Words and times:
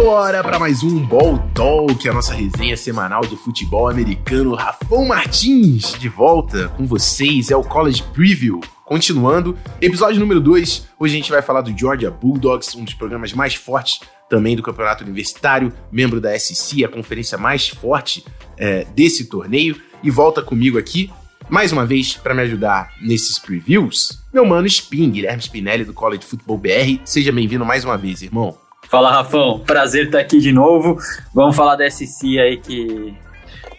Simbora 0.00 0.42
para 0.42 0.58
mais 0.58 0.82
um 0.82 0.98
Ball 1.04 1.38
Talk, 1.54 2.08
a 2.08 2.12
nossa 2.14 2.32
resenha 2.32 2.74
semanal 2.74 3.20
de 3.20 3.36
futebol 3.36 3.86
americano. 3.86 4.54
Rafão 4.54 5.04
Martins 5.04 5.92
de 5.92 6.08
volta 6.08 6.68
com 6.70 6.86
vocês, 6.86 7.50
é 7.50 7.56
o 7.56 7.62
College 7.62 8.02
Preview. 8.04 8.60
Continuando, 8.86 9.58
episódio 9.78 10.18
número 10.18 10.40
2. 10.40 10.88
Hoje 10.98 11.14
a 11.14 11.16
gente 11.18 11.30
vai 11.30 11.42
falar 11.42 11.60
do 11.60 11.78
Georgia 11.78 12.10
Bulldogs, 12.10 12.74
um 12.74 12.82
dos 12.82 12.94
programas 12.94 13.34
mais 13.34 13.54
fortes 13.54 14.00
também 14.26 14.56
do 14.56 14.62
campeonato 14.62 15.04
universitário, 15.04 15.70
membro 15.92 16.18
da 16.18 16.36
SC, 16.36 16.82
a 16.82 16.88
conferência 16.88 17.36
mais 17.36 17.68
forte 17.68 18.24
é, 18.56 18.86
desse 18.96 19.26
torneio. 19.26 19.76
E 20.02 20.10
volta 20.10 20.40
comigo 20.40 20.78
aqui, 20.78 21.10
mais 21.46 21.72
uma 21.72 21.84
vez, 21.84 22.14
para 22.14 22.34
me 22.34 22.40
ajudar 22.40 22.90
nesses 23.02 23.38
previews, 23.38 24.18
meu 24.32 24.46
mano 24.46 24.66
Spin, 24.66 25.10
Guilherme 25.10 25.42
Spinelli 25.42 25.84
do 25.84 25.92
College 25.92 26.24
Football 26.24 26.56
BR. 26.56 27.00
Seja 27.04 27.30
bem-vindo 27.30 27.66
mais 27.66 27.84
uma 27.84 27.98
vez, 27.98 28.22
irmão. 28.22 28.56
Fala, 28.90 29.12
Rafão. 29.12 29.60
Prazer 29.60 30.06
estar 30.06 30.18
aqui 30.18 30.40
de 30.40 30.50
novo. 30.50 30.98
Vamos 31.32 31.54
falar 31.54 31.76
da 31.76 31.88
SC 31.88 32.40
aí 32.40 32.56
que 32.56 33.16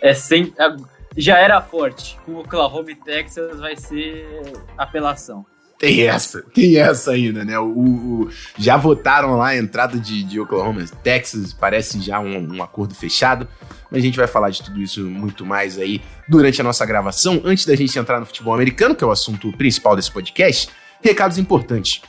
é 0.01 0.13
sem, 0.13 0.53
já 1.17 1.37
era 1.37 1.61
forte. 1.61 2.17
Com 2.25 2.31
o 2.31 2.39
Oklahoma 2.39 2.91
e 2.91 2.95
Texas 2.95 3.59
vai 3.59 3.75
ser 3.75 4.25
apelação. 4.77 5.45
Tem 5.77 6.07
essa, 6.07 6.41
tem 6.53 6.77
essa 6.77 7.11
ainda, 7.11 7.43
né? 7.43 7.59
O, 7.59 7.65
o 7.65 8.29
já 8.57 8.77
votaram 8.77 9.35
lá 9.35 9.47
a 9.47 9.57
entrada 9.57 9.99
de, 9.99 10.23
de 10.23 10.39
Oklahoma, 10.39 10.85
Texas, 11.03 11.51
parece 11.51 11.99
já 11.99 12.19
um, 12.21 12.55
um 12.55 12.63
acordo 12.63 12.95
fechado. 12.95 13.45
Mas 13.89 13.99
a 13.99 14.05
gente 14.05 14.17
vai 14.17 14.27
falar 14.27 14.49
de 14.49 14.63
tudo 14.63 14.79
isso 14.79 15.03
muito 15.03 15.45
mais 15.45 15.77
aí 15.77 16.01
durante 16.25 16.61
a 16.61 16.63
nossa 16.63 16.85
gravação. 16.85 17.41
Antes 17.43 17.65
da 17.65 17.75
gente 17.75 17.99
entrar 17.99 18.21
no 18.21 18.25
futebol 18.25 18.53
americano, 18.53 18.95
que 18.95 19.03
é 19.03 19.07
o 19.07 19.11
assunto 19.11 19.51
principal 19.57 19.93
desse 19.93 20.11
podcast, 20.11 20.69
recados 21.03 21.37
importantes. 21.37 22.01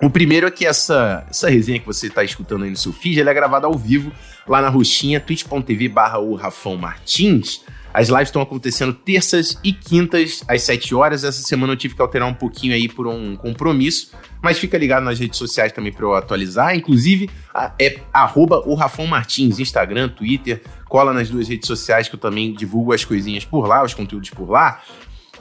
O 0.00 0.08
primeiro 0.08 0.46
é 0.46 0.50
que 0.50 0.64
essa, 0.64 1.26
essa 1.28 1.50
resenha 1.50 1.80
que 1.80 1.86
você 1.86 2.06
está 2.06 2.22
escutando 2.22 2.64
aí 2.64 2.70
no 2.70 2.76
seu 2.76 2.92
feed, 2.92 3.20
ela 3.20 3.30
é 3.30 3.34
gravada 3.34 3.66
ao 3.66 3.74
vivo 3.74 4.12
lá 4.46 4.62
na 4.62 4.68
roxinha, 4.68 5.18
twitch.tv 5.18 5.88
barra 5.88 6.18
o 6.18 6.34
Rafão 6.34 6.76
Martins. 6.76 7.62
As 7.92 8.08
lives 8.08 8.28
estão 8.28 8.40
acontecendo 8.40 8.92
terças 8.92 9.58
e 9.64 9.72
quintas 9.72 10.44
às 10.46 10.62
7 10.62 10.94
horas. 10.94 11.24
Essa 11.24 11.42
semana 11.42 11.72
eu 11.72 11.76
tive 11.76 11.96
que 11.96 12.02
alterar 12.02 12.28
um 12.28 12.34
pouquinho 12.34 12.74
aí 12.74 12.88
por 12.88 13.08
um 13.08 13.34
compromisso, 13.34 14.12
mas 14.40 14.56
fica 14.56 14.78
ligado 14.78 15.02
nas 15.02 15.18
redes 15.18 15.36
sociais 15.36 15.72
também 15.72 15.92
para 15.92 16.04
eu 16.04 16.14
atualizar. 16.14 16.76
Inclusive, 16.76 17.28
é 17.76 17.98
arroba 18.12 18.62
o 18.66 18.74
Rafão 18.74 19.06
Martins, 19.06 19.58
Instagram, 19.58 20.10
Twitter. 20.10 20.62
Cola 20.84 21.12
nas 21.12 21.28
duas 21.28 21.48
redes 21.48 21.66
sociais 21.66 22.08
que 22.08 22.14
eu 22.14 22.20
também 22.20 22.52
divulgo 22.52 22.92
as 22.92 23.04
coisinhas 23.04 23.44
por 23.44 23.66
lá, 23.66 23.82
os 23.82 23.94
conteúdos 23.94 24.30
por 24.30 24.48
lá. 24.48 24.80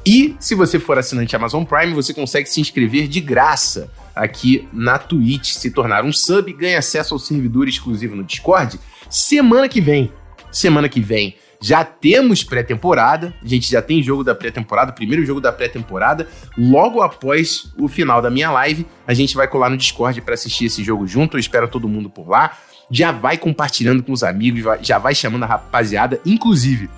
E 0.08 0.38
se 0.40 0.56
você 0.56 0.80
for 0.80 0.98
assinante 0.98 1.36
Amazon 1.36 1.66
Prime, 1.66 1.94
você 1.94 2.14
consegue 2.14 2.48
se 2.48 2.62
inscrever 2.62 3.10
de 3.10 3.20
graça 3.20 3.92
aqui 4.16 4.66
na 4.72 4.98
Twitch, 4.98 5.52
se 5.52 5.70
tornar 5.70 6.06
um 6.06 6.14
sub, 6.14 6.54
ganha 6.54 6.80
acesso 6.80 7.14
ao 7.14 7.20
servidor 7.20 7.68
exclusivo 7.68 8.16
no 8.16 8.24
Discord. 8.24 8.80
Semana 9.10 9.68
que 9.68 9.82
vem, 9.82 10.10
semana 10.50 10.88
que 10.88 11.02
vem, 11.02 11.36
já 11.62 11.84
temos 11.84 12.42
pré-temporada, 12.42 13.36
a 13.44 13.46
gente 13.46 13.70
já 13.70 13.82
tem 13.82 14.02
jogo 14.02 14.24
da 14.24 14.34
pré-temporada, 14.34 14.94
primeiro 14.94 15.26
jogo 15.26 15.42
da 15.42 15.52
pré-temporada. 15.52 16.26
Logo 16.58 17.02
após 17.02 17.74
o 17.78 17.90
final 17.90 18.22
da 18.22 18.30
minha 18.30 18.50
live, 18.50 18.86
a 19.06 19.14
gente 19.14 19.36
vai 19.36 19.46
colar 19.46 19.70
no 19.70 19.76
Discord 19.76 20.22
para 20.22 20.36
assistir 20.36 20.68
esse 20.68 20.86
jogo 20.86 21.06
junto. 21.06 21.36
Eu 21.36 21.40
espero 21.42 21.68
todo 21.68 21.86
mundo 21.90 22.10
por 22.10 22.30
lá. 22.30 22.58
Já 22.90 23.12
vai 23.12 23.38
compartilhando 23.38 24.02
com 24.02 24.14
os 24.14 24.24
amigos, 24.24 24.64
já 24.82 24.98
vai 25.00 25.14
chamando 25.14 25.44
a 25.44 25.48
rapaziada. 25.48 26.22
Inclusive, 26.26 26.90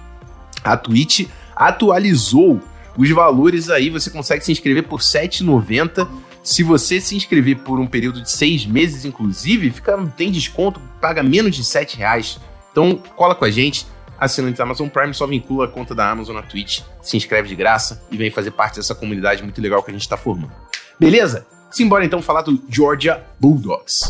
a 0.63 0.77
Twitch 0.77 1.27
atualizou 1.55 2.61
os 2.99 3.09
valores 3.11 3.69
aí. 3.69 3.89
Você 3.89 4.09
consegue 4.09 4.43
se 4.43 4.51
inscrever 4.51 4.83
por 4.83 4.99
R$ 4.99 5.05
7,90 5.05 6.07
se 6.43 6.63
você 6.63 6.99
se 6.99 7.15
inscrever 7.15 7.59
por 7.59 7.79
um 7.79 7.87
período 7.87 8.21
de 8.21 8.31
seis 8.31 8.65
meses, 8.65 9.05
inclusive, 9.05 9.69
fica, 9.71 9.97
tem 10.17 10.31
desconto, 10.31 10.81
paga 10.99 11.21
menos 11.21 11.55
de 11.55 11.63
sete 11.63 11.97
reais. 11.97 12.39
Então, 12.71 12.95
cola 13.15 13.35
com 13.35 13.45
a 13.45 13.51
gente, 13.51 13.85
assinante 14.17 14.57
da 14.57 14.63
Amazon 14.63 14.87
Prime, 14.87 15.13
só 15.13 15.27
vincula 15.27 15.65
a 15.65 15.67
conta 15.67 15.93
da 15.93 16.09
Amazon 16.09 16.35
na 16.35 16.41
Twitch, 16.41 16.81
se 17.01 17.17
inscreve 17.17 17.49
de 17.49 17.55
graça 17.55 18.03
e 18.09 18.17
vem 18.17 18.31
fazer 18.31 18.51
parte 18.51 18.77
dessa 18.77 18.95
comunidade 18.95 19.43
muito 19.43 19.61
legal 19.61 19.83
que 19.83 19.91
a 19.91 19.93
gente 19.93 20.01
está 20.01 20.17
formando. 20.17 20.51
Beleza? 20.99 21.45
Simbora 21.69 22.05
então 22.05 22.21
falar 22.21 22.41
do 22.41 22.59
Georgia 22.67 23.23
Bulldogs. 23.39 24.09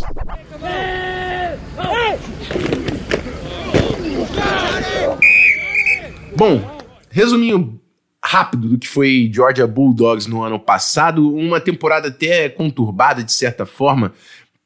Bom, 6.38 6.80
resuminho 7.10 7.82
rápido 8.24 8.70
do 8.70 8.78
que 8.78 8.88
foi 8.88 9.30
Georgia 9.34 9.66
Bulldogs 9.66 10.28
no 10.28 10.44
ano 10.44 10.60
passado, 10.60 11.34
uma 11.36 11.60
temporada 11.60 12.10
até 12.10 12.50
conturbada 12.50 13.24
de 13.24 13.32
certa 13.32 13.66
forma 13.66 14.14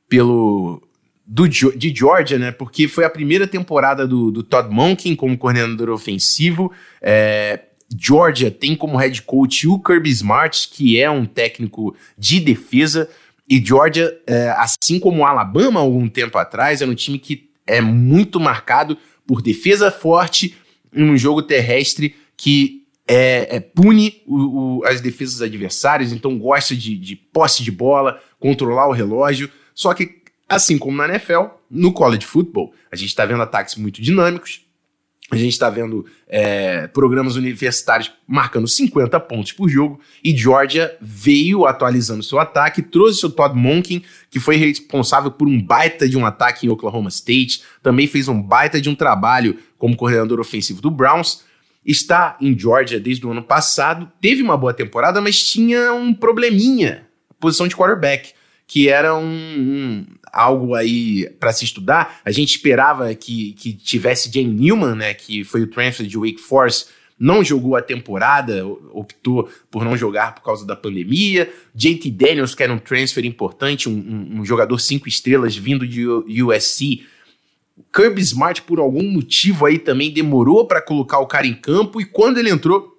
pelo 0.09 0.81
do, 1.25 1.47
de 1.47 1.93
Georgia, 1.95 2.37
né? 2.37 2.51
Porque 2.51 2.87
foi 2.87 3.05
a 3.05 3.09
primeira 3.09 3.47
temporada 3.47 4.07
do, 4.07 4.29
do 4.31 4.43
Todd 4.43 4.69
Monken 4.69 5.15
como 5.15 5.37
coordenador 5.37 5.89
ofensivo. 5.89 6.71
É, 7.01 7.61
Georgia 7.97 8.51
tem 8.51 8.75
como 8.75 8.97
head 8.97 9.21
coach 9.21 9.67
o 9.67 9.79
Kirby 9.79 10.09
Smart, 10.09 10.69
que 10.69 10.99
é 10.99 11.09
um 11.09 11.25
técnico 11.25 11.95
de 12.17 12.39
defesa. 12.39 13.09
E 13.49 13.63
Georgia, 13.63 14.15
é, 14.25 14.49
assim 14.57 14.99
como 14.99 15.25
Alabama 15.25 15.79
algum 15.79 16.07
tempo 16.09 16.37
atrás, 16.37 16.81
era 16.81 16.89
um 16.89 16.95
time 16.95 17.19
que 17.19 17.49
é 17.65 17.79
muito 17.81 18.39
marcado 18.39 18.97
por 19.25 19.41
defesa 19.41 19.89
forte 19.91 20.55
em 20.93 21.09
um 21.09 21.17
jogo 21.17 21.41
terrestre 21.41 22.15
que 22.35 22.82
é, 23.07 23.57
é, 23.57 23.59
pune 23.59 24.21
o, 24.25 24.79
o, 24.79 24.85
as 24.85 25.01
defesas 25.01 25.41
adversárias, 25.41 26.11
então 26.11 26.37
gosta 26.37 26.75
de, 26.75 26.97
de, 26.97 27.15
posse 27.15 27.63
de 27.63 27.71
bola, 27.71 28.21
controlar 28.39 28.87
o 28.87 28.93
relógio. 28.93 29.49
Só 29.73 29.93
que, 29.93 30.21
assim 30.47 30.77
como 30.77 30.97
na 30.97 31.07
NFL, 31.07 31.45
no 31.69 31.91
college 31.91 32.25
football, 32.25 32.73
a 32.91 32.95
gente 32.95 33.09
está 33.09 33.25
vendo 33.25 33.41
ataques 33.41 33.75
muito 33.75 34.01
dinâmicos, 34.01 34.65
a 35.31 35.35
gente 35.35 35.53
está 35.53 35.69
vendo 35.69 36.05
é, 36.27 36.87
programas 36.87 37.35
universitários 37.35 38.11
marcando 38.27 38.67
50 38.67 39.19
pontos 39.21 39.51
por 39.51 39.67
jogo, 39.67 39.99
e 40.23 40.35
Georgia 40.35 40.95
veio 41.01 41.65
atualizando 41.65 42.21
seu 42.21 42.39
ataque, 42.39 42.81
trouxe 42.81 43.25
o 43.25 43.29
Todd 43.29 43.57
Monken, 43.57 44.03
que 44.29 44.39
foi 44.39 44.55
responsável 44.57 45.31
por 45.31 45.47
um 45.47 45.61
baita 45.61 46.07
de 46.07 46.17
um 46.17 46.25
ataque 46.25 46.67
em 46.67 46.69
Oklahoma 46.69 47.09
State, 47.09 47.63
também 47.81 48.05
fez 48.05 48.27
um 48.27 48.41
baita 48.41 48.79
de 48.79 48.89
um 48.89 48.95
trabalho 48.95 49.57
como 49.77 49.97
coordenador 49.97 50.39
ofensivo 50.39 50.81
do 50.81 50.91
Browns, 50.91 51.43
está 51.85 52.37
em 52.39 52.57
Georgia 52.57 52.99
desde 52.99 53.25
o 53.25 53.31
ano 53.31 53.43
passado, 53.43 54.11
teve 54.21 54.41
uma 54.41 54.57
boa 54.57 54.73
temporada, 54.73 55.21
mas 55.21 55.41
tinha 55.43 55.93
um 55.93 56.13
probleminha, 56.13 57.05
posição 57.39 57.67
de 57.67 57.75
quarterback, 57.75 58.33
que 58.65 58.89
era 58.89 59.15
um, 59.15 59.25
um 59.25 60.05
algo 60.31 60.73
aí 60.73 61.29
para 61.39 61.53
se 61.53 61.65
estudar. 61.65 62.19
A 62.25 62.31
gente 62.31 62.55
esperava 62.55 63.13
que, 63.13 63.53
que 63.53 63.73
tivesse 63.73 64.31
Jane 64.33 64.53
Newman, 64.53 64.95
né, 64.95 65.13
que 65.13 65.43
foi 65.43 65.61
o 65.61 65.67
transfer 65.67 66.07
de 66.07 66.17
Wake 66.17 66.39
Forest, 66.39 66.87
não 67.19 67.43
jogou 67.43 67.75
a 67.75 67.81
temporada, 67.81 68.65
optou 68.91 69.49
por 69.69 69.85
não 69.85 69.95
jogar 69.95 70.35
por 70.35 70.41
causa 70.41 70.65
da 70.65 70.75
pandemia. 70.75 71.49
JT 71.73 72.09
Daniels, 72.11 72.55
que 72.55 72.63
era 72.63 72.73
um 72.73 72.79
transfer 72.79 73.23
importante, 73.23 73.87
um, 73.87 73.93
um, 73.93 74.39
um 74.39 74.45
jogador 74.45 74.77
cinco 74.79 75.07
estrelas 75.07 75.55
vindo 75.55 75.87
de 75.87 76.05
USC, 76.43 77.05
Kirby 77.93 78.21
Smart, 78.21 78.63
por 78.63 78.79
algum 78.79 79.03
motivo 79.03 79.65
aí, 79.65 79.77
também 79.77 80.11
demorou 80.11 80.65
para 80.65 80.81
colocar 80.81 81.19
o 81.19 81.27
cara 81.27 81.45
em 81.45 81.53
campo 81.53 82.01
e 82.01 82.05
quando 82.05 82.39
ele 82.39 82.49
entrou, 82.49 82.97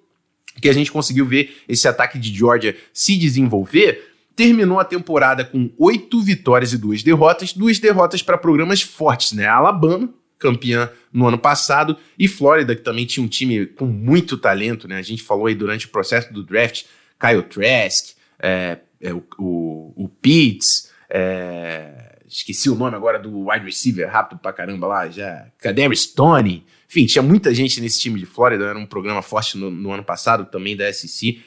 que 0.61 0.69
a 0.69 0.73
gente 0.73 0.91
conseguiu 0.91 1.25
ver 1.25 1.57
esse 1.67 1.85
ataque 1.85 2.17
de 2.17 2.33
Georgia 2.33 2.77
se 2.93 3.17
desenvolver, 3.17 4.13
terminou 4.35 4.79
a 4.79 4.85
temporada 4.85 5.43
com 5.43 5.69
oito 5.77 6.21
vitórias 6.21 6.71
e 6.71 6.77
duas 6.77 7.03
derrotas, 7.03 7.51
duas 7.51 7.77
derrotas 7.77 8.21
para 8.21 8.37
programas 8.37 8.81
fortes, 8.81 9.33
né? 9.33 9.45
Alabama, 9.45 10.09
campeã 10.39 10.89
no 11.11 11.27
ano 11.27 11.37
passado, 11.37 11.97
e 12.17 12.27
Flórida, 12.27 12.75
que 12.75 12.81
também 12.81 13.05
tinha 13.05 13.23
um 13.23 13.29
time 13.29 13.65
com 13.65 13.85
muito 13.85 14.37
talento, 14.37 14.87
né? 14.87 14.97
A 14.97 15.01
gente 15.01 15.23
falou 15.23 15.47
aí 15.47 15.55
durante 15.55 15.87
o 15.87 15.89
processo 15.89 16.33
do 16.33 16.43
draft, 16.43 16.83
Kyle 17.19 17.43
Trask, 17.43 18.15
é, 18.39 18.79
é, 19.01 19.13
o, 19.13 19.23
o, 19.37 19.93
o 20.05 20.09
Pitts, 20.09 20.89
é, 21.09 22.14
esqueci 22.27 22.69
o 22.69 22.75
nome 22.75 22.95
agora 22.95 23.19
do 23.19 23.49
wide 23.49 23.65
receiver, 23.65 24.09
rápido 24.09 24.39
pra 24.39 24.53
caramba 24.53 24.87
lá, 24.87 25.09
já. 25.09 25.47
Kaderi 25.59 25.95
Stone. 25.95 26.63
Enfim, 26.87 27.05
tinha 27.05 27.21
muita 27.21 27.53
gente 27.53 27.81
nesse 27.81 27.99
time 27.99 28.19
de 28.19 28.25
Flórida, 28.25 28.65
era 28.65 28.77
um 28.77 28.85
programa 28.85 29.21
forte 29.21 29.57
no, 29.57 29.71
no 29.71 29.91
ano 29.91 30.03
passado, 30.03 30.45
também 30.45 30.75
da 30.75 30.91
SEC. 30.91 31.41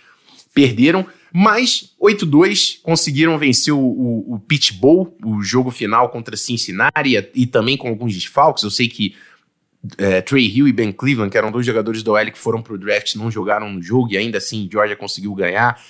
Perderam, 0.53 1.07
mas 1.33 1.95
8-2 2.01 2.81
conseguiram 2.83 3.39
vencer 3.39 3.73
o, 3.73 3.79
o, 3.79 4.35
o 4.35 4.43
Bowl, 4.81 5.17
o 5.25 5.43
jogo 5.43 5.71
final 5.71 6.09
contra 6.09 6.37
Cincinnati, 6.37 7.17
e, 7.17 7.43
e 7.43 7.47
também 7.47 7.77
com 7.77 7.89
alguns 7.89 8.15
desfalques. 8.15 8.65
Eu 8.65 8.71
sei 8.71 8.89
que 8.89 9.15
é, 9.97 10.21
Trey 10.21 10.47
Hill 10.47 10.69
e 10.69 10.73
Ben 10.73 10.91
Cleveland, 10.91 11.31
que 11.31 11.39
eram 11.39 11.53
dois 11.53 11.65
jogadores 11.65 12.03
do 12.03 12.13
OL 12.13 12.27
que 12.27 12.39
foram 12.39 12.63
pro 12.63 12.79
draft, 12.79 13.15
não 13.15 13.31
jogaram 13.31 13.71
no 13.71 13.81
jogo, 13.81 14.13
e 14.13 14.17
ainda 14.17 14.39
assim 14.39 14.69
Georgia 14.71 14.97
conseguiu 14.97 15.35
ganhar. 15.35 15.81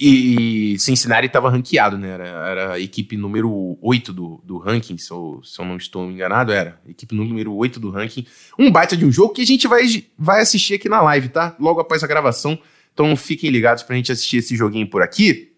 E 0.00 0.78
Cincinnati 0.78 1.26
estava 1.26 1.50
ranqueado, 1.50 1.98
né? 1.98 2.10
Era, 2.10 2.24
era, 2.28 2.72
a 2.74 2.80
equipe 2.80 3.16
número 3.16 3.76
8 3.82 4.12
do, 4.12 4.40
do 4.44 4.56
ranking, 4.56 4.96
se 4.96 5.10
eu, 5.10 5.40
se 5.42 5.60
eu 5.60 5.64
não 5.64 5.76
estou 5.76 6.08
enganado, 6.08 6.52
era. 6.52 6.80
Equipe 6.88 7.16
número 7.16 7.52
8 7.52 7.80
do 7.80 7.90
ranking. 7.90 8.24
Um 8.56 8.70
baita 8.70 8.96
de 8.96 9.04
um 9.04 9.10
jogo 9.10 9.34
que 9.34 9.42
a 9.42 9.46
gente 9.46 9.66
vai, 9.66 9.82
vai 10.16 10.40
assistir 10.40 10.74
aqui 10.74 10.88
na 10.88 11.00
live, 11.00 11.30
tá? 11.30 11.56
Logo 11.58 11.80
após 11.80 12.04
a 12.04 12.06
gravação. 12.06 12.56
Então 12.94 13.16
fiquem 13.16 13.50
ligados 13.50 13.82
pra 13.82 13.96
gente 13.96 14.12
assistir 14.12 14.36
esse 14.36 14.54
joguinho 14.54 14.88
por 14.88 15.02
aqui. 15.02 15.50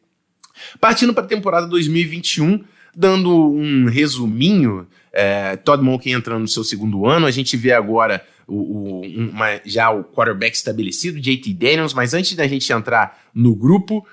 Partindo 0.80 1.12
para 1.12 1.24
a 1.24 1.28
temporada 1.28 1.66
2021, 1.66 2.64
dando 2.96 3.52
um 3.52 3.86
resuminho 3.86 4.86
É, 5.12 5.56
Todd 5.56 5.82
Monken 5.82 6.12
entrando 6.12 6.40
no 6.40 6.48
seu 6.48 6.64
segundo 6.64 7.04
ano. 7.04 7.26
A 7.26 7.30
gente 7.30 7.58
vê 7.58 7.72
agora 7.72 8.24
o, 8.46 8.54
o, 8.54 9.00
uma, 9.02 9.60
já 9.66 9.90
o 9.90 10.04
quarterback 10.04 10.56
estabelecido, 10.56 11.20
JT 11.20 11.52
Daniels. 11.52 11.92
Mas 11.92 12.14
antes 12.14 12.34
da 12.34 12.46
gente 12.46 12.72
entrar 12.72 13.20
no 13.34 13.54
grupo, 13.54 14.06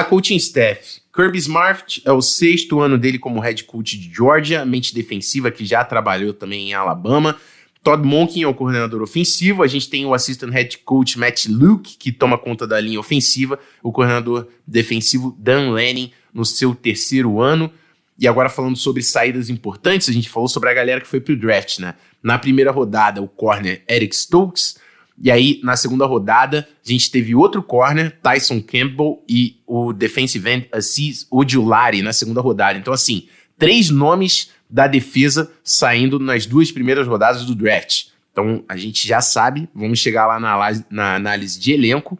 a 0.00 0.04
coaching 0.04 0.36
staff. 0.36 1.00
Kirby 1.10 1.38
Smart 1.38 2.02
é 2.04 2.12
o 2.12 2.20
sexto 2.20 2.80
ano 2.80 2.98
dele 2.98 3.18
como 3.18 3.40
head 3.40 3.64
coach 3.64 3.96
de 3.96 4.14
Georgia, 4.14 4.62
mente 4.66 4.94
defensiva 4.94 5.50
que 5.50 5.64
já 5.64 5.82
trabalhou 5.82 6.34
também 6.34 6.68
em 6.68 6.74
Alabama. 6.74 7.34
Todd 7.82 8.06
Monken 8.06 8.42
é 8.42 8.46
o 8.46 8.52
coordenador 8.52 9.00
ofensivo. 9.00 9.62
A 9.62 9.66
gente 9.66 9.88
tem 9.88 10.04
o 10.04 10.12
assistant 10.12 10.52
head 10.52 10.76
coach 10.84 11.18
Matt 11.18 11.46
Luke, 11.46 11.96
que 11.96 12.12
toma 12.12 12.36
conta 12.36 12.66
da 12.66 12.78
linha 12.78 13.00
ofensiva. 13.00 13.58
O 13.82 13.90
coordenador 13.90 14.48
defensivo 14.66 15.34
Dan 15.38 15.70
Lanning 15.70 16.12
no 16.34 16.44
seu 16.44 16.74
terceiro 16.74 17.40
ano. 17.40 17.72
E 18.18 18.28
agora 18.28 18.50
falando 18.50 18.76
sobre 18.76 19.02
saídas 19.02 19.48
importantes, 19.48 20.10
a 20.10 20.12
gente 20.12 20.28
falou 20.28 20.48
sobre 20.48 20.68
a 20.68 20.74
galera 20.74 21.00
que 21.00 21.08
foi 21.08 21.20
pro 21.20 21.34
draft, 21.34 21.78
né? 21.78 21.94
Na 22.22 22.38
primeira 22.38 22.70
rodada, 22.70 23.22
o 23.22 23.28
corner 23.28 23.82
Eric 23.88 24.14
Stokes. 24.14 24.76
E 25.18 25.30
aí, 25.30 25.60
na 25.62 25.76
segunda 25.76 26.04
rodada, 26.04 26.68
a 26.84 26.90
gente 26.90 27.10
teve 27.10 27.34
outro 27.34 27.62
corner, 27.62 28.18
Tyson 28.22 28.60
Campbell, 28.60 29.22
e 29.28 29.56
o 29.66 29.92
defensive 29.92 30.48
end 30.48 30.68
Assis 30.70 31.26
Ojulari 31.30 32.02
na 32.02 32.12
segunda 32.12 32.40
rodada. 32.40 32.78
Então, 32.78 32.92
assim, 32.92 33.26
três 33.58 33.88
nomes 33.88 34.50
da 34.68 34.86
defesa 34.86 35.50
saindo 35.64 36.18
nas 36.18 36.44
duas 36.44 36.70
primeiras 36.70 37.06
rodadas 37.06 37.44
do 37.44 37.54
draft. 37.54 38.08
Então, 38.30 38.62
a 38.68 38.76
gente 38.76 39.08
já 39.08 39.22
sabe, 39.22 39.68
vamos 39.74 39.98
chegar 39.98 40.26
lá 40.26 40.38
na, 40.38 40.84
na 40.90 41.14
análise 41.14 41.58
de 41.58 41.72
elenco, 41.72 42.18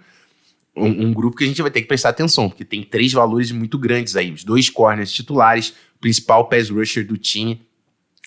um, 0.74 1.08
um, 1.08 1.12
grupo 1.12 1.36
que 1.36 1.44
a 1.44 1.46
gente 1.46 1.60
vai 1.60 1.70
ter 1.70 1.82
que 1.82 1.88
prestar 1.88 2.10
atenção, 2.10 2.48
porque 2.48 2.64
tem 2.64 2.82
três 2.82 3.12
valores 3.12 3.50
muito 3.50 3.78
grandes 3.78 4.16
aí. 4.16 4.30
Os 4.30 4.44
dois 4.44 4.70
corners 4.70 5.12
titulares, 5.12 5.74
principal 6.00 6.48
pass 6.48 6.70
rusher 6.70 7.06
do 7.06 7.16
time 7.16 7.65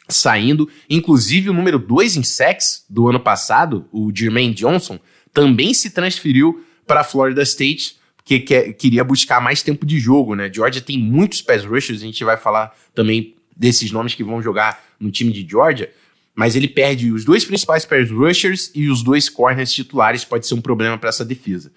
saindo. 0.10 0.70
Inclusive, 0.90 1.50
o 1.50 1.54
número 1.54 1.80
2 1.80 2.18
em 2.18 2.24
sacks 2.24 2.84
do 2.90 3.08
ano 3.08 3.20
passado, 3.20 3.86
o 3.92 4.12
Jermaine 4.14 4.54
Johnson, 4.54 5.00
também 5.34 5.74
se 5.74 5.92
transferiu 5.92 6.66
para 6.86 7.04
Florida 7.04 7.44
State, 7.44 7.98
porque 8.18 8.40
quer, 8.40 8.74
queria 8.74 9.04
buscar 9.04 9.40
mais 9.40 9.62
tempo 9.62 9.86
de 9.86 10.00
jogo, 10.00 10.36
né? 10.36 10.52
Georgia 10.54 10.82
tem 10.82 10.98
muitos 10.98 11.42
pass 11.42 11.64
rushers, 11.64 12.02
a 12.02 12.06
gente 12.06 12.24
vai 12.24 12.36
falar 12.36 12.76
também 12.94 13.36
desses 13.56 13.92
nomes 13.92 14.16
que 14.16 14.24
vão 14.24 14.42
jogar 14.42 14.84
no 15.00 15.12
time 15.12 15.32
de 15.32 15.48
Georgia, 15.48 15.92
mas 16.34 16.56
ele 16.56 16.68
perde 16.68 17.12
os 17.12 17.26
dois 17.26 17.46
principais 17.46 17.86
pass 17.86 18.10
rushers 18.10 18.72
e 18.74 18.90
os 18.90 19.04
dois 19.04 19.30
corners 19.30 19.72
titulares, 19.72 20.26
pode 20.26 20.48
ser 20.48 20.56
um 20.56 20.62
problema 20.62 20.98
para 20.98 21.10
essa 21.10 21.26
defesa. 21.26 21.72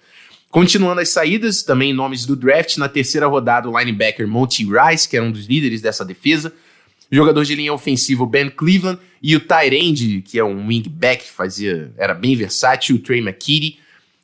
Continuando 0.49 1.01
as 1.01 1.09
saídas, 1.09 1.63
também 1.63 1.93
nomes 1.93 2.25
do 2.25 2.35
draft, 2.35 2.77
na 2.77 2.87
terceira 2.87 3.25
rodada 3.25 3.67
o 3.67 3.77
linebacker 3.77 4.27
Monty 4.27 4.65
Rice, 4.65 5.09
que 5.09 5.17
era 5.17 5.25
um 5.25 5.31
dos 5.31 5.47
líderes 5.47 5.81
dessa 5.81 6.05
defesa, 6.05 6.53
jogador 7.15 7.45
de 7.45 7.55
linha 7.55 7.71
ofensiva 7.71 8.25
Ben 8.25 8.49
Cleveland 8.49 8.99
e 9.21 9.35
o 9.35 9.39
Tyrande, 9.39 10.21
que 10.21 10.39
é 10.39 10.43
um 10.43 10.67
wingback, 10.67 11.29
fazia, 11.29 11.93
era 11.95 12.13
bem 12.13 12.35
versátil, 12.35 12.95
o 12.95 12.99
Trey 12.99 13.19
McKitty, 13.19 13.79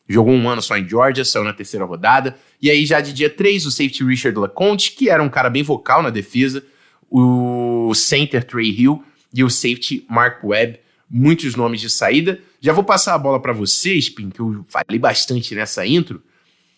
jogou 0.08 0.34
um 0.34 0.50
ano 0.50 0.62
só 0.62 0.76
em 0.76 0.88
Georgia, 0.88 1.24
saiu 1.24 1.44
na 1.44 1.54
terceira 1.54 1.86
rodada. 1.86 2.36
E 2.60 2.70
aí 2.70 2.86
já 2.86 3.00
de 3.00 3.14
dia 3.14 3.30
3, 3.30 3.68
o 3.68 3.72
safety 3.72 4.04
Richard 4.04 4.38
LaConte, 4.38 4.92
que 4.94 5.10
era 5.10 5.22
um 5.22 5.30
cara 5.30 5.50
bem 5.50 5.62
vocal 5.62 6.02
na 6.02 6.10
defesa, 6.10 6.64
o 7.10 7.94
center 7.94 8.44
Trey 8.44 8.72
Hill 8.72 9.04
e 9.34 9.44
o 9.44 9.50
safety 9.50 10.06
Mark 10.10 10.44
Webb, 10.44 10.80
muitos 11.10 11.56
nomes 11.56 11.80
de 11.80 11.90
saída. 11.90 12.40
Já 12.60 12.74
vou 12.74 12.84
passar 12.84 13.14
a 13.14 13.20
bola 13.20 13.40
para 13.40 13.54
vocês, 13.54 14.10
Pim, 14.10 14.30
que 14.30 14.40
eu 14.40 14.66
falei 14.68 15.00
bastante 15.00 15.54
nessa 15.54 15.86
intro. 15.86 16.22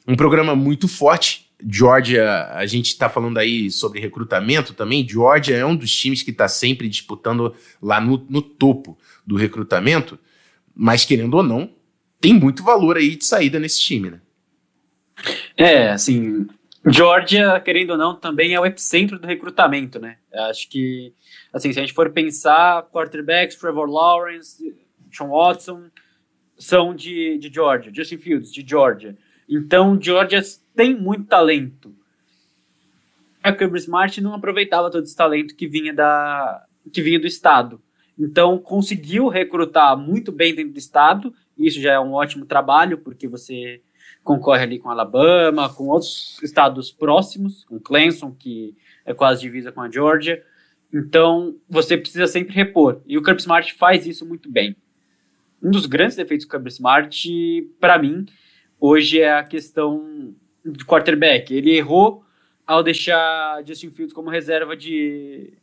Um 0.07 0.15
programa 0.15 0.55
muito 0.55 0.87
forte. 0.87 1.49
Georgia, 1.63 2.47
a 2.53 2.65
gente 2.65 2.87
está 2.87 3.07
falando 3.07 3.37
aí 3.37 3.69
sobre 3.69 3.99
recrutamento 3.99 4.73
também. 4.73 5.07
Georgia 5.07 5.55
é 5.55 5.65
um 5.65 5.75
dos 5.75 5.91
times 5.91 6.23
que 6.23 6.31
está 6.31 6.47
sempre 6.47 6.89
disputando 6.89 7.55
lá 7.81 8.01
no, 8.01 8.25
no 8.29 8.41
topo 8.41 8.97
do 9.25 9.35
recrutamento, 9.35 10.17
mas 10.73 11.05
querendo 11.05 11.35
ou 11.35 11.43
não, 11.43 11.71
tem 12.19 12.33
muito 12.33 12.63
valor 12.63 12.97
aí 12.97 13.15
de 13.15 13.25
saída 13.25 13.59
nesse 13.59 13.79
time, 13.79 14.09
né? 14.09 14.21
É, 15.55 15.89
assim, 15.89 16.47
Georgia, 16.87 17.59
querendo 17.59 17.91
ou 17.91 17.97
não, 17.97 18.15
também 18.15 18.53
é 18.53 18.59
o 18.59 18.65
epicentro 18.65 19.19
do 19.19 19.27
recrutamento, 19.27 19.99
né? 19.99 20.17
Acho 20.33 20.67
que, 20.67 21.13
assim, 21.53 21.71
se 21.71 21.79
a 21.79 21.81
gente 21.83 21.93
for 21.93 22.09
pensar, 22.09 22.89
quarterbacks, 22.91 23.55
Trevor 23.55 23.87
Lawrence, 23.87 24.75
Sean 25.11 25.27
Watson, 25.27 25.83
são 26.57 26.95
de, 26.95 27.37
de 27.37 27.53
Georgia, 27.53 27.91
Justin 27.93 28.17
Fields, 28.17 28.51
de 28.51 28.65
Georgia. 28.67 29.15
Então, 29.51 30.01
Georgia 30.01 30.41
tem 30.73 30.95
muito 30.95 31.25
talento. 31.25 31.93
A 33.43 33.51
Kirby 33.51 33.79
Smart 33.79 34.21
não 34.21 34.33
aproveitava 34.33 34.89
todo 34.89 35.03
esse 35.03 35.15
talento 35.15 35.57
que 35.57 35.67
vinha, 35.67 35.93
da, 35.93 36.65
que 36.93 37.01
vinha 37.01 37.19
do 37.19 37.27
estado. 37.27 37.81
Então, 38.17 38.57
conseguiu 38.57 39.27
recrutar 39.27 39.97
muito 39.97 40.31
bem 40.31 40.55
dentro 40.55 40.71
do 40.71 40.79
estado. 40.79 41.33
Isso 41.57 41.81
já 41.81 41.91
é 41.91 41.99
um 41.99 42.13
ótimo 42.13 42.45
trabalho, 42.45 42.99
porque 42.99 43.27
você 43.27 43.81
concorre 44.23 44.63
ali 44.63 44.79
com 44.79 44.89
Alabama, 44.89 45.67
com 45.67 45.87
outros 45.87 46.39
estados 46.41 46.89
próximos, 46.89 47.65
com 47.65 47.77
Clemson, 47.77 48.31
que 48.31 48.73
é 49.05 49.13
quase 49.13 49.41
divisa 49.41 49.69
com 49.69 49.81
a 49.81 49.91
Georgia. 49.91 50.41
Então, 50.93 51.57
você 51.67 51.97
precisa 51.97 52.25
sempre 52.25 52.53
repor. 52.53 53.01
E 53.05 53.17
o 53.17 53.23
Kirby 53.23 53.41
Smart 53.41 53.73
faz 53.73 54.07
isso 54.07 54.25
muito 54.25 54.49
bem. 54.49 54.77
Um 55.61 55.71
dos 55.71 55.87
grandes 55.87 56.15
defeitos 56.15 56.45
do 56.45 56.49
Kirby 56.49 56.69
Smart, 56.69 57.69
para 57.81 57.99
mim, 57.99 58.25
hoje 58.81 59.21
é 59.21 59.31
a 59.31 59.43
questão 59.43 60.33
de 60.65 60.83
quarterback. 60.83 61.53
Ele 61.53 61.77
errou 61.77 62.25
ao 62.65 62.81
deixar 62.81 63.63
Justin 63.65 63.91
Fields 63.91 64.13
como 64.13 64.29
reserva 64.29 64.75
de. 64.75 65.53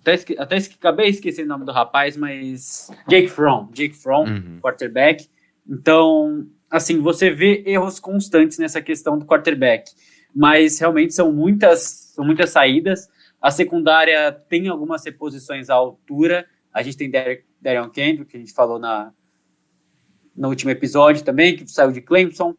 Até, 0.00 0.14
esque... 0.14 0.36
Até 0.38 0.56
esque... 0.56 0.74
acabei 0.74 1.08
esquecendo 1.08 1.46
o 1.46 1.52
nome 1.52 1.64
do 1.64 1.72
rapaz, 1.72 2.16
mas. 2.16 2.90
Jake 3.08 3.28
Fromm. 3.28 3.68
Jake 3.72 3.94
Fromm, 3.94 4.28
uhum. 4.28 4.60
quarterback. 4.60 5.28
Então, 5.68 6.46
assim, 6.68 6.98
você 6.98 7.30
vê 7.30 7.62
erros 7.64 8.00
constantes 8.00 8.58
nessa 8.58 8.82
questão 8.82 9.16
do 9.16 9.24
quarterback, 9.24 9.92
mas 10.34 10.80
realmente 10.80 11.14
são 11.14 11.32
muitas, 11.32 12.12
são 12.14 12.24
muitas 12.24 12.50
saídas. 12.50 13.08
A 13.40 13.50
secundária 13.50 14.32
tem 14.32 14.68
algumas 14.68 15.04
reposições 15.04 15.70
à 15.70 15.74
altura. 15.74 16.46
A 16.72 16.82
gente 16.82 16.96
tem 16.96 17.10
Darion 17.60 17.88
Kendrick, 17.88 18.30
que 18.30 18.36
a 18.36 18.40
gente 18.40 18.52
falou 18.52 18.78
na, 18.78 19.12
no 20.40 20.48
último 20.48 20.70
episódio 20.70 21.22
também, 21.22 21.54
que 21.54 21.70
saiu 21.70 21.92
de 21.92 22.00
Clemson. 22.00 22.54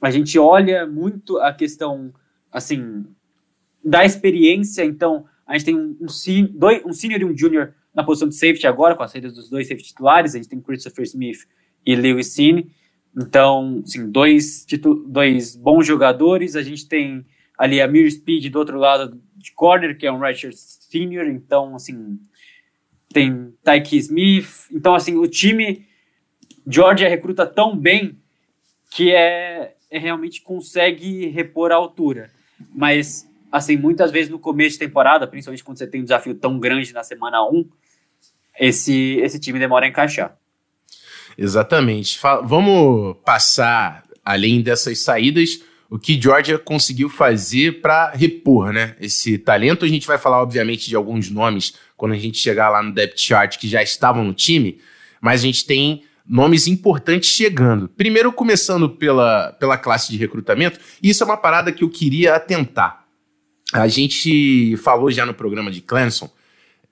A 0.00 0.08
gente 0.08 0.38
olha 0.38 0.86
muito 0.86 1.36
a 1.38 1.52
questão, 1.52 2.14
assim, 2.50 3.04
da 3.84 4.04
experiência. 4.04 4.84
Então, 4.84 5.24
a 5.44 5.58
gente 5.58 5.64
tem 5.64 5.76
um, 5.76 5.96
um, 6.00 6.06
um 6.86 6.92
senior 6.92 7.20
e 7.20 7.24
um 7.24 7.36
junior 7.36 7.74
na 7.92 8.04
posição 8.04 8.28
de 8.28 8.36
safety 8.36 8.68
agora, 8.68 8.94
com 8.94 9.02
as 9.02 9.10
saídas 9.10 9.34
dos 9.34 9.50
dois 9.50 9.66
safety 9.66 9.88
titulares. 9.88 10.36
A 10.36 10.38
gente 10.38 10.48
tem 10.48 10.60
Christopher 10.60 11.04
Smith 11.04 11.40
e 11.84 11.96
Lewis 11.96 12.28
Cine. 12.28 12.70
Então, 13.16 13.82
assim, 13.84 14.08
dois, 14.08 14.64
dois 15.08 15.56
bons 15.56 15.84
jogadores. 15.84 16.54
A 16.54 16.62
gente 16.62 16.86
tem 16.86 17.26
ali 17.58 17.80
a 17.80 17.88
Mir 17.88 18.08
Speed 18.12 18.46
do 18.46 18.60
outro 18.60 18.78
lado 18.78 19.20
de 19.36 19.50
corner, 19.52 19.98
que 19.98 20.06
é 20.06 20.12
um 20.12 20.20
Richard 20.20 20.56
Senior. 20.56 21.26
Então, 21.26 21.74
assim, 21.74 22.16
tem 23.12 23.52
Tyke 23.64 23.96
Smith. 23.96 24.68
Então, 24.70 24.94
assim, 24.94 25.16
o 25.16 25.26
time 25.26 25.90
Georgia 26.66 27.08
recruta 27.08 27.46
tão 27.46 27.76
bem 27.76 28.18
que 28.90 29.12
é, 29.12 29.74
é 29.90 29.98
realmente 29.98 30.42
consegue 30.42 31.26
repor 31.26 31.72
a 31.72 31.76
altura. 31.76 32.30
Mas, 32.74 33.28
assim, 33.50 33.76
muitas 33.76 34.10
vezes 34.10 34.30
no 34.30 34.38
começo 34.38 34.74
de 34.74 34.80
temporada, 34.80 35.26
principalmente 35.26 35.64
quando 35.64 35.78
você 35.78 35.86
tem 35.86 36.00
um 36.00 36.04
desafio 36.04 36.34
tão 36.34 36.58
grande 36.58 36.92
na 36.92 37.02
semana 37.02 37.42
1, 37.48 37.68
esse, 38.58 39.16
esse 39.22 39.38
time 39.40 39.58
demora 39.58 39.86
a 39.86 39.88
encaixar. 39.88 40.36
Exatamente. 41.36 42.18
Vamos 42.44 43.16
passar, 43.24 44.04
além 44.24 44.60
dessas 44.60 44.98
saídas, 45.00 45.62
o 45.88 45.98
que 45.98 46.20
Georgia 46.20 46.58
conseguiu 46.58 47.08
fazer 47.08 47.80
para 47.80 48.10
repor 48.12 48.72
né, 48.72 48.96
esse 49.00 49.36
talento. 49.38 49.84
A 49.84 49.88
gente 49.88 50.06
vai 50.06 50.18
falar, 50.18 50.42
obviamente, 50.42 50.88
de 50.88 50.96
alguns 50.96 51.30
nomes 51.30 51.74
quando 51.96 52.12
a 52.12 52.18
gente 52.18 52.38
chegar 52.38 52.68
lá 52.70 52.82
no 52.82 52.92
depth 52.92 53.18
chart 53.18 53.58
que 53.58 53.68
já 53.68 53.82
estavam 53.82 54.24
no 54.24 54.32
time, 54.32 54.80
mas 55.20 55.42
a 55.42 55.46
gente 55.46 55.66
tem 55.66 56.04
nomes 56.26 56.66
importantes 56.66 57.30
chegando. 57.30 57.88
Primeiro, 57.88 58.32
começando 58.32 58.88
pela, 58.88 59.52
pela 59.58 59.76
classe 59.76 60.10
de 60.10 60.16
recrutamento, 60.16 60.78
isso 61.02 61.22
é 61.22 61.26
uma 61.26 61.36
parada 61.36 61.72
que 61.72 61.84
eu 61.84 61.90
queria 61.90 62.34
atentar. 62.34 63.04
A 63.72 63.88
gente 63.88 64.76
falou 64.76 65.10
já 65.10 65.24
no 65.24 65.34
programa 65.34 65.70
de 65.70 65.80
Clemson 65.80 66.30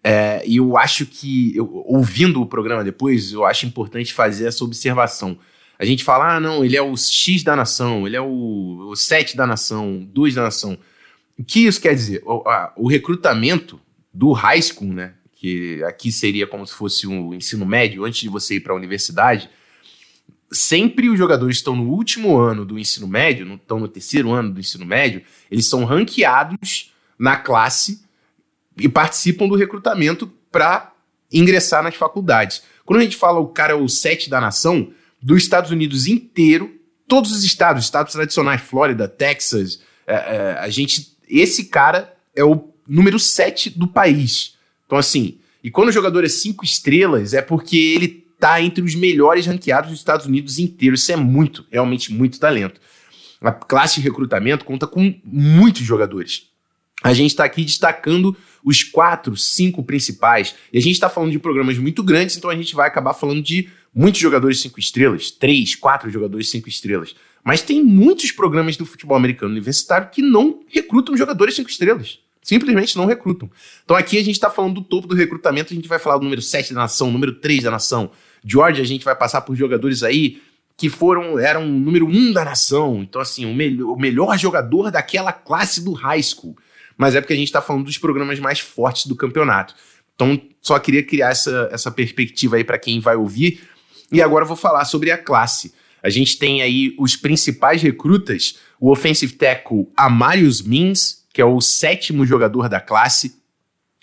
é, 0.02 0.42
e 0.46 0.56
eu 0.56 0.76
acho 0.78 1.04
que, 1.04 1.54
eu, 1.54 1.70
ouvindo 1.86 2.40
o 2.40 2.46
programa 2.46 2.82
depois, 2.82 3.32
eu 3.32 3.44
acho 3.44 3.66
importante 3.66 4.14
fazer 4.14 4.46
essa 4.46 4.64
observação. 4.64 5.38
A 5.78 5.84
gente 5.84 6.04
fala, 6.04 6.36
ah, 6.36 6.40
não, 6.40 6.64
ele 6.64 6.76
é 6.76 6.82
o 6.82 6.96
X 6.96 7.42
da 7.42 7.54
nação, 7.54 8.06
ele 8.06 8.16
é 8.16 8.20
o, 8.20 8.90
o 8.90 8.96
7 8.96 9.36
da 9.36 9.46
nação, 9.46 10.08
2 10.12 10.34
da 10.34 10.42
nação. 10.42 10.78
O 11.38 11.44
que 11.44 11.66
isso 11.66 11.80
quer 11.80 11.94
dizer? 11.94 12.22
O, 12.24 12.48
a, 12.48 12.72
o 12.76 12.88
recrutamento 12.88 13.80
do 14.12 14.32
high 14.32 14.60
school, 14.60 14.92
né? 14.92 15.14
Que 15.40 15.82
aqui 15.84 16.12
seria 16.12 16.46
como 16.46 16.66
se 16.66 16.74
fosse 16.74 17.06
um 17.06 17.32
ensino 17.32 17.64
médio, 17.64 18.04
antes 18.04 18.20
de 18.20 18.28
você 18.28 18.56
ir 18.56 18.60
para 18.60 18.74
a 18.74 18.76
universidade. 18.76 19.48
Sempre 20.52 21.08
os 21.08 21.16
jogadores 21.16 21.56
estão 21.56 21.74
no 21.74 21.88
último 21.88 22.36
ano 22.36 22.62
do 22.62 22.78
ensino 22.78 23.08
médio, 23.08 23.54
estão 23.54 23.80
no 23.80 23.88
terceiro 23.88 24.30
ano 24.32 24.52
do 24.52 24.60
ensino 24.60 24.84
médio, 24.84 25.22
eles 25.50 25.66
são 25.66 25.86
ranqueados 25.86 26.92
na 27.18 27.36
classe 27.36 28.02
e 28.76 28.86
participam 28.86 29.48
do 29.48 29.56
recrutamento 29.56 30.30
para 30.52 30.92
ingressar 31.32 31.82
nas 31.82 31.94
faculdades. 31.94 32.62
Quando 32.84 33.00
a 33.00 33.02
gente 33.02 33.16
fala 33.16 33.40
o 33.40 33.48
cara 33.48 33.72
é 33.72 33.76
o 33.76 33.88
sete 33.88 34.28
da 34.28 34.42
nação, 34.42 34.92
dos 35.22 35.42
Estados 35.42 35.70
Unidos 35.70 36.06
inteiro, 36.06 36.78
todos 37.08 37.32
os 37.32 37.44
estados, 37.44 37.84
estados 37.84 38.12
tradicionais, 38.12 38.60
Flórida, 38.60 39.08
Texas, 39.08 39.80
é, 40.06 40.14
é, 40.14 40.56
a 40.58 40.68
gente, 40.68 41.16
esse 41.26 41.64
cara 41.64 42.14
é 42.36 42.44
o 42.44 42.74
número 42.86 43.18
7 43.18 43.70
do 43.70 43.86
país. 43.86 44.58
Então, 44.90 44.98
assim, 44.98 45.38
e 45.62 45.70
quando 45.70 45.90
o 45.90 45.92
jogador 45.92 46.24
é 46.24 46.28
cinco 46.28 46.64
estrelas, 46.64 47.32
é 47.32 47.40
porque 47.40 47.76
ele 47.76 48.08
tá 48.40 48.60
entre 48.60 48.82
os 48.82 48.96
melhores 48.96 49.46
ranqueados 49.46 49.88
dos 49.88 50.00
Estados 50.00 50.26
Unidos 50.26 50.58
inteiro. 50.58 50.96
Isso 50.96 51.12
é 51.12 51.16
muito, 51.16 51.64
realmente 51.70 52.12
muito 52.12 52.40
talento. 52.40 52.80
A 53.40 53.52
classe 53.52 54.00
de 54.00 54.00
recrutamento 54.00 54.64
conta 54.64 54.88
com 54.88 55.14
muitos 55.24 55.82
jogadores. 55.82 56.48
A 57.04 57.14
gente 57.14 57.30
está 57.30 57.44
aqui 57.44 57.64
destacando 57.64 58.36
os 58.64 58.82
quatro, 58.82 59.36
cinco 59.36 59.84
principais. 59.84 60.56
E 60.72 60.78
a 60.78 60.82
gente 60.82 60.94
está 60.94 61.08
falando 61.08 61.30
de 61.30 61.38
programas 61.38 61.78
muito 61.78 62.02
grandes, 62.02 62.36
então 62.36 62.50
a 62.50 62.56
gente 62.56 62.74
vai 62.74 62.88
acabar 62.88 63.14
falando 63.14 63.40
de 63.40 63.68
muitos 63.94 64.20
jogadores 64.20 64.60
cinco 64.60 64.80
estrelas, 64.80 65.30
três, 65.30 65.76
quatro 65.76 66.10
jogadores 66.10 66.50
cinco 66.50 66.68
estrelas. 66.68 67.14
Mas 67.44 67.62
tem 67.62 67.80
muitos 67.80 68.32
programas 68.32 68.76
do 68.76 68.84
futebol 68.84 69.16
americano 69.16 69.52
universitário 69.52 70.10
que 70.10 70.20
não 70.20 70.64
recrutam 70.66 71.16
jogadores 71.16 71.54
cinco 71.54 71.70
estrelas. 71.70 72.18
Simplesmente 72.50 72.96
não 72.96 73.06
recrutam. 73.06 73.48
Então 73.84 73.96
aqui 73.96 74.18
a 74.18 74.24
gente 74.24 74.34
está 74.34 74.50
falando 74.50 74.74
do 74.74 74.80
topo 74.80 75.06
do 75.06 75.14
recrutamento, 75.14 75.72
a 75.72 75.76
gente 75.76 75.86
vai 75.86 76.00
falar 76.00 76.16
do 76.16 76.24
número 76.24 76.42
7 76.42 76.74
da 76.74 76.80
nação, 76.80 77.08
número 77.08 77.34
3 77.34 77.62
da 77.62 77.70
nação. 77.70 78.10
Georgia, 78.44 78.82
a 78.82 78.86
gente 78.86 79.04
vai 79.04 79.14
passar 79.14 79.42
por 79.42 79.54
jogadores 79.54 80.02
aí 80.02 80.42
que 80.76 80.90
foram 80.90 81.38
eram 81.38 81.62
o 81.62 81.68
número 81.68 82.08
1 82.08 82.32
da 82.32 82.44
nação. 82.44 83.02
Então, 83.02 83.22
assim, 83.22 83.46
o, 83.46 83.54
me 83.54 83.80
o 83.80 83.94
melhor 83.94 84.36
jogador 84.36 84.90
daquela 84.90 85.32
classe 85.32 85.80
do 85.80 85.92
high 85.92 86.20
school. 86.20 86.56
Mas 86.98 87.14
é 87.14 87.20
porque 87.20 87.34
a 87.34 87.36
gente 87.36 87.46
está 87.46 87.62
falando 87.62 87.84
dos 87.84 87.98
programas 87.98 88.40
mais 88.40 88.58
fortes 88.58 89.06
do 89.06 89.14
campeonato. 89.14 89.72
Então, 90.16 90.42
só 90.60 90.76
queria 90.80 91.04
criar 91.04 91.30
essa, 91.30 91.68
essa 91.70 91.88
perspectiva 91.92 92.56
aí 92.56 92.64
para 92.64 92.80
quem 92.80 92.98
vai 92.98 93.14
ouvir. 93.14 93.60
E 94.10 94.20
agora 94.20 94.42
eu 94.42 94.48
vou 94.48 94.56
falar 94.56 94.84
sobre 94.86 95.12
a 95.12 95.16
classe. 95.16 95.72
A 96.02 96.10
gente 96.10 96.36
tem 96.36 96.62
aí 96.62 96.96
os 96.98 97.14
principais 97.14 97.80
recrutas, 97.80 98.58
o 98.80 98.90
offensive 98.90 99.34
tackle 99.34 99.86
Amarius 99.96 100.60
Means, 100.62 101.19
que 101.32 101.40
é 101.40 101.44
o 101.44 101.60
sétimo 101.60 102.26
jogador 102.26 102.68
da 102.68 102.80
classe, 102.80 103.40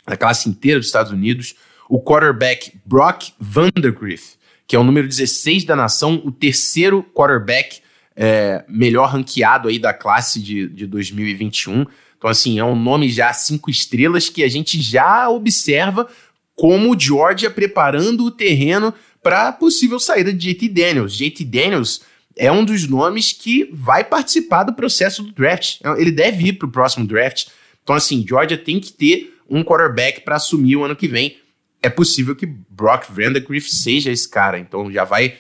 da 0.06 0.16
classe 0.16 0.50
inteira 0.50 0.80
dos 0.80 0.88
Estados 0.88 1.12
Unidos, 1.12 1.56
o 1.90 2.02
quarterback 2.02 2.80
Brock 2.86 3.32
Vandergriff, 3.40 4.36
que 4.66 4.76
é 4.76 4.80
o 4.80 4.84
número 4.84 5.08
16 5.08 5.64
da 5.64 5.76
nação, 5.76 6.22
o 6.26 6.32
terceiro 6.32 7.04
quarterback 7.14 7.82
é, 8.16 8.66
melhor 8.68 9.10
ranqueado 9.10 9.70
aí 9.70 9.78
da 9.78 9.94
classe 9.94 10.42
de, 10.42 10.68
de 10.68 10.88
2021. 10.88 11.86
Então, 12.18 12.30
assim, 12.30 12.58
é 12.58 12.66
um 12.66 12.76
nome 12.76 13.10
já 13.10 13.32
cinco 13.32 13.70
estrelas 13.70 14.28
que 14.28 14.44
a 14.44 14.48
gente 14.48 14.82
já 14.82 15.30
observa 15.30 16.10
como 16.56 16.92
o 16.92 17.00
Georgia 17.00 17.52
preparando 17.52 18.26
o 18.26 18.32
terreno 18.32 18.94
para 19.22 19.52
possível 19.52 20.00
saída 20.00 20.34
de 20.34 20.54
JT 20.54 20.70
Daniels. 20.70 21.14
JT 21.14 21.46
Daniels 21.46 22.02
é 22.38 22.52
um 22.52 22.64
dos 22.64 22.88
nomes 22.88 23.32
que 23.32 23.70
vai 23.74 24.04
participar 24.04 24.64
do 24.64 24.74
processo 24.74 25.24
do 25.24 25.32
draft. 25.32 25.80
Ele 25.98 26.12
deve 26.12 26.48
ir 26.48 26.54
para 26.54 26.68
o 26.68 26.72
próximo 26.72 27.06
draft. 27.06 27.48
Então, 27.84 27.96
assim, 27.96 28.26
Georgia 28.28 28.58
tem 28.58 28.80
que 28.80 28.92
ter 28.92 29.34
um 29.50 29.64
quarterback 29.64 30.22
para 30.22 30.36
assumir 30.36 30.76
o 30.76 30.84
ano 30.84 30.96
que 30.96 31.08
vem. 31.08 31.38
É 31.82 31.90
possível 31.90 32.36
que 32.36 32.46
Brock 32.46 33.06
Vandegrift 33.10 33.74
seja 33.74 34.12
esse 34.12 34.28
cara. 34.28 34.60
Então, 34.60 34.92
já 34.92 35.04
vai 35.04 35.38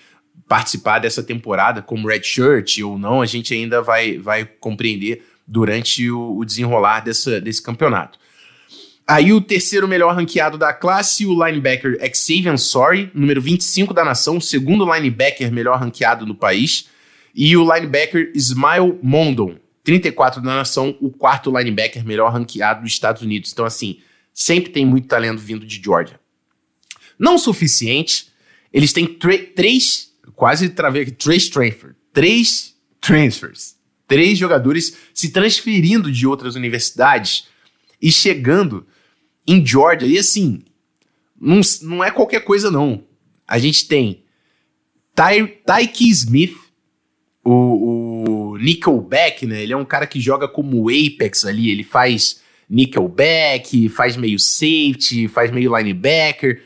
participar 0.48 1.00
dessa 1.00 1.22
temporada 1.22 1.82
como 1.82 2.08
redshirt 2.08 2.80
ou 2.80 2.98
não, 2.98 3.22
a 3.22 3.25
gente 3.25 3.54
ainda 3.54 3.82
vai, 3.82 4.18
vai 4.18 4.46
compreender 4.46 5.25
durante 5.46 6.10
o, 6.10 6.38
o 6.38 6.46
desenrolar 6.46 7.01
dessa, 7.01 7.42
desse 7.42 7.62
campeonato. 7.62 8.18
Aí 9.10 9.32
o 9.32 9.40
terceiro 9.40 9.88
melhor 9.88 10.14
ranqueado 10.14 10.58
da 10.58 10.74
classe, 10.74 11.26
o 11.26 11.32
linebacker 11.32 11.98
Xavier 12.14 12.58
Sorry, 12.58 13.10
número 13.14 13.42
25 13.42 13.94
da 13.94 14.04
nação, 14.04 14.36
o 14.36 14.42
segundo 14.42 14.84
linebacker 14.94 15.50
melhor 15.50 15.80
ranqueado 15.80 16.26
no 16.26 16.36
país. 16.36 16.90
E 17.34 17.56
o 17.56 17.74
linebacker 17.74 18.34
Ismail 18.36 19.00
Mondon, 19.02 19.56
34 19.82 20.42
da 20.42 20.56
nação, 20.56 20.98
o 21.00 21.10
quarto 21.10 21.58
linebacker 21.58 22.06
melhor 22.06 22.34
ranqueado 22.34 22.82
dos 22.82 22.92
Estados 22.92 23.22
Unidos. 23.22 23.54
Então, 23.54 23.64
assim, 23.64 24.02
sempre 24.34 24.74
tem 24.74 24.86
muito 24.86 25.08
talento 25.08 25.40
vindo 25.40 25.66
de 25.66 25.82
Georgia. 25.82 26.20
Não 27.18 27.38
suficiente, 27.38 28.28
eles 28.74 28.92
têm 28.92 29.08
três, 29.08 30.12
quase 30.36 30.68
travei 30.68 31.04
aqui, 31.04 31.12
três 31.12 31.48
transfers, 31.48 31.96
três 32.12 32.76
transfers, 33.00 33.78
três 34.06 34.38
jogadores 34.38 34.98
se 35.14 35.30
transferindo 35.30 36.12
de 36.12 36.28
outras 36.28 36.56
universidades 36.56 37.48
e 38.02 38.12
chegando 38.12 38.86
em 39.48 39.66
Georgia. 39.66 40.08
E 40.08 40.18
assim, 40.18 40.62
não, 41.39 41.62
não 41.84 42.04
é 42.04 42.12
qualquer 42.12 42.42
coisa, 42.42 42.70
não. 42.70 43.04
A 43.48 43.58
gente 43.58 43.88
tem 43.88 44.24
Ty, 45.16 45.48
Tyke 45.66 46.10
Smith, 46.10 46.56
o, 47.44 48.51
o 48.51 48.58
Nickelback, 48.58 49.46
né? 49.46 49.63
Ele 49.63 49.74
é 49.74 49.77
um 49.77 49.86
cara 49.86 50.06
que 50.06 50.20
joga 50.20 50.48
como 50.48 50.89
Apex 50.89 51.46
ali. 51.46 51.70
Ele 51.70 51.84
faz 51.84 52.42
Nickelback, 52.70 53.88
faz 53.89 54.18
meio 54.18 54.38
safety, 54.38 55.27
faz 55.27 55.50
meio 55.50 55.75
linebacker. 55.75 56.63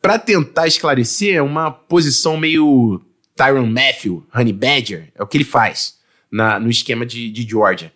Para 0.00 0.18
tentar 0.18 0.66
esclarecer, 0.66 1.34
é 1.34 1.42
uma 1.42 1.70
posição 1.70 2.36
meio 2.36 3.02
Tyron 3.34 3.66
Matthew, 3.66 4.26
Honey 4.34 4.52
Badger. 4.52 5.12
É 5.14 5.22
o 5.22 5.26
que 5.26 5.36
ele 5.36 5.44
faz 5.44 5.98
na, 6.30 6.58
no 6.58 6.70
esquema 6.70 7.04
de, 7.04 7.30
de 7.30 7.42
Georgia. 7.42 7.92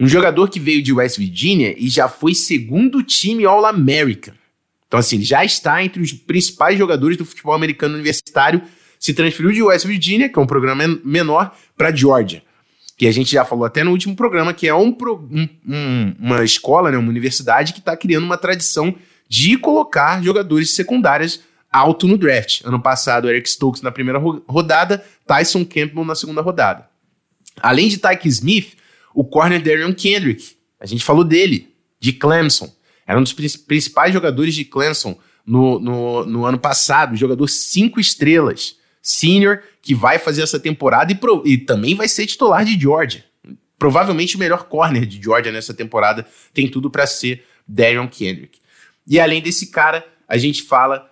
Um 0.00 0.06
jogador 0.06 0.48
que 0.48 0.60
veio 0.60 0.82
de 0.82 0.92
West 0.92 1.18
Virginia 1.18 1.74
e 1.76 1.88
já 1.88 2.08
foi 2.08 2.34
segundo 2.34 3.02
time 3.02 3.44
All-American. 3.44 4.34
Então, 4.86 4.98
assim, 4.98 5.20
já 5.20 5.44
está 5.44 5.82
entre 5.84 6.00
os 6.00 6.12
principais 6.12 6.78
jogadores 6.78 7.16
do 7.16 7.24
futebol 7.24 7.52
americano 7.52 7.94
universitário. 7.94 8.62
Se 8.98 9.12
transferiu 9.12 9.52
de 9.52 9.62
West 9.62 9.86
Virginia, 9.86 10.28
que 10.28 10.38
é 10.38 10.42
um 10.42 10.46
programa 10.46 10.86
menor, 11.04 11.54
para 11.76 11.94
Georgia. 11.94 12.42
Que 12.96 13.06
a 13.06 13.12
gente 13.12 13.30
já 13.30 13.44
falou 13.44 13.64
até 13.64 13.84
no 13.84 13.90
último 13.90 14.16
programa, 14.16 14.54
que 14.54 14.66
é 14.66 14.74
um, 14.74 14.96
um, 15.30 15.48
um, 15.68 16.14
uma 16.18 16.44
escola, 16.44 16.90
né, 16.90 16.98
uma 16.98 17.08
universidade 17.08 17.72
que 17.72 17.78
está 17.80 17.96
criando 17.96 18.24
uma 18.24 18.38
tradição 18.38 18.94
de 19.28 19.58
colocar 19.58 20.22
jogadores 20.22 20.70
secundárias 20.70 21.40
alto 21.70 22.08
no 22.08 22.16
draft. 22.16 22.62
Ano 22.64 22.80
passado, 22.80 23.28
Eric 23.28 23.48
Stokes 23.48 23.82
na 23.82 23.92
primeira 23.92 24.18
rodada, 24.18 25.04
Tyson 25.26 25.64
Campbell 25.64 26.04
na 26.04 26.14
segunda 26.14 26.40
rodada. 26.40 26.88
Além 27.60 27.88
de 27.88 27.98
Tyke 27.98 28.26
Smith, 28.28 28.77
o 29.18 29.24
corner 29.24 29.60
Darion 29.60 29.92
Kendrick. 29.92 30.56
A 30.78 30.86
gente 30.86 31.04
falou 31.04 31.24
dele, 31.24 31.74
de 31.98 32.12
Clemson. 32.12 32.72
Era 33.04 33.18
um 33.18 33.22
dos 33.24 33.32
principais 33.32 34.12
jogadores 34.12 34.54
de 34.54 34.64
Clemson 34.64 35.18
no, 35.44 35.80
no, 35.80 36.24
no 36.24 36.44
ano 36.44 36.56
passado, 36.56 37.16
jogador 37.16 37.48
cinco 37.48 37.98
estrelas, 37.98 38.76
senior, 39.02 39.60
que 39.82 39.92
vai 39.92 40.20
fazer 40.20 40.42
essa 40.42 40.60
temporada 40.60 41.10
e, 41.10 41.16
pro, 41.16 41.42
e 41.44 41.58
também 41.58 41.96
vai 41.96 42.06
ser 42.06 42.26
titular 42.26 42.64
de 42.64 42.78
Georgia. 42.78 43.24
Provavelmente 43.76 44.36
o 44.36 44.38
melhor 44.38 44.68
corner 44.68 45.04
de 45.04 45.20
Georgia 45.20 45.50
nessa 45.50 45.74
temporada 45.74 46.24
tem 46.54 46.70
tudo 46.70 46.88
para 46.88 47.04
ser 47.04 47.44
Darion 47.66 48.06
Kendrick. 48.06 48.60
E 49.04 49.18
além 49.18 49.42
desse 49.42 49.72
cara, 49.72 50.06
a 50.28 50.38
gente 50.38 50.62
fala 50.62 51.10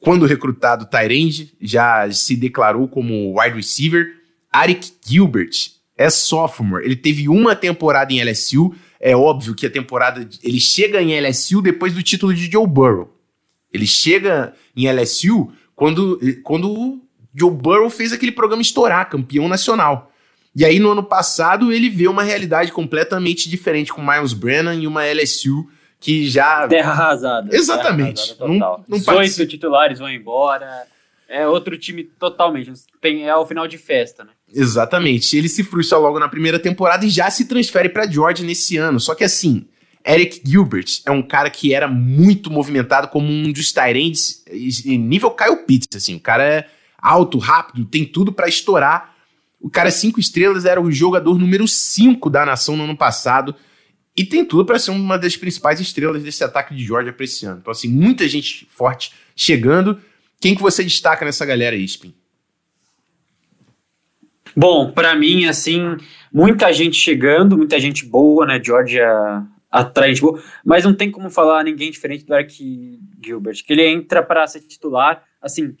quando 0.00 0.26
recrutado 0.26 0.86
Tyrande, 0.86 1.54
já 1.60 2.10
se 2.10 2.34
declarou 2.34 2.88
como 2.88 3.40
wide 3.40 3.54
receiver, 3.54 4.12
Arik 4.50 4.92
Gilbert, 5.06 5.81
é 6.02 6.10
sophomore. 6.10 6.84
Ele 6.84 6.96
teve 6.96 7.28
uma 7.28 7.54
temporada 7.54 8.12
em 8.12 8.22
LSU. 8.22 8.74
É 9.00 9.16
óbvio 9.16 9.54
que 9.54 9.66
a 9.66 9.70
temporada. 9.70 10.28
Ele 10.42 10.60
chega 10.60 11.00
em 11.00 11.18
LSU 11.18 11.62
depois 11.62 11.92
do 11.92 12.02
título 12.02 12.34
de 12.34 12.50
Joe 12.50 12.66
Burrow. 12.66 13.16
Ele 13.72 13.86
chega 13.86 14.52
em 14.76 14.90
LSU 14.90 15.52
quando, 15.74 16.18
quando 16.42 17.00
Joe 17.34 17.50
Burrow 17.50 17.88
fez 17.88 18.12
aquele 18.12 18.32
programa 18.32 18.62
estourar, 18.62 19.08
campeão 19.08 19.48
nacional. 19.48 20.12
E 20.54 20.64
aí, 20.64 20.78
no 20.78 20.90
ano 20.90 21.02
passado, 21.02 21.72
ele 21.72 21.88
vê 21.88 22.06
uma 22.06 22.22
realidade 22.22 22.70
completamente 22.72 23.48
diferente 23.48 23.92
com 23.92 24.02
Miles 24.02 24.34
Brennan 24.34 24.74
e 24.74 24.86
uma 24.86 25.06
LSU 25.06 25.66
que 25.98 26.28
já. 26.28 26.68
Terra 26.68 26.92
arrasada. 26.92 27.56
Exatamente. 27.56 28.36
Terra 28.36 28.44
arrasada 28.44 28.58
não, 28.58 28.84
não 28.86 28.98
18 28.98 29.46
titulares 29.46 29.98
vão 29.98 30.10
embora. 30.10 30.86
É 31.28 31.46
outro 31.46 31.78
time 31.78 32.04
totalmente. 32.04 32.70
Tem, 33.00 33.26
é 33.26 33.34
o 33.34 33.46
final 33.46 33.66
de 33.66 33.78
festa, 33.78 34.22
né? 34.22 34.32
Exatamente. 34.54 35.36
Ele 35.36 35.48
se 35.48 35.64
frustra 35.64 35.98
logo 35.98 36.18
na 36.18 36.28
primeira 36.28 36.58
temporada 36.58 37.04
e 37.06 37.08
já 37.08 37.30
se 37.30 37.46
transfere 37.46 37.88
para 37.88 38.10
Georgia 38.10 38.44
nesse 38.44 38.76
ano. 38.76 39.00
Só 39.00 39.14
que 39.14 39.24
assim, 39.24 39.66
Eric 40.06 40.42
Gilbert 40.44 41.00
é 41.06 41.10
um 41.10 41.22
cara 41.22 41.48
que 41.48 41.72
era 41.72 41.88
muito 41.88 42.50
movimentado 42.50 43.08
como 43.08 43.28
um 43.28 43.50
dos 43.52 43.72
Tyrands 43.72 44.44
nível 44.84 45.30
Kyle 45.30 45.56
Pitts, 45.66 45.96
assim. 45.96 46.16
O 46.16 46.20
cara 46.20 46.44
é 46.44 46.68
alto, 46.98 47.38
rápido, 47.38 47.84
tem 47.84 48.04
tudo 48.04 48.32
para 48.32 48.48
estourar. 48.48 49.14
O 49.60 49.70
cara 49.70 49.90
cinco 49.90 50.18
estrelas, 50.18 50.64
era 50.64 50.80
o 50.80 50.90
jogador 50.90 51.38
número 51.38 51.68
5 51.68 52.28
da 52.28 52.44
nação 52.44 52.76
no 52.76 52.82
ano 52.82 52.96
passado 52.96 53.54
e 54.16 54.24
tem 54.24 54.44
tudo 54.44 54.66
para 54.66 54.78
ser 54.78 54.90
uma 54.90 55.16
das 55.16 55.36
principais 55.36 55.80
estrelas 55.80 56.22
desse 56.22 56.42
ataque 56.42 56.74
de 56.74 56.84
Georgia 56.84 57.12
para 57.12 57.24
esse 57.24 57.46
ano. 57.46 57.58
Então 57.60 57.70
assim, 57.70 57.88
muita 57.88 58.28
gente 58.28 58.66
forte 58.70 59.12
chegando. 59.36 60.00
Quem 60.40 60.56
que 60.56 60.60
você 60.60 60.82
destaca 60.82 61.24
nessa 61.24 61.46
galera 61.46 61.76
aí, 61.76 61.84
Spin? 61.84 62.12
Bom, 64.56 64.90
para 64.90 65.14
mim, 65.14 65.46
assim, 65.46 65.96
muita 66.32 66.72
gente 66.72 66.96
chegando, 66.96 67.56
muita 67.56 67.78
gente 67.80 68.04
boa, 68.04 68.46
né? 68.46 68.60
Georgia 68.62 69.46
atraente 69.72 70.20
boa, 70.20 70.42
mas 70.62 70.84
não 70.84 70.94
tem 70.94 71.10
como 71.10 71.30
falar 71.30 71.64
ninguém 71.64 71.90
diferente 71.90 72.26
do 72.26 72.34
Eric, 72.34 73.00
Gilbert, 73.24 73.64
que 73.64 73.72
ele 73.72 73.86
entra 73.86 74.22
para 74.22 74.46
ser 74.46 74.60
titular, 74.60 75.24
assim, 75.40 75.74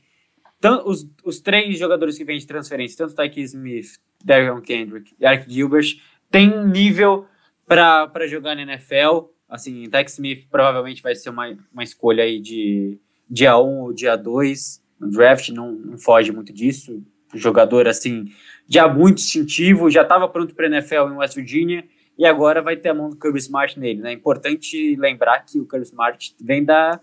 os, 0.86 1.06
os 1.22 1.40
três 1.40 1.78
jogadores 1.78 2.16
que 2.16 2.24
vêm 2.24 2.38
de 2.38 2.46
transferência, 2.46 2.96
tanto 2.96 3.14
Tyke 3.14 3.42
Smith, 3.42 3.98
Darion 4.24 4.60
Kendrick 4.62 5.12
e 5.20 5.26
Eric 5.26 5.52
Gilbert, 5.52 5.98
têm 6.30 6.66
nível 6.66 7.26
para 7.66 8.26
jogar 8.26 8.54
na 8.54 8.62
NFL, 8.62 9.26
assim, 9.48 9.88
Tyke 9.90 10.10
Smith 10.10 10.46
provavelmente 10.50 11.02
vai 11.02 11.14
ser 11.14 11.28
uma, 11.28 11.54
uma 11.72 11.84
escolha 11.84 12.24
aí 12.24 12.40
de 12.40 12.98
dia 13.28 13.58
1 13.58 13.80
ou 13.80 13.92
dia 13.92 14.16
2 14.16 14.82
no 15.00 15.10
draft, 15.10 15.48
não, 15.50 15.72
não 15.72 15.98
foge 15.98 16.32
muito 16.32 16.52
disso, 16.52 17.02
jogador 17.34 17.88
assim, 17.88 18.26
já 18.68 18.88
muito 18.88 19.18
instintivo, 19.18 19.90
já 19.90 20.02
estava 20.02 20.28
pronto 20.28 20.54
para 20.54 20.66
NFL 20.66 21.12
em 21.12 21.16
West 21.16 21.34
Virginia, 21.34 21.84
e 22.18 22.26
agora 22.26 22.62
vai 22.62 22.76
ter 22.76 22.90
a 22.90 22.94
mão 22.94 23.10
do 23.10 23.16
Kirby 23.16 23.38
Smart 23.38 23.78
nele. 23.78 24.00
Né? 24.00 24.10
É 24.10 24.12
importante 24.12 24.96
lembrar 24.96 25.40
que 25.40 25.58
o 25.58 25.66
Kirby 25.66 25.84
Smart 25.86 26.34
vem 26.40 26.64
da 26.64 27.00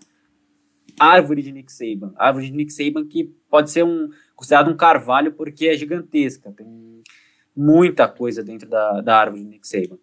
árvore 0.98 1.42
de 1.42 1.52
Nick 1.52 1.72
Saban. 1.72 2.12
A 2.16 2.28
árvore 2.28 2.46
de 2.46 2.52
Nick 2.52 2.72
Saban 2.72 3.06
que 3.06 3.24
pode 3.48 3.70
ser 3.70 3.84
um, 3.84 4.08
considerado 4.34 4.70
um 4.70 4.76
carvalho 4.76 5.32
porque 5.32 5.68
é 5.68 5.76
gigantesca. 5.76 6.52
Tem 6.52 7.02
muita 7.56 8.06
coisa 8.08 8.42
dentro 8.42 8.68
da, 8.68 9.00
da 9.00 9.16
árvore 9.16 9.42
de 9.42 9.48
Nick 9.48 9.66
Saban. 9.66 9.98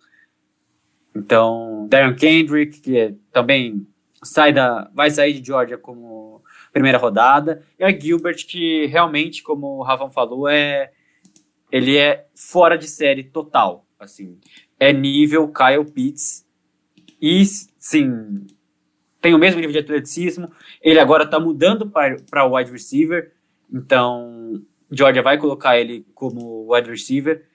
Então, 1.16 1.88
Darren 1.90 2.16
Kendrick, 2.16 2.80
que 2.80 2.98
é, 2.98 3.16
também 3.32 3.88
sai 4.24 4.54
da, 4.54 4.90
vai 4.94 5.10
sair 5.10 5.34
de 5.34 5.46
Georgia 5.46 5.78
como 5.78 6.44
primeira 6.72 6.98
rodada. 6.98 7.64
E 7.80 7.84
a 7.84 7.90
Gilbert, 7.90 8.46
que 8.46 8.86
realmente, 8.86 9.42
como 9.42 9.78
o 9.78 9.84
Ravan 9.84 10.10
falou, 10.10 10.48
é 10.48 10.92
ele 11.72 11.98
é 11.98 12.28
fora 12.36 12.78
de 12.78 12.88
série 12.88 13.24
total. 13.24 13.86
Assim, 14.00 14.38
é 14.80 14.94
nível 14.94 15.52
Kyle 15.52 15.86
Pitts. 15.86 16.46
E, 17.22 17.44
sim, 17.46 18.46
tem 19.22 19.34
o 19.34 19.40
mesmo 19.40 19.60
nível 19.60 19.74
de 19.74 19.80
atleticismo. 19.80 20.52
Ele 20.82 21.00
agora 21.00 21.24
está 21.24 21.40
mudando 21.40 21.90
para 21.90 22.46
wide 22.46 22.72
receiver. 22.72 23.34
Então, 23.72 24.64
Georgia 24.92 25.22
vai 25.22 25.38
colocar 25.38 25.78
ele 25.78 26.06
como 26.14 26.74
wide 26.74 26.90
receiver. 26.90 27.46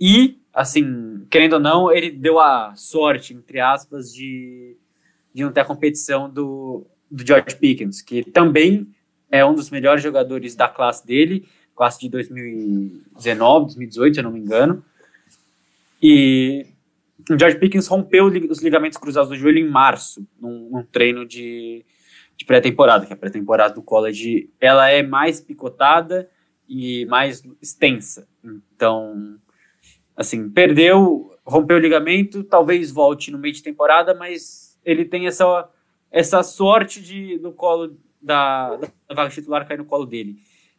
E, 0.00 0.40
assim, 0.52 1.26
querendo 1.28 1.54
ou 1.54 1.60
não, 1.60 1.90
ele 1.90 2.10
deu 2.10 2.38
a 2.38 2.74
sorte, 2.76 3.34
entre 3.34 3.60
aspas, 3.60 4.12
de, 4.12 4.76
de 5.34 5.42
não 5.42 5.52
ter 5.52 5.60
a 5.60 5.64
competição 5.64 6.30
do, 6.30 6.86
do 7.10 7.26
George 7.26 7.56
Pickens, 7.56 8.00
que 8.00 8.22
também 8.22 8.88
é 9.30 9.44
um 9.44 9.54
dos 9.54 9.70
melhores 9.70 10.02
jogadores 10.02 10.54
da 10.54 10.68
classe 10.68 11.06
dele, 11.06 11.46
classe 11.78 12.00
de 12.00 12.08
2019, 12.08 13.66
2018, 13.66 14.14
se 14.14 14.20
eu 14.20 14.24
não 14.24 14.32
me 14.32 14.40
engano. 14.40 14.84
E 16.02 16.66
o 17.30 17.38
George 17.38 17.56
Pickens 17.56 17.86
rompeu 17.86 18.26
os 18.26 18.60
ligamentos 18.60 18.98
cruzados 18.98 19.28
do 19.28 19.36
joelho 19.36 19.58
em 19.58 19.68
março, 19.68 20.26
num, 20.40 20.68
num 20.70 20.82
treino 20.82 21.24
de, 21.24 21.84
de 22.36 22.44
pré-temporada, 22.44 23.06
que 23.06 23.12
a 23.12 23.16
pré-temporada 23.16 23.74
do 23.74 23.82
college 23.82 24.50
ela 24.60 24.90
é 24.90 25.04
mais 25.04 25.40
picotada 25.40 26.28
e 26.68 27.06
mais 27.06 27.44
extensa. 27.62 28.26
Então, 28.74 29.38
assim, 30.16 30.50
perdeu, 30.50 31.32
rompeu 31.46 31.76
o 31.76 31.80
ligamento, 31.80 32.42
talvez 32.42 32.90
volte 32.90 33.30
no 33.30 33.38
meio 33.38 33.54
de 33.54 33.62
temporada, 33.62 34.14
mas 34.14 34.76
ele 34.84 35.04
tem 35.04 35.28
essa, 35.28 35.68
essa 36.10 36.42
sorte 36.42 37.00
de 37.00 37.38
no 37.38 37.52
colo 37.52 37.96
da, 38.20 38.74
da 38.76 39.14
vaga 39.14 39.30
titular 39.30 39.66
cair 39.66 39.78
no 39.78 39.84
colo 39.84 40.04
dele. 40.04 40.36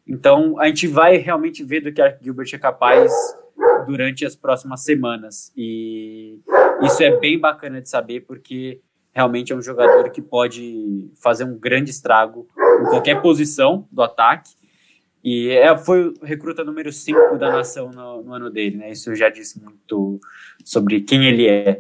Então, 0.10 0.60
a 0.60 0.66
gente 0.66 0.88
vai 0.88 1.18
realmente 1.18 1.64
ver 1.64 1.82
do 1.82 1.94
que 1.94 2.02
a 2.02 2.18
Gilbert 2.20 2.50
é 2.52 2.58
capaz 2.58 3.14
durante 3.86 4.26
as 4.26 4.36
próximas 4.36 4.84
semanas. 4.84 5.54
E 5.56 6.40
isso 6.82 7.04
é 7.04 7.16
bem 7.20 7.40
bacana 7.40 7.80
de 7.80 7.88
saber, 7.88 8.22
porque 8.22 8.82
realmente 9.14 9.54
é 9.54 9.56
um 9.56 9.62
jogador 9.62 10.10
que 10.10 10.20
pode 10.20 11.12
fazer 11.22 11.44
um 11.44 11.56
grande 11.56 11.92
estrago 11.92 12.48
em 12.82 12.86
qualquer 12.86 13.22
posição 13.22 13.88
do 13.92 14.02
ataque. 14.02 14.50
E 15.24 15.50
é, 15.50 15.78
foi 15.78 16.08
o 16.08 16.14
recruta 16.24 16.64
número 16.64 16.92
5 16.92 17.38
da 17.38 17.52
nação 17.52 17.92
no, 17.92 18.24
no, 18.24 18.34
ano 18.34 18.50
dele, 18.50 18.78
né? 18.78 18.92
Isso 18.92 19.14
já 19.14 19.30
disse 19.30 19.62
muito 19.62 20.20
sobre 20.66 21.02
quem 21.02 21.28
ele 21.28 21.48
é. 21.48 21.78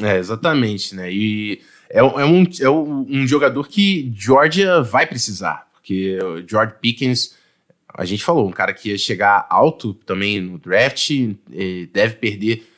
É, 0.00 0.16
exatamente, 0.16 0.94
né? 0.94 1.12
E 1.12 1.60
é, 1.90 1.98
é, 1.98 2.02
um, 2.02 2.44
é 2.62 2.70
um 2.70 3.26
jogador 3.26 3.68
que 3.68 4.10
Georgia 4.14 4.80
vai 4.80 5.06
precisar, 5.06 5.67
porque 5.88 6.18
o 6.22 6.46
George 6.46 6.74
Pickens 6.82 7.34
a 7.94 8.04
gente 8.04 8.22
falou, 8.22 8.46
um 8.46 8.52
cara 8.52 8.74
que 8.74 8.90
ia 8.90 8.98
chegar 8.98 9.46
alto 9.48 9.94
também 9.94 10.38
no 10.40 10.58
draft, 10.58 11.10
deve 11.90 12.16
perder 12.16 12.68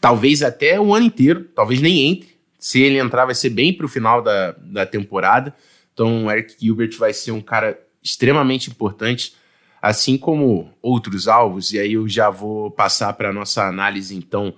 talvez 0.00 0.42
até 0.42 0.80
o 0.80 0.94
ano 0.94 1.06
inteiro, 1.06 1.44
talvez 1.54 1.80
nem 1.80 2.08
entre. 2.08 2.30
Se 2.58 2.80
ele 2.80 2.98
entrar, 2.98 3.26
vai 3.26 3.34
ser 3.34 3.50
bem 3.50 3.72
para 3.72 3.84
o 3.84 3.88
final 3.88 4.22
da, 4.22 4.52
da 4.52 4.86
temporada. 4.86 5.54
Então, 5.92 6.24
o 6.24 6.30
Eric 6.30 6.56
Gilbert 6.58 6.96
vai 6.98 7.12
ser 7.12 7.32
um 7.32 7.40
cara 7.40 7.78
extremamente 8.02 8.70
importante, 8.70 9.34
assim 9.80 10.16
como 10.16 10.72
outros 10.82 11.28
alvos. 11.28 11.72
E 11.72 11.78
aí 11.78 11.92
eu 11.92 12.08
já 12.08 12.30
vou 12.30 12.70
passar 12.70 13.12
para 13.12 13.28
a 13.28 13.32
nossa 13.32 13.64
análise, 13.68 14.16
então, 14.16 14.54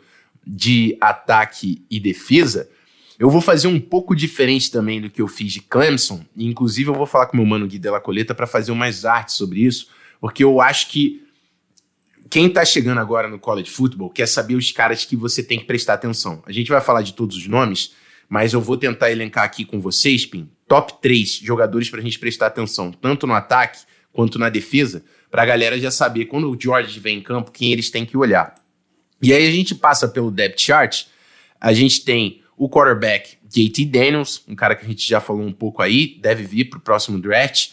de 0.47 0.97
ataque 1.01 1.85
e 1.91 1.99
defesa. 1.99 2.71
Eu 3.19 3.31
vou 3.31 3.41
fazer 3.41 3.69
um 3.69 3.81
pouco 3.81 4.15
diferente 4.15 4.71
também 4.71 5.01
do 5.01 5.11
que 5.11 5.21
eu 5.21 5.29
fiz 5.29 5.53
de 5.53 5.61
Clemson. 5.61 6.25
E, 6.37 6.47
inclusive, 6.47 6.91
eu 6.91 6.95
vou 6.95 7.07
falar 7.07 7.27
com 7.27 7.37
meu 7.37 7.47
mano 7.47 7.67
Gui 7.67 7.79
Della 7.79 8.01
Coleta 8.01 8.35
para 8.35 8.47
fazer 8.47 8.73
umas 8.73 9.05
artes 9.05 9.35
sobre 9.35 9.61
isso, 9.61 9.89
porque 10.21 10.43
eu 10.43 10.61
acho 10.61 10.89
que 10.89 11.23
quem 12.31 12.47
está 12.47 12.65
chegando 12.65 12.99
agora 12.99 13.29
no 13.29 13.39
college 13.39 13.71
football 13.71 14.09
quer 14.09 14.27
saber 14.27 14.55
os 14.55 14.73
caras 14.73 15.05
que 15.05 15.15
você 15.15 15.43
tem 15.43 15.59
que 15.59 15.67
prestar 15.67 15.95
atenção. 15.95 16.43
A 16.47 16.53
gente 16.53 16.71
vai 16.71 16.81
falar 16.81 17.03
de 17.03 17.13
todos 17.13 17.37
os 17.37 17.47
nomes, 17.47 17.93
mas 18.29 18.55
eu 18.55 18.61
vou 18.61 18.77
tentar 18.77 19.11
elencar 19.11 19.45
aqui 19.45 19.65
com 19.65 19.79
vocês, 19.79 20.25
Pim, 20.25 20.49
top 20.67 20.95
3 21.03 21.41
jogadores 21.43 21.91
para 21.91 22.01
a 22.01 22.03
gente 22.03 22.19
prestar 22.19 22.47
atenção, 22.47 22.91
tanto 22.91 23.27
no 23.27 23.35
ataque 23.35 23.81
quanto 24.13 24.39
na 24.39 24.49
defesa, 24.49 25.05
para 25.31 25.43
a 25.43 25.47
galera 25.47 25.79
já 25.79 25.91
saber 25.91 26.27
quando 26.27 26.51
o 26.51 26.59
George 26.59 26.99
vem 26.99 27.19
em 27.19 27.23
campo 27.23 27.51
quem 27.51 27.73
eles 27.73 27.91
têm 27.91 28.07
que 28.07 28.17
olhar. 28.17 28.55
E 29.21 29.33
aí 29.33 29.47
a 29.47 29.51
gente 29.51 29.75
passa 29.75 30.09
pelo 30.09 30.31
depth 30.31 30.59
chart, 30.59 31.05
a 31.61 31.73
gente 31.73 32.05
tem 32.05 32.42
o 32.63 32.69
quarterback 32.69 33.39
JT 33.49 33.87
Daniels, 33.87 34.45
um 34.47 34.55
cara 34.55 34.77
que 34.77 34.85
a 34.85 34.89
gente 34.89 35.05
já 35.09 35.21
falou 35.21 35.43
um 35.43 35.53
pouco 35.53 35.83
aí, 35.83 36.17
deve 36.23 36.45
vir 36.45 36.67
para 36.67 36.79
o 36.79 36.81
próximo 36.81 37.19
draft. 37.19 37.71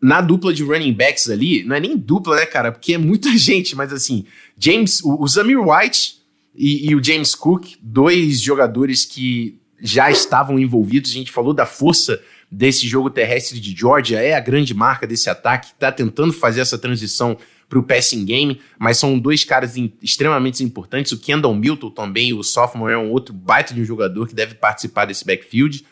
Na 0.00 0.20
dupla 0.20 0.52
de 0.52 0.64
running 0.64 0.92
backs 0.92 1.30
ali, 1.30 1.62
não 1.62 1.76
é 1.76 1.80
nem 1.80 1.96
dupla, 1.96 2.34
né, 2.34 2.44
cara? 2.44 2.72
Porque 2.72 2.94
é 2.94 2.98
muita 2.98 3.30
gente, 3.38 3.76
mas 3.76 3.92
assim, 3.92 4.24
James, 4.58 5.00
o, 5.04 5.22
o 5.22 5.28
Zamir 5.28 5.60
White 5.60 6.16
e, 6.56 6.90
e 6.90 6.96
o 6.96 7.02
James 7.02 7.36
Cook, 7.36 7.76
dois 7.80 8.40
jogadores 8.40 9.04
que 9.04 9.60
já 9.80 10.10
estavam 10.10 10.58
envolvidos. 10.58 11.12
A 11.12 11.14
gente 11.14 11.30
falou 11.30 11.54
da 11.54 11.64
força 11.64 12.20
desse 12.50 12.88
jogo 12.88 13.10
terrestre 13.10 13.60
de 13.60 13.78
Georgia, 13.78 14.18
é 14.18 14.34
a 14.34 14.40
grande 14.40 14.74
marca 14.74 15.06
desse 15.06 15.30
ataque, 15.30 15.68
está 15.68 15.92
tentando 15.92 16.32
fazer 16.32 16.62
essa 16.62 16.76
transição 16.76 17.38
para 17.72 17.78
o 17.78 17.82
passing 17.82 18.26
game, 18.26 18.60
mas 18.78 18.98
são 18.98 19.18
dois 19.18 19.44
caras 19.44 19.78
in, 19.78 19.90
extremamente 20.02 20.62
importantes. 20.62 21.10
O 21.10 21.18
Kendall 21.18 21.54
Milton 21.54 21.88
também, 21.88 22.34
o 22.34 22.42
sophomore, 22.42 22.92
é 22.92 22.98
um 22.98 23.10
outro 23.10 23.32
baita 23.32 23.72
de 23.72 23.80
um 23.80 23.84
jogador 23.84 24.28
que 24.28 24.34
deve 24.34 24.54
participar 24.54 25.06
desse 25.06 25.24
backfield. 25.24 25.82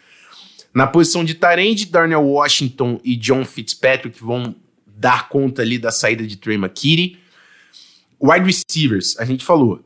Na 0.74 0.86
posição 0.86 1.24
de 1.24 1.32
Tarend, 1.32 1.86
Darnell 1.86 2.22
Washington 2.22 3.00
e 3.02 3.16
John 3.16 3.46
Fitzpatrick 3.46 4.22
vão 4.22 4.54
dar 4.86 5.30
conta 5.30 5.62
ali 5.62 5.78
da 5.78 5.90
saída 5.90 6.26
de 6.26 6.36
Trey 6.36 6.58
McKitty. 6.58 7.16
Wide 8.20 8.44
receivers, 8.44 9.18
a 9.18 9.24
gente 9.24 9.42
falou. 9.42 9.82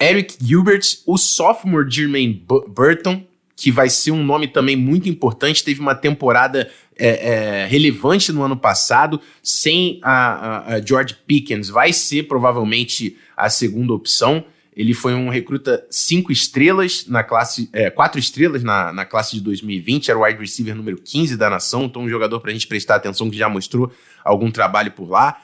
Eric 0.00 0.38
Gilbert, 0.42 0.80
o 1.04 1.18
sophomore 1.18 1.90
Jermaine 1.90 2.42
Burton, 2.68 3.22
que 3.56 3.70
vai 3.70 3.88
ser 3.88 4.10
um 4.10 4.24
nome 4.24 4.48
também 4.48 4.76
muito 4.76 5.08
importante, 5.08 5.62
teve 5.62 5.80
uma 5.80 5.94
temporada 5.94 6.70
é, 6.96 7.08
é, 7.08 7.66
relevante 7.66 8.32
no 8.32 8.42
ano 8.42 8.56
passado, 8.56 9.20
sem 9.42 9.98
a, 10.02 10.12
a, 10.12 10.74
a, 10.74 10.80
George 10.80 11.16
Pickens, 11.26 11.68
vai 11.68 11.92
ser 11.92 12.24
provavelmente 12.24 13.16
a 13.36 13.48
segunda 13.50 13.92
opção. 13.92 14.44
Ele 14.74 14.94
foi 14.94 15.14
um 15.14 15.28
recruta 15.28 15.86
cinco 15.90 16.32
estrelas 16.32 17.06
na 17.06 17.22
classe, 17.22 17.68
é, 17.72 17.90
quatro 17.90 18.18
estrelas 18.18 18.62
na, 18.62 18.92
na 18.92 19.04
classe 19.04 19.36
de 19.36 19.42
2020, 19.42 20.10
era 20.10 20.18
o 20.18 20.24
wide 20.24 20.40
receiver 20.40 20.74
número 20.74 20.96
15 20.96 21.36
da 21.36 21.50
nação, 21.50 21.84
então 21.84 22.02
um 22.02 22.08
jogador 22.08 22.40
para 22.40 22.50
a 22.50 22.54
gente 22.54 22.66
prestar 22.66 22.96
atenção 22.96 23.30
que 23.30 23.36
já 23.36 23.48
mostrou 23.48 23.92
algum 24.24 24.50
trabalho 24.50 24.92
por 24.92 25.08
lá. 25.08 25.40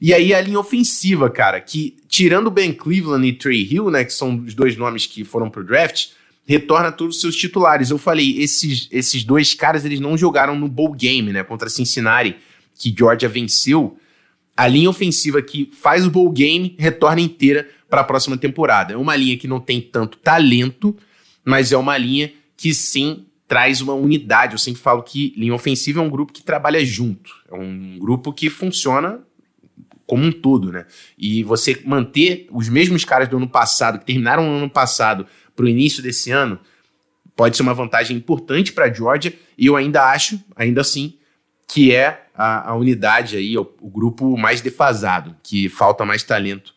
E 0.00 0.12
aí 0.12 0.34
a 0.34 0.40
linha 0.40 0.58
ofensiva, 0.58 1.30
cara, 1.30 1.60
que 1.60 1.96
tirando 2.08 2.50
Ben 2.50 2.72
Cleveland 2.72 3.26
e 3.26 3.32
Trey 3.32 3.62
Hill, 3.70 3.90
né, 3.90 4.04
que 4.04 4.12
são 4.12 4.42
os 4.44 4.54
dois 4.54 4.76
nomes 4.76 5.06
que 5.06 5.24
foram 5.24 5.48
pro 5.48 5.64
draft, 5.64 6.08
retorna 6.46 6.92
todos 6.92 7.16
os 7.16 7.20
seus 7.20 7.36
titulares. 7.36 7.90
Eu 7.90 7.98
falei, 7.98 8.38
esses, 8.38 8.88
esses 8.90 9.24
dois 9.24 9.54
caras, 9.54 9.84
eles 9.84 10.00
não 10.00 10.16
jogaram 10.16 10.56
no 10.56 10.68
bowl 10.68 10.92
game, 10.92 11.32
né, 11.32 11.42
contra 11.42 11.68
Cincinnati, 11.68 12.36
que 12.78 12.94
Georgia 12.96 13.28
venceu. 13.28 13.96
A 14.56 14.68
linha 14.68 14.90
ofensiva 14.90 15.42
que 15.42 15.70
faz 15.72 16.06
o 16.06 16.10
bowl 16.10 16.30
game 16.30 16.76
retorna 16.78 17.20
inteira 17.20 17.68
para 17.88 18.02
a 18.02 18.04
próxima 18.04 18.36
temporada. 18.36 18.92
É 18.94 18.96
uma 18.96 19.16
linha 19.16 19.36
que 19.36 19.48
não 19.48 19.60
tem 19.60 19.80
tanto 19.80 20.18
talento, 20.18 20.96
mas 21.44 21.72
é 21.72 21.76
uma 21.76 21.96
linha 21.96 22.32
que 22.56 22.72
sim 22.72 23.26
traz 23.48 23.80
uma 23.80 23.94
unidade. 23.94 24.54
Eu 24.54 24.58
sempre 24.58 24.80
falo 24.80 25.02
que 25.02 25.32
linha 25.36 25.54
ofensiva 25.54 26.00
é 26.00 26.02
um 26.02 26.10
grupo 26.10 26.32
que 26.32 26.42
trabalha 26.42 26.84
junto, 26.84 27.30
é 27.50 27.54
um 27.54 27.98
grupo 27.98 28.32
que 28.32 28.48
funciona 28.48 29.20
como 30.06 30.24
um 30.24 30.32
todo, 30.32 30.70
né? 30.70 30.86
E 31.16 31.42
você 31.42 31.80
manter 31.84 32.46
os 32.50 32.68
mesmos 32.68 33.04
caras 33.04 33.28
do 33.28 33.36
ano 33.36 33.48
passado, 33.48 33.98
que 33.98 34.04
terminaram 34.04 34.44
no 34.44 34.58
ano 34.58 34.70
passado, 34.70 35.26
para 35.54 35.64
o 35.64 35.68
início 35.68 36.02
desse 36.02 36.30
ano, 36.30 36.58
pode 37.36 37.56
ser 37.56 37.62
uma 37.62 37.74
vantagem 37.74 38.16
importante 38.16 38.72
para 38.72 38.86
a 38.86 38.92
Georgia, 38.92 39.32
e 39.56 39.66
eu 39.66 39.76
ainda 39.76 40.10
acho, 40.10 40.40
ainda 40.56 40.80
assim, 40.80 41.14
que 41.66 41.94
é 41.94 42.26
a, 42.34 42.70
a 42.70 42.74
unidade 42.74 43.36
aí, 43.36 43.56
o, 43.56 43.68
o, 43.80 43.88
grupo 43.88 44.36
mais 44.36 44.60
defasado, 44.60 45.36
que 45.42 45.68
falta 45.68 46.04
mais 46.04 46.22
talento 46.22 46.74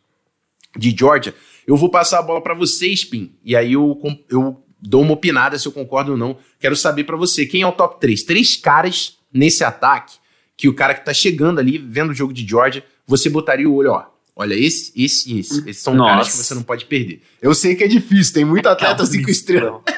de 0.76 0.96
Georgia. 0.98 1.34
Eu 1.66 1.76
vou 1.76 1.90
passar 1.90 2.20
a 2.20 2.24
bola 2.24 2.42
para 2.42 2.54
você, 2.54 2.88
Spin, 2.90 3.36
e 3.44 3.56
aí 3.56 3.74
eu, 3.74 4.00
eu 4.30 4.64
dou 4.82 5.02
uma 5.02 5.14
opinada 5.14 5.58
se 5.58 5.68
eu 5.68 5.72
concordo 5.72 6.12
ou 6.12 6.18
não. 6.18 6.38
Quero 6.60 6.76
saber 6.76 7.04
para 7.04 7.18
você, 7.18 7.46
quem 7.46 7.62
é 7.62 7.68
o 7.68 7.72
top 7.72 8.00
3? 8.00 8.24
Três 8.24 8.56
caras 8.56 9.18
nesse 9.34 9.64
ataque 9.64 10.18
que 10.56 10.68
o 10.68 10.74
cara 10.74 10.94
que 10.96 11.06
tá 11.06 11.14
chegando 11.14 11.60
ali, 11.60 11.78
vendo 11.78 12.10
o 12.12 12.16
jogo 12.16 12.34
de 12.34 12.48
Georgia, 12.48 12.84
você 13.06 13.30
botaria 13.30 13.70
o 13.70 13.76
olho, 13.76 13.92
ó. 13.92 14.06
Olha, 14.40 14.54
esse, 14.54 14.94
esse 14.96 15.34
e 15.34 15.40
esse. 15.40 15.68
Esses 15.68 15.82
são 15.82 15.96
Nossa. 15.96 16.12
caras 16.12 16.30
que 16.30 16.38
você 16.38 16.54
não 16.54 16.62
pode 16.62 16.86
perder. 16.86 17.24
Eu 17.42 17.56
sei 17.56 17.76
que 17.76 17.84
é 17.84 17.88
difícil, 17.88 18.36
tem 18.36 18.46
muito 18.46 18.70
atleta 18.70 19.04
cinco 19.06 19.30
estrelas. 19.32 19.82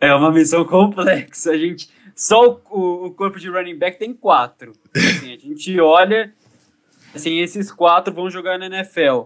É 0.00 0.14
uma 0.14 0.30
missão 0.30 0.64
complexa. 0.64 1.50
A 1.50 1.58
gente, 1.58 1.90
só 2.14 2.62
o, 2.70 3.06
o 3.06 3.10
corpo 3.10 3.40
de 3.40 3.48
running 3.48 3.76
back 3.76 3.98
tem 3.98 4.14
quatro. 4.14 4.72
Assim, 4.94 5.34
a 5.34 5.36
gente 5.36 5.80
olha, 5.80 6.32
assim, 7.12 7.40
esses 7.40 7.72
quatro 7.72 8.14
vão 8.14 8.30
jogar 8.30 8.60
na 8.60 8.66
NFL. 8.66 9.22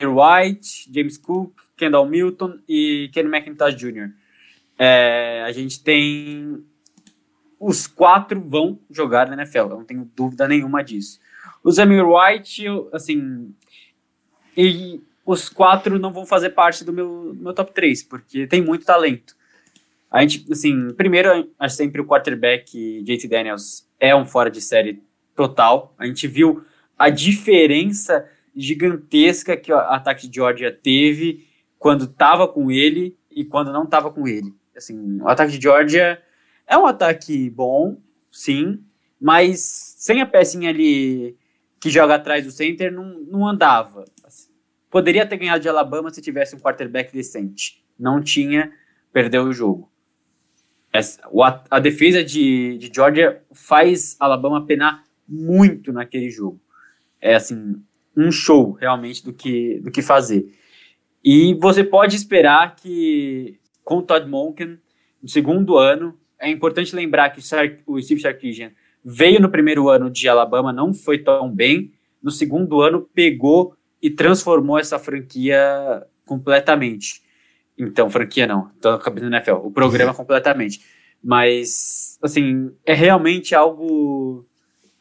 White, 0.00 0.90
James 0.90 1.18
Cook, 1.18 1.52
Kendall 1.76 2.08
Milton 2.08 2.58
e 2.66 3.10
Kenny 3.12 3.28
McIntosh 3.28 3.76
Jr. 3.76 4.08
É, 4.78 5.44
a 5.46 5.52
gente 5.52 5.84
tem 5.84 6.64
os 7.60 7.86
quatro 7.86 8.40
vão 8.40 8.80
jogar 8.90 9.28
na 9.28 9.34
NFL, 9.34 9.58
eu 9.58 9.68
não 9.68 9.84
tenho 9.84 10.10
dúvida 10.16 10.48
nenhuma 10.48 10.82
disso. 10.82 11.20
O 11.62 11.70
Zamir 11.70 12.02
White, 12.08 12.64
assim, 12.90 13.54
e 14.56 15.02
os 15.26 15.50
quatro 15.50 15.98
não 15.98 16.10
vão 16.10 16.24
fazer 16.24 16.50
parte 16.50 16.82
do 16.82 16.92
meu, 16.92 17.36
meu 17.38 17.52
top 17.52 17.72
3, 17.72 18.02
porque 18.04 18.46
tem 18.46 18.62
muito 18.62 18.86
talento. 18.86 19.36
A 20.10 20.22
gente, 20.22 20.50
assim, 20.50 20.92
primeiro, 20.94 21.50
acho 21.58 21.76
sempre 21.76 22.00
o 22.00 22.06
quarterback 22.06 23.02
JT 23.02 23.28
Daniels 23.28 23.86
é 24.00 24.16
um 24.16 24.24
fora 24.24 24.50
de 24.50 24.62
série 24.62 25.02
total. 25.36 25.94
A 25.98 26.06
gente 26.06 26.26
viu 26.26 26.64
a 26.98 27.10
diferença 27.10 28.26
gigantesca 28.56 29.56
que 29.56 29.72
o 29.72 29.76
ataque 29.76 30.26
de 30.26 30.36
Georgia 30.36 30.72
teve 30.72 31.46
quando 31.78 32.04
estava 32.04 32.48
com 32.48 32.70
ele 32.70 33.16
e 33.30 33.44
quando 33.44 33.72
não 33.72 33.84
estava 33.84 34.10
com 34.10 34.26
ele. 34.26 34.52
Assim, 34.76 35.20
o 35.20 35.28
ataque 35.28 35.52
de 35.52 35.62
Georgia 35.62 36.20
é 36.70 36.78
um 36.78 36.86
ataque 36.86 37.50
bom, 37.50 38.00
sim, 38.30 38.84
mas 39.20 39.60
sem 39.98 40.22
a 40.22 40.26
pecinha 40.26 40.70
ali 40.70 41.36
que 41.80 41.90
joga 41.90 42.14
atrás 42.14 42.44
do 42.44 42.52
center, 42.52 42.92
não, 42.92 43.18
não 43.24 43.48
andava. 43.48 44.04
Poderia 44.88 45.26
ter 45.26 45.36
ganhado 45.36 45.60
de 45.60 45.68
Alabama 45.68 46.10
se 46.10 46.22
tivesse 46.22 46.54
um 46.54 46.60
quarterback 46.60 47.12
decente. 47.12 47.84
Não 47.98 48.20
tinha, 48.20 48.72
perdeu 49.12 49.44
o 49.44 49.52
jogo. 49.52 49.90
Essa, 50.92 51.20
a, 51.70 51.80
defesa 51.80 52.22
de, 52.22 52.78
de 52.78 52.90
Georgia 52.94 53.42
faz 53.52 54.16
Alabama 54.20 54.64
penar 54.64 55.04
muito 55.28 55.92
naquele 55.92 56.30
jogo. 56.30 56.60
É 57.20 57.34
assim, 57.34 57.82
um 58.16 58.30
show 58.30 58.72
realmente 58.72 59.24
do 59.24 59.32
que, 59.32 59.80
do 59.80 59.90
que 59.90 60.02
fazer. 60.02 60.54
E 61.22 61.54
você 61.54 61.82
pode 61.82 62.14
esperar 62.14 62.76
que 62.76 63.58
com 63.84 63.98
o 63.98 64.02
Todd 64.02 64.28
Monken, 64.28 64.78
no 65.22 65.28
segundo 65.28 65.76
ano, 65.76 66.18
é 66.40 66.48
importante 66.48 66.96
lembrar 66.96 67.30
que 67.30 67.40
o 67.86 68.02
Steve 68.02 68.20
Sarkisian 68.20 68.72
veio 69.04 69.40
no 69.40 69.50
primeiro 69.50 69.88
ano 69.88 70.10
de 70.10 70.28
Alabama, 70.28 70.72
não 70.72 70.92
foi 70.92 71.18
tão 71.18 71.50
bem. 71.50 71.92
No 72.22 72.30
segundo 72.30 72.80
ano, 72.80 73.08
pegou 73.14 73.74
e 74.02 74.10
transformou 74.10 74.78
essa 74.78 74.98
franquia 74.98 75.60
completamente. 76.24 77.22
Então, 77.78 78.10
franquia 78.10 78.46
não, 78.46 78.70
tô 78.80 78.90
acabando 78.90 79.30
na 79.30 79.38
NFL, 79.38 79.66
o 79.66 79.70
programa 79.70 80.14
completamente. 80.14 80.80
Mas, 81.22 82.18
assim, 82.22 82.70
é 82.84 82.94
realmente 82.94 83.54
algo 83.54 84.46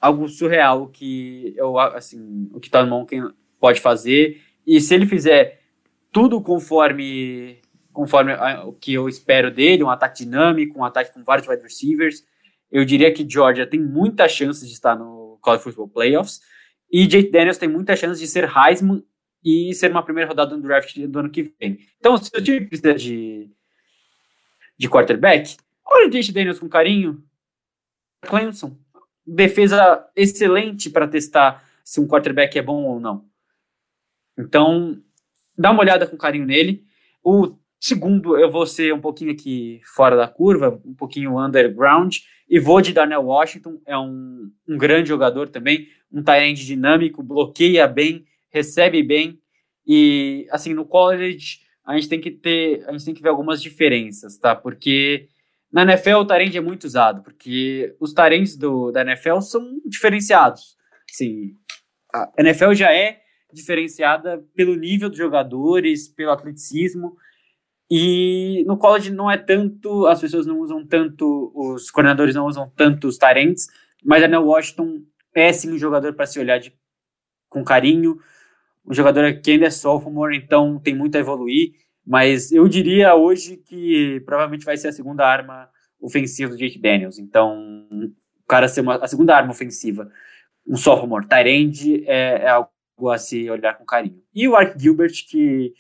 algo 0.02 0.30
surreal 0.30 0.88
que 0.88 1.54
eu, 1.58 1.78
assim, 1.78 2.50
o 2.54 2.60
que 2.60 2.70
Todd 2.70 2.90
Monken 2.90 3.32
pode 3.60 3.82
fazer. 3.82 4.42
E 4.66 4.80
se 4.80 4.96
ele 4.96 5.06
fizer 5.06 5.62
tudo 6.12 6.42
conforme 6.42 7.59
conforme 8.00 8.34
o 8.64 8.72
que 8.72 8.94
eu 8.94 9.10
espero 9.10 9.52
dele, 9.52 9.84
um 9.84 9.90
ataque 9.90 10.24
dinâmico, 10.24 10.80
um 10.80 10.86
ataque 10.86 11.14
com 11.14 11.22
vários 11.22 11.46
wide 11.46 11.62
receivers. 11.62 12.26
Eu 12.72 12.86
diria 12.86 13.14
que 13.14 13.30
Georgia 13.30 13.68
tem 13.68 13.78
muitas 13.78 14.32
chances 14.32 14.70
de 14.70 14.74
estar 14.74 14.96
no 14.96 15.38
College 15.42 15.64
Football 15.66 15.90
Playoffs 15.90 16.40
e 16.90 17.06
Jake 17.06 17.30
Daniels 17.30 17.58
tem 17.58 17.68
muitas 17.68 18.00
chances 18.00 18.18
de 18.18 18.26
ser 18.26 18.50
Heisman 18.56 19.04
e 19.44 19.74
ser 19.74 19.92
uma 19.92 20.02
primeira 20.02 20.30
rodada 20.30 20.56
no 20.56 20.64
draft 20.64 20.98
do 20.98 21.20
ano 21.20 21.30
que 21.30 21.54
vem. 21.60 21.78
Então, 21.98 22.16
se 22.16 22.32
o 22.34 22.42
time 22.42 22.62
precisa 22.62 22.94
de, 22.94 23.52
de 24.78 24.88
quarterback, 24.88 25.58
olha 25.86 26.08
o 26.08 26.10
Jake 26.10 26.32
Daniels 26.32 26.58
com 26.58 26.70
carinho. 26.70 27.22
Clemson. 28.22 28.78
Defesa 29.28 30.10
excelente 30.16 30.90
para 30.90 31.06
testar 31.06 31.68
se 31.84 32.00
um 32.00 32.08
quarterback 32.08 32.58
é 32.58 32.62
bom 32.62 32.82
ou 32.86 32.98
não. 32.98 33.26
Então, 34.38 35.04
dá 35.58 35.70
uma 35.72 35.82
olhada 35.82 36.08
com 36.08 36.16
carinho 36.16 36.46
nele. 36.46 36.86
O 37.22 37.60
Segundo, 37.80 38.38
eu 38.38 38.52
vou 38.52 38.66
ser 38.66 38.94
um 38.94 39.00
pouquinho 39.00 39.32
aqui 39.32 39.80
fora 39.96 40.18
da 40.18 40.28
curva, 40.28 40.82
um 40.86 40.94
pouquinho 40.94 41.40
underground, 41.40 42.18
e 42.50 42.60
vou 42.60 42.82
de 42.82 42.92
Darnell 42.92 43.24
Washington, 43.24 43.80
é 43.86 43.98
um, 43.98 44.52
um 44.68 44.78
grande 44.78 45.08
jogador 45.08 45.48
também, 45.48 45.88
um 46.12 46.22
tight 46.22 46.66
dinâmico, 46.66 47.24
bloqueia 47.24 47.88
bem, 47.88 48.26
recebe 48.50 49.02
bem, 49.02 49.40
e 49.88 50.46
assim, 50.52 50.74
no 50.74 50.86
college 50.86 51.60
a 51.86 51.96
gente 51.96 52.10
tem 52.10 52.22
que 52.22 52.30
ter, 52.30 52.84
a 52.88 52.92
gente 52.92 53.06
tem 53.06 53.14
que 53.14 53.22
ver 53.22 53.30
algumas 53.30 53.62
diferenças, 53.62 54.38
tá? 54.38 54.56
Porque 54.56 55.28
na 55.72 55.82
NFL 55.82 56.18
o 56.18 56.26
Tyrande 56.26 56.58
é 56.58 56.62
muito 56.62 56.84
usado, 56.84 57.24
porque 57.24 57.96
os 58.00 58.14
Tyrands 58.14 58.56
do 58.56 58.92
da 58.92 59.02
NFL 59.02 59.40
são 59.42 59.80
diferenciados. 59.86 60.78
Sim, 61.10 61.54
a 62.14 62.32
NFL 62.38 62.74
já 62.74 62.94
é 62.94 63.22
diferenciada 63.52 64.44
pelo 64.54 64.76
nível 64.76 65.10
dos 65.10 65.18
jogadores, 65.18 66.08
pelo 66.08 66.32
atleticismo, 66.32 67.16
e 67.90 68.64
no 68.68 68.78
college 68.78 69.12
não 69.12 69.32
é 69.32 69.38
tanto, 69.38 70.06
as 70.06 70.22
pessoas 70.22 70.46
não 70.46 70.60
usam 70.60 70.86
tanto, 70.86 71.52
os 71.56 71.90
coordenadores 71.90 72.36
não 72.36 72.46
usam 72.46 72.72
tanto 72.76 73.08
os 73.08 73.18
tarentes, 73.18 73.68
mas 74.04 74.24
a 74.24 74.28
Nell 74.28 74.46
Washington 74.46 75.02
é 75.34 75.52
sim 75.52 75.72
um 75.74 75.78
jogador 75.78 76.14
para 76.14 76.28
se 76.28 76.40
olhar 76.40 76.60
de, 76.60 76.72
com 77.50 77.64
carinho, 77.64 78.20
um 78.86 78.94
jogador 78.94 79.42
que 79.42 79.52
ainda 79.52 79.66
é 79.66 79.72
sophomore, 79.72 80.38
então 80.38 80.80
tem 80.80 80.96
muito 80.96 81.16
a 81.16 81.20
evoluir, 81.20 81.74
mas 82.06 82.52
eu 82.52 82.68
diria 82.68 83.16
hoje 83.16 83.58
que 83.58 84.22
provavelmente 84.26 84.66
vai 84.66 84.78
ser 84.78 84.90
a 84.90 84.94
segunda 84.94 85.26
arma 85.26 85.68
ofensiva 86.00 86.52
do 86.52 86.58
Jake 86.58 86.80
Daniels, 86.80 87.18
então 87.18 87.88
o 87.92 88.48
cara 88.48 88.68
ser 88.68 88.82
uma, 88.82 88.98
a 88.98 89.08
segunda 89.08 89.36
arma 89.36 89.52
ofensiva, 89.52 90.12
um 90.68 90.78
sophomore, 90.78 91.28
Tyrande, 91.28 92.04
é, 92.08 92.44
é 92.44 92.50
algo 92.50 92.70
a 93.12 93.18
se 93.18 93.50
olhar 93.50 93.76
com 93.78 93.86
carinho. 93.86 94.22
E 94.34 94.48
o 94.48 94.56
Ark 94.56 94.80
Gilbert, 94.80 95.26
que, 95.28 95.74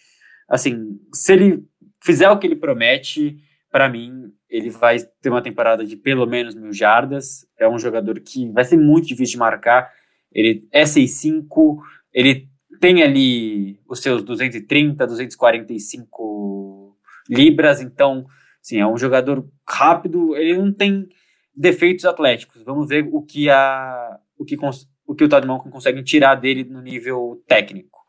assim, 0.47 0.99
se 1.13 1.33
ele 1.33 1.69
fizer 2.01 2.29
o 2.29 2.37
que 2.37 2.47
ele 2.47 2.55
promete, 2.55 3.37
para 3.71 3.87
mim, 3.87 4.33
ele 4.49 4.69
vai 4.69 4.97
ter 5.21 5.29
uma 5.29 5.41
temporada 5.41 5.85
de 5.85 5.95
pelo 5.95 6.25
menos 6.25 6.55
mil 6.55 6.73
jardas. 6.73 7.47
É 7.57 7.67
um 7.67 7.77
jogador 7.77 8.19
que 8.19 8.49
vai 8.51 8.63
ser 8.63 8.77
muito 8.77 9.07
difícil 9.07 9.33
de 9.33 9.37
marcar. 9.37 9.91
Ele 10.31 10.67
é 10.71 10.83
6'5, 10.83 11.77
ele 12.13 12.49
tem 12.79 13.03
ali 13.03 13.79
os 13.87 13.99
seus 13.99 14.23
230, 14.23 15.05
245 15.05 16.97
libras, 17.29 17.81
então, 17.81 18.25
sim, 18.61 18.79
é 18.79 18.87
um 18.87 18.97
jogador 18.97 19.47
rápido, 19.67 20.35
ele 20.35 20.57
não 20.57 20.73
tem 20.73 21.07
defeitos 21.55 22.05
atléticos. 22.05 22.63
Vamos 22.63 22.87
ver 22.87 23.07
o 23.11 23.21
que 23.21 23.49
a 23.49 24.19
o 24.37 24.45
que 24.45 24.57
o 25.05 25.15
que 25.15 25.23
o 25.23 25.29
Todd 25.29 25.45
Monken 25.45 25.71
consegue 25.71 26.01
tirar 26.03 26.35
dele 26.35 26.63
no 26.63 26.81
nível 26.81 27.43
técnico. 27.47 27.99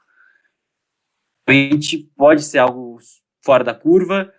Realmente 1.48 1.98
pode 2.16 2.42
ser 2.42 2.59
algo 2.59 2.89
fora 3.50 3.64
da 3.64 3.74
curva, 3.74 4.32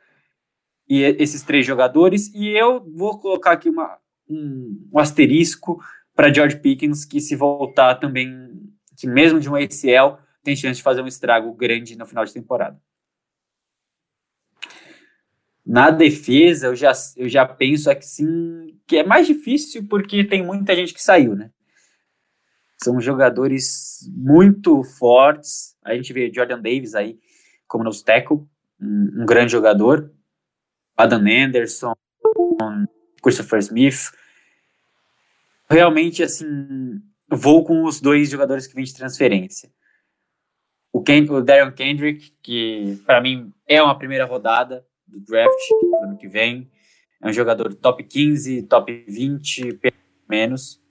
e 0.88 1.02
esses 1.02 1.43
três 1.43 1.65
jogadores, 1.65 2.34
e 2.34 2.47
eu 2.47 2.82
vou 2.95 3.19
colocar 3.19 3.52
aqui 3.52 3.67
uma, 3.67 3.97
um, 4.30 4.88
um 4.89 4.97
asterisco 4.97 5.84
para 6.15 6.34
George 6.34 6.58
Pickens, 6.62 7.04
que 7.04 7.19
se 7.19 7.36
voltar 7.36 7.95
também, 7.95 8.50
que 8.97 9.06
mesmo 9.06 9.38
de 9.38 9.50
um 9.50 9.56
ACL, 9.56 10.17
tem 10.41 10.56
chance 10.56 10.78
de 10.78 10.84
fazer 10.84 11.02
um 11.02 11.08
estrago 11.08 11.54
grande 11.54 11.97
no 11.97 12.06
final 12.06 12.24
de 12.24 12.32
temporada. 12.32 12.82
Na 15.65 15.91
defesa, 15.91 16.67
eu 16.67 16.76
já, 16.76 16.93
eu 17.17 17.28
já 17.28 17.45
penso 17.45 17.91
assim, 17.91 18.80
que 18.88 18.95
é 18.95 19.04
mais 19.04 19.28
difícil 19.28 19.86
porque 19.89 20.24
tem 20.24 20.41
muita 20.41 20.74
gente 20.74 20.93
que 20.93 21.04
saiu, 21.04 21.36
né? 21.36 21.52
São 22.82 23.02
jogadores 23.02 24.10
muito 24.15 24.82
fortes. 24.86 25.76
A 25.84 25.93
gente 25.95 26.13
vê 26.13 26.32
Jordan 26.34 26.62
Davis 26.62 26.95
aí 26.95 27.19
como 27.67 27.84
nos 27.84 28.02
tackle 28.02 28.50
um, 28.82 29.22
um 29.22 29.26
grande 29.26 29.52
jogador. 29.52 30.12
Adam 30.98 31.22
Anderson, 31.28 31.94
Christopher 33.22 33.60
Smith. 33.60 34.12
Realmente, 35.70 36.22
assim, 36.22 37.02
vou 37.30 37.63
com 37.63 37.84
os 37.84 38.02
dois 38.02 38.30
jogadores 38.30 38.67
que 38.67 38.76
vêm 38.76 38.84
de 38.84 38.94
transferência. 38.94 39.70
o, 40.91 41.02
Ken, 41.02 41.26
o 41.30 41.41
Darren 41.41 41.72
Kendrick, 41.72 42.34
que 42.41 43.02
para 43.06 43.22
mim 43.22 43.54
é 43.67 43.82
uma 43.82 43.98
primeira 43.98 44.26
rodada 44.26 44.86
do 45.08 45.22
draft 45.22 45.70
do 45.82 45.96
ano 46.04 46.17
que 46.17 46.28
vem. 46.28 46.70
É 47.22 47.30
um 47.30 47.34
jogador 47.34 47.74
top 47.74 48.04
15, 48.04 48.63
top 48.63 49.06
20, 49.08 49.76
pelo 49.76 49.96
menos. 50.28 50.82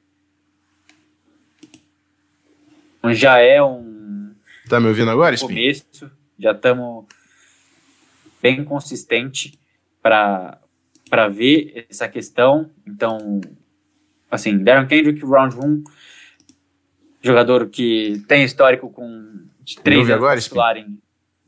Então, 2.98 3.12
já 3.12 3.38
é 3.38 3.62
um. 3.62 4.35
Tá 4.68 4.79
me 4.79 4.88
ouvindo 4.88 5.11
agora, 5.11 5.35
Spin? 5.35 5.48
Começo. 5.48 6.11
Já 6.38 6.53
estamos 6.53 7.07
bem 8.42 8.64
consistente 8.64 9.59
para 10.03 10.59
ver 11.31 11.87
essa 11.88 12.09
questão. 12.09 12.70
Então, 12.87 13.40
assim, 14.31 14.62
Darren 14.62 14.87
Kendrick, 14.87 15.24
round 15.24 15.57
1, 15.57 15.85
jogador 17.22 17.68
que 17.68 18.22
tem 18.26 18.44
histórico 18.44 18.90
com 18.90 19.40
de 19.62 19.79
três 19.81 20.11
anos 20.11 20.44
titular 20.44 20.76
em. 20.76 20.98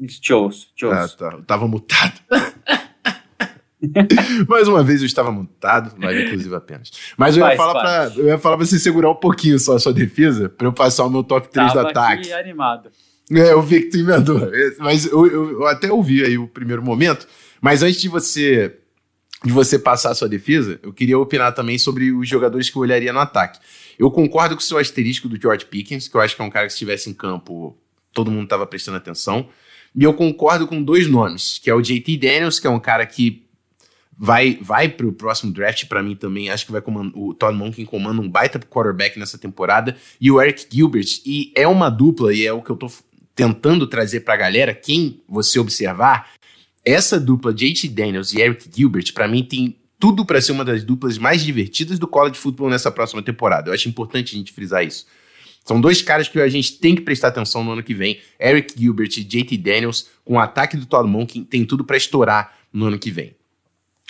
Te 0.07 0.33
ouço, 0.33 0.69
te 0.75 0.85
ouço. 0.85 1.17
Ah, 1.25 1.31
tá. 1.31 1.37
Eu 1.37 1.45
tava 1.45 1.69
mutado. 1.69 2.21
Mais 4.49 4.69
uma 4.69 4.83
vez 4.83 5.01
eu 5.01 5.07
estava 5.07 5.33
mutado, 5.33 5.95
mas 5.99 6.17
inclusive 6.17 6.55
apenas. 6.55 6.91
Mas 7.17 7.37
eu 7.37 7.47
ia, 7.47 7.57
falar 7.57 7.81
pra, 7.81 8.13
eu 8.17 8.27
ia 8.27 8.39
falar 8.39 8.57
pra 8.57 8.67
você 8.67 8.79
segurar 8.79 9.11
um 9.11 9.17
pouquinho 9.17 9.59
só 9.59 9.75
a 9.75 9.81
sua 9.81 9.93
defesa, 9.93 10.49
pra 10.49 10.69
eu 10.69 10.73
passar 10.73 11.05
o 11.05 11.11
meu 11.11 11.25
top 11.25 11.49
3 11.49 11.73
tava 11.73 11.83
do 11.83 11.89
ataque. 11.89 12.33
animado. 12.33 12.91
É, 13.35 13.53
eu 13.53 13.63
vi 13.63 13.83
que 13.83 13.91
tu 13.91 13.99
emendou. 13.99 14.41
Mas 14.79 15.07
eu, 15.07 15.27
eu, 15.27 15.51
eu, 15.53 15.67
até 15.67 15.91
ouvi 15.91 16.23
aí 16.23 16.37
o 16.37 16.47
primeiro 16.47 16.83
momento. 16.83 17.27
Mas 17.63 17.83
antes 17.83 18.01
de 18.01 18.09
você 18.09 18.77
de 19.45 19.53
você 19.53 19.79
passar 19.79 20.11
a 20.11 20.15
sua 20.15 20.29
defesa, 20.29 20.79
eu 20.83 20.93
queria 20.93 21.19
opinar 21.19 21.53
também 21.53 21.77
sobre 21.77 22.13
os 22.13 22.29
jogadores 22.29 22.71
que 22.71 22.77
eu 22.77 22.83
olharia 22.83 23.13
no 23.13 23.19
ataque. 23.19 23.59
Eu 23.99 24.11
concordo 24.11 24.55
com 24.55 24.61
o 24.61 24.65
seu 24.65 24.79
asterisco 24.79 25.29
do 25.29 25.41
George 25.41 25.67
Pickens, 25.67 26.07
que 26.07 26.17
eu 26.17 26.21
acho 26.21 26.37
que 26.37 26.43
é 26.43 26.45
um 26.45 26.51
cara 26.51 26.67
que 26.67 26.73
se 26.73 26.77
estivesse 26.77 27.11
em 27.11 27.15
campo, 27.15 27.77
todo 28.13 28.31
mundo 28.31 28.45
estava 28.45 28.67
prestando 28.67 28.99
atenção. 28.99 29.49
E 29.95 30.05
eu 30.05 30.15
concordo 30.15 30.67
com 30.67 30.83
dois 30.83 31.09
nomes, 31.09 31.59
que 31.59 31.69
é 31.69 31.75
o 31.75 31.83
JT 31.83 32.17
Daniels, 32.19 32.61
que 32.61 32.67
é 32.67 32.71
um 32.71 32.79
cara 32.79 33.05
que 33.05 33.45
vai 34.17 34.59
vai 34.63 34.89
para 34.89 35.07
o 35.07 35.13
próximo 35.13 35.53
draft 35.53 35.87
para 35.87 36.03
mim 36.03 36.15
também. 36.15 36.49
Acho 36.49 36.65
que 36.65 36.73
vai 36.73 36.81
comandar, 36.81 37.13
o 37.17 37.35
Todd 37.35 37.57
Monken 37.57 37.85
comanda 37.85 38.21
um 38.21 38.29
baita 38.29 38.59
quarterback 38.61 39.19
nessa 39.19 39.37
temporada 39.37 39.97
e 40.21 40.31
o 40.31 40.41
Eric 40.41 40.67
Gilbert 40.71 41.21
e 41.27 41.53
é 41.57 41.67
uma 41.67 41.91
dupla 41.91 42.33
e 42.33 42.47
é 42.47 42.53
o 42.53 42.63
que 42.63 42.71
eu 42.71 42.77
tô 42.77 42.89
tentando 43.35 43.87
trazer 43.87 44.21
para 44.21 44.35
a 44.35 44.37
galera. 44.37 44.75
Quem 44.75 45.21
você 45.29 45.59
observar 45.59 46.31
essa 46.85 47.19
dupla 47.19 47.53
JT 47.53 47.89
Daniels 47.89 48.33
e 48.33 48.41
Eric 48.41 48.69
Gilbert 48.75 49.13
para 49.13 49.29
mim 49.29 49.45
tem 49.45 49.77
tudo 49.99 50.25
para 50.25 50.41
ser 50.41 50.53
uma 50.53 50.65
das 50.65 50.83
duplas 50.83 51.17
mais 51.17 51.45
divertidas 51.45 51.99
do 51.99 52.09
college 52.09 52.37
football 52.37 52.69
nessa 52.69 52.91
próxima 52.91 53.23
temporada. 53.23 53.71
Eu 53.71 53.75
acho 53.75 53.89
importante 53.89 54.35
a 54.35 54.39
gente 54.39 54.53
frisar 54.53 54.85
isso. 54.85 55.07
São 55.65 55.81
dois 55.81 56.03
caras 56.03 56.29
que 56.29 56.41
a 56.41 56.49
gente 56.49 56.79
tem 56.79 56.97
que 56.97 57.03
prestar 57.03 57.29
atenção 57.29 57.63
no 57.63 57.71
ano 57.71 57.85
que 57.85 57.95
vem. 57.95 58.19
Eric 58.41 58.75
Gilbert 58.77 59.11
e 59.17 59.23
JT 59.23 59.57
Daniels, 59.59 60.09
com 60.25 60.35
o 60.35 60.41
ataque 60.41 60.77
do 60.77 60.87
Todd 60.87 61.09
Monken, 61.09 61.45
tem 61.45 61.65
tudo 61.65 61.85
para 61.85 61.97
estourar 61.97 62.53
no 62.73 62.87
ano 62.87 62.99
que 62.99 63.13
vem. 63.13 63.37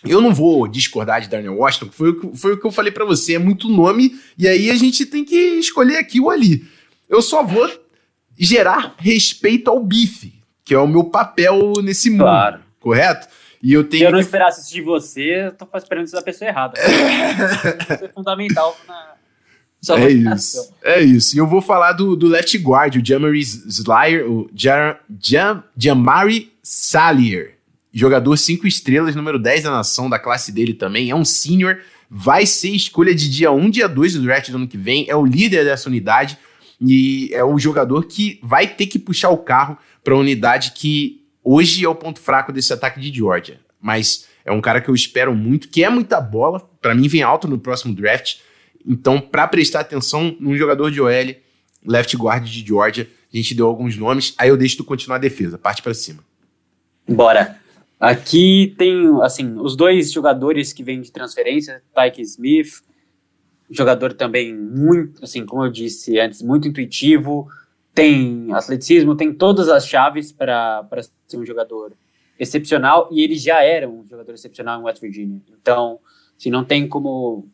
Eu 0.04 0.20
não 0.20 0.32
vou 0.32 0.66
discordar 0.66 1.20
de 1.20 1.28
Darnell 1.28 1.58
Washington, 1.58 1.90
foi 1.92 2.08
o 2.10 2.20
que, 2.20 2.38
foi 2.38 2.52
o 2.54 2.58
que 2.58 2.66
eu 2.66 2.72
falei 2.72 2.90
para 2.90 3.04
você, 3.04 3.34
é 3.34 3.38
muito 3.38 3.68
nome, 3.68 4.18
e 4.36 4.48
aí 4.48 4.70
a 4.70 4.74
gente 4.74 5.06
tem 5.06 5.24
que 5.24 5.36
escolher 5.36 5.98
aqui 5.98 6.20
ou 6.20 6.30
ali. 6.30 6.66
Eu 7.08 7.22
só 7.22 7.44
vou 7.44 7.68
gerar 8.38 8.94
respeito 8.98 9.70
ao 9.70 9.82
bife, 9.82 10.34
que 10.64 10.74
é 10.74 10.78
o 10.78 10.86
meu 10.86 11.04
papel 11.04 11.74
nesse 11.82 12.10
mundo, 12.10 12.22
claro. 12.22 12.60
correto? 12.80 13.28
E 13.62 13.72
eu 13.72 13.84
tenho. 13.84 14.00
Se 14.00 14.06
eu 14.06 14.10
não 14.10 14.18
que... 14.18 14.24
esperasse 14.24 14.60
isso 14.62 14.72
de 14.72 14.82
você, 14.82 15.46
eu 15.46 15.52
tô 15.52 15.66
esperando 15.76 16.06
isso 16.06 16.16
da 16.16 16.22
pessoa 16.22 16.48
errada. 16.48 16.74
isso 16.82 18.04
é 18.04 18.08
fundamental 18.08 18.76
na. 18.88 19.12
Só 19.80 19.98
é 19.98 20.10
isso. 20.10 20.72
É 20.82 21.00
isso. 21.00 21.34
E 21.34 21.38
eu 21.38 21.46
vou 21.46 21.60
falar 21.60 21.92
do, 21.92 22.14
do 22.14 22.28
left 22.28 22.56
guard, 22.58 22.96
o 22.96 23.04
Jamari 23.04 23.40
Slyer, 23.40 24.30
o 24.30 24.48
Jam, 24.54 24.96
Jam, 25.20 25.62
Jamari 25.76 26.52
Salier. 26.62 27.54
Jogador 27.92 28.36
5 28.36 28.66
estrelas, 28.66 29.14
número 29.14 29.38
10 29.38 29.64
da 29.64 29.70
nação, 29.70 30.08
da 30.08 30.20
classe 30.20 30.52
dele 30.52 30.72
também. 30.72 31.10
É 31.10 31.14
um 31.14 31.24
senior. 31.24 31.78
Vai 32.08 32.46
ser 32.46 32.70
escolha 32.70 33.14
de 33.14 33.28
dia 33.28 33.50
1, 33.50 33.70
dia 33.70 33.88
2 33.88 34.14
do 34.14 34.22
draft 34.22 34.50
do 34.50 34.56
ano 34.56 34.68
que 34.68 34.78
vem. 34.78 35.04
É 35.08 35.16
o 35.16 35.26
líder 35.26 35.64
dessa 35.64 35.88
unidade. 35.88 36.38
E 36.84 37.30
é 37.32 37.44
o 37.44 37.58
jogador 37.58 38.06
que 38.06 38.40
vai 38.42 38.66
ter 38.66 38.86
que 38.86 38.98
puxar 38.98 39.30
o 39.30 39.38
carro 39.38 39.78
para 40.02 40.14
a 40.14 40.18
unidade 40.18 40.72
que 40.72 41.24
hoje 41.44 41.84
é 41.84 41.88
o 41.88 41.94
ponto 41.94 42.18
fraco 42.18 42.52
desse 42.52 42.72
ataque 42.72 42.98
de 42.98 43.16
Georgia. 43.16 43.60
Mas 43.80 44.26
é 44.44 44.50
um 44.50 44.60
cara 44.60 44.80
que 44.80 44.88
eu 44.88 44.94
espero 44.94 45.34
muito, 45.34 45.68
que 45.68 45.84
é 45.84 45.88
muita 45.88 46.20
bola. 46.20 46.60
Para 46.80 46.94
mim, 46.94 47.06
vem 47.06 47.22
alto 47.22 47.46
no 47.46 47.58
próximo 47.58 47.94
draft. 47.94 48.38
Então, 48.84 49.20
para 49.20 49.46
prestar 49.46 49.80
atenção 49.80 50.36
num 50.40 50.56
jogador 50.56 50.90
de 50.90 51.00
OL, 51.00 51.36
left 51.86 52.16
guard 52.16 52.44
de 52.44 52.66
Georgia, 52.66 53.08
a 53.32 53.36
gente 53.36 53.54
deu 53.54 53.66
alguns 53.68 53.96
nomes. 53.96 54.34
Aí 54.36 54.48
eu 54.48 54.56
deixo 54.56 54.78
tu 54.78 54.84
continuar 54.84 55.16
a 55.16 55.20
defesa. 55.20 55.56
Parte 55.56 55.82
para 55.82 55.94
cima. 55.94 56.24
Bora. 57.08 57.60
Aqui 58.00 58.74
tem, 58.76 59.06
assim, 59.22 59.54
os 59.58 59.76
dois 59.76 60.10
jogadores 60.10 60.72
que 60.72 60.82
vêm 60.82 61.00
de 61.00 61.12
transferência, 61.12 61.80
Tyke 61.94 62.20
Smith, 62.22 62.82
jogador 63.72 64.12
também 64.12 64.54
muito, 64.54 65.24
assim, 65.24 65.44
como 65.44 65.64
eu 65.64 65.70
disse 65.70 66.18
antes, 66.18 66.42
muito 66.42 66.68
intuitivo, 66.68 67.48
tem 67.94 68.52
atleticismo, 68.52 69.16
tem 69.16 69.32
todas 69.32 69.68
as 69.68 69.86
chaves 69.86 70.32
para 70.32 70.86
ser 71.26 71.36
um 71.36 71.44
jogador 71.44 71.92
excepcional 72.38 73.08
e 73.12 73.22
ele 73.22 73.36
já 73.36 73.62
era 73.62 73.88
um 73.88 74.06
jogador 74.08 74.32
excepcional 74.32 74.80
em 74.80 74.84
West 74.84 75.00
Virginia. 75.00 75.40
Então, 75.60 75.98
se 76.38 76.48
assim, 76.48 76.50
não 76.50 76.64
tem 76.64 76.88
como 76.88 77.48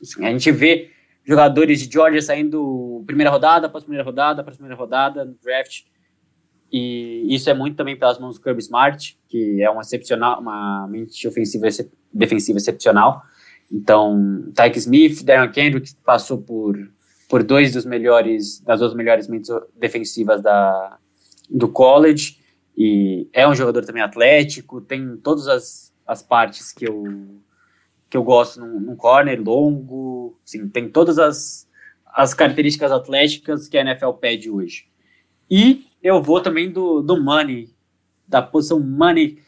assim, 0.00 0.24
a 0.24 0.30
gente 0.30 0.50
vê 0.50 0.90
jogadores 1.24 1.80
de 1.80 1.92
Georgia 1.92 2.20
saindo 2.20 3.04
primeira 3.06 3.30
rodada 3.30 3.66
após 3.66 3.84
primeira 3.84 4.04
rodada 4.04 4.40
após 4.40 4.56
primeira 4.56 4.76
rodada 4.76 5.24
no 5.24 5.34
draft 5.42 5.84
e 6.72 7.26
isso 7.34 7.50
é 7.50 7.54
muito 7.54 7.76
também 7.76 7.96
pelas 7.96 8.18
mãos 8.18 8.36
do 8.36 8.42
Kirby 8.42 8.62
Smart, 8.62 9.18
que 9.28 9.62
é 9.62 9.70
um 9.70 9.78
excepcional, 9.78 10.40
uma 10.40 10.88
mente 10.88 11.28
ofensiva 11.28 11.68
defensiva 12.10 12.58
excepcional. 12.58 13.22
Então, 13.72 14.52
Tyke 14.54 14.78
Smith, 14.78 15.24
Darren 15.24 15.50
Kendrick 15.50 15.94
passou 16.04 16.38
por 16.38 16.76
por 17.32 17.42
dois 17.42 17.72
dos 17.72 17.86
melhores, 17.86 18.60
das 18.60 18.80
duas 18.80 18.92
melhores 18.92 19.26
mentes 19.26 19.50
defensivas 19.74 20.42
da, 20.42 20.98
do 21.48 21.66
college, 21.66 22.36
e 22.76 23.26
é 23.32 23.48
um 23.48 23.54
jogador 23.54 23.86
também 23.86 24.02
atlético, 24.02 24.82
tem 24.82 25.16
todas 25.16 25.48
as, 25.48 25.94
as 26.06 26.22
partes 26.22 26.72
que 26.72 26.86
eu, 26.86 27.04
que 28.10 28.18
eu 28.18 28.22
gosto 28.22 28.60
num, 28.60 28.78
num 28.78 28.94
corner, 28.94 29.42
longo, 29.42 30.38
sim, 30.44 30.68
tem 30.68 30.90
todas 30.90 31.18
as, 31.18 31.66
as 32.04 32.34
características 32.34 32.92
atléticas 32.92 33.66
que 33.66 33.78
a 33.78 33.80
NFL 33.80 34.10
pede 34.20 34.50
hoje. 34.50 34.84
E 35.50 35.86
eu 36.02 36.22
vou 36.22 36.42
também 36.42 36.70
do, 36.70 37.00
do 37.00 37.18
Money, 37.18 37.70
da 38.28 38.42
posição 38.42 38.78
Money, 38.78 39.38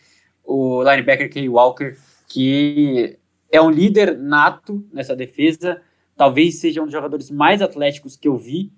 o 0.42 0.82
linebacker 0.82 1.30
Kay 1.30 1.50
Walker, 1.50 1.98
que 2.26 3.18
é 3.54 3.62
um 3.62 3.70
líder 3.70 4.18
nato 4.18 4.84
nessa 4.92 5.14
defesa, 5.14 5.80
talvez 6.16 6.58
seja 6.58 6.80
um 6.80 6.86
dos 6.86 6.92
jogadores 6.92 7.30
mais 7.30 7.62
atléticos 7.62 8.16
que 8.16 8.26
eu 8.26 8.36
vi 8.36 8.72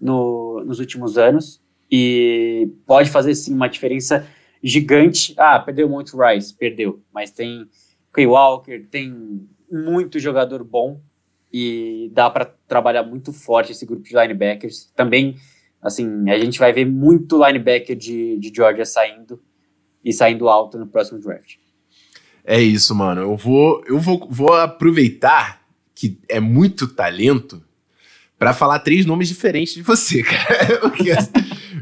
no, 0.00 0.64
nos 0.64 0.80
últimos 0.80 1.18
anos 1.18 1.62
e 1.90 2.72
pode 2.86 3.10
fazer 3.10 3.34
sim 3.34 3.52
uma 3.52 3.68
diferença 3.68 4.26
gigante. 4.62 5.34
Ah, 5.36 5.58
perdeu 5.58 5.86
muito 5.86 6.16
Rice, 6.16 6.54
perdeu, 6.54 7.02
mas 7.12 7.30
tem 7.30 7.68
Kay 8.10 8.26
Walker, 8.26 8.86
tem 8.90 9.46
muito 9.70 10.18
jogador 10.18 10.64
bom 10.64 10.98
e 11.52 12.10
dá 12.14 12.30
para 12.30 12.46
trabalhar 12.66 13.02
muito 13.02 13.34
forte 13.34 13.72
esse 13.72 13.84
grupo 13.84 14.02
de 14.02 14.16
linebackers. 14.16 14.90
Também, 14.96 15.36
assim, 15.82 16.30
a 16.30 16.38
gente 16.38 16.58
vai 16.58 16.72
ver 16.72 16.86
muito 16.86 17.36
linebacker 17.36 17.94
de, 17.94 18.38
de 18.38 18.50
Georgia 18.54 18.86
saindo 18.86 19.42
e 20.02 20.10
saindo 20.10 20.48
alto 20.48 20.78
no 20.78 20.86
próximo 20.86 21.20
draft. 21.20 21.56
É 22.44 22.60
isso, 22.60 22.94
mano. 22.94 23.20
Eu 23.20 23.36
vou, 23.36 23.82
eu 23.86 23.98
vou, 23.98 24.26
vou 24.30 24.52
aproveitar 24.54 25.62
que 25.94 26.18
é 26.28 26.40
muito 26.40 26.88
talento 26.88 27.62
para 28.38 28.52
falar 28.52 28.80
três 28.80 29.06
nomes 29.06 29.28
diferentes 29.28 29.74
de 29.74 29.82
você, 29.82 30.22
cara. 30.24 30.78
Porque, 30.80 31.10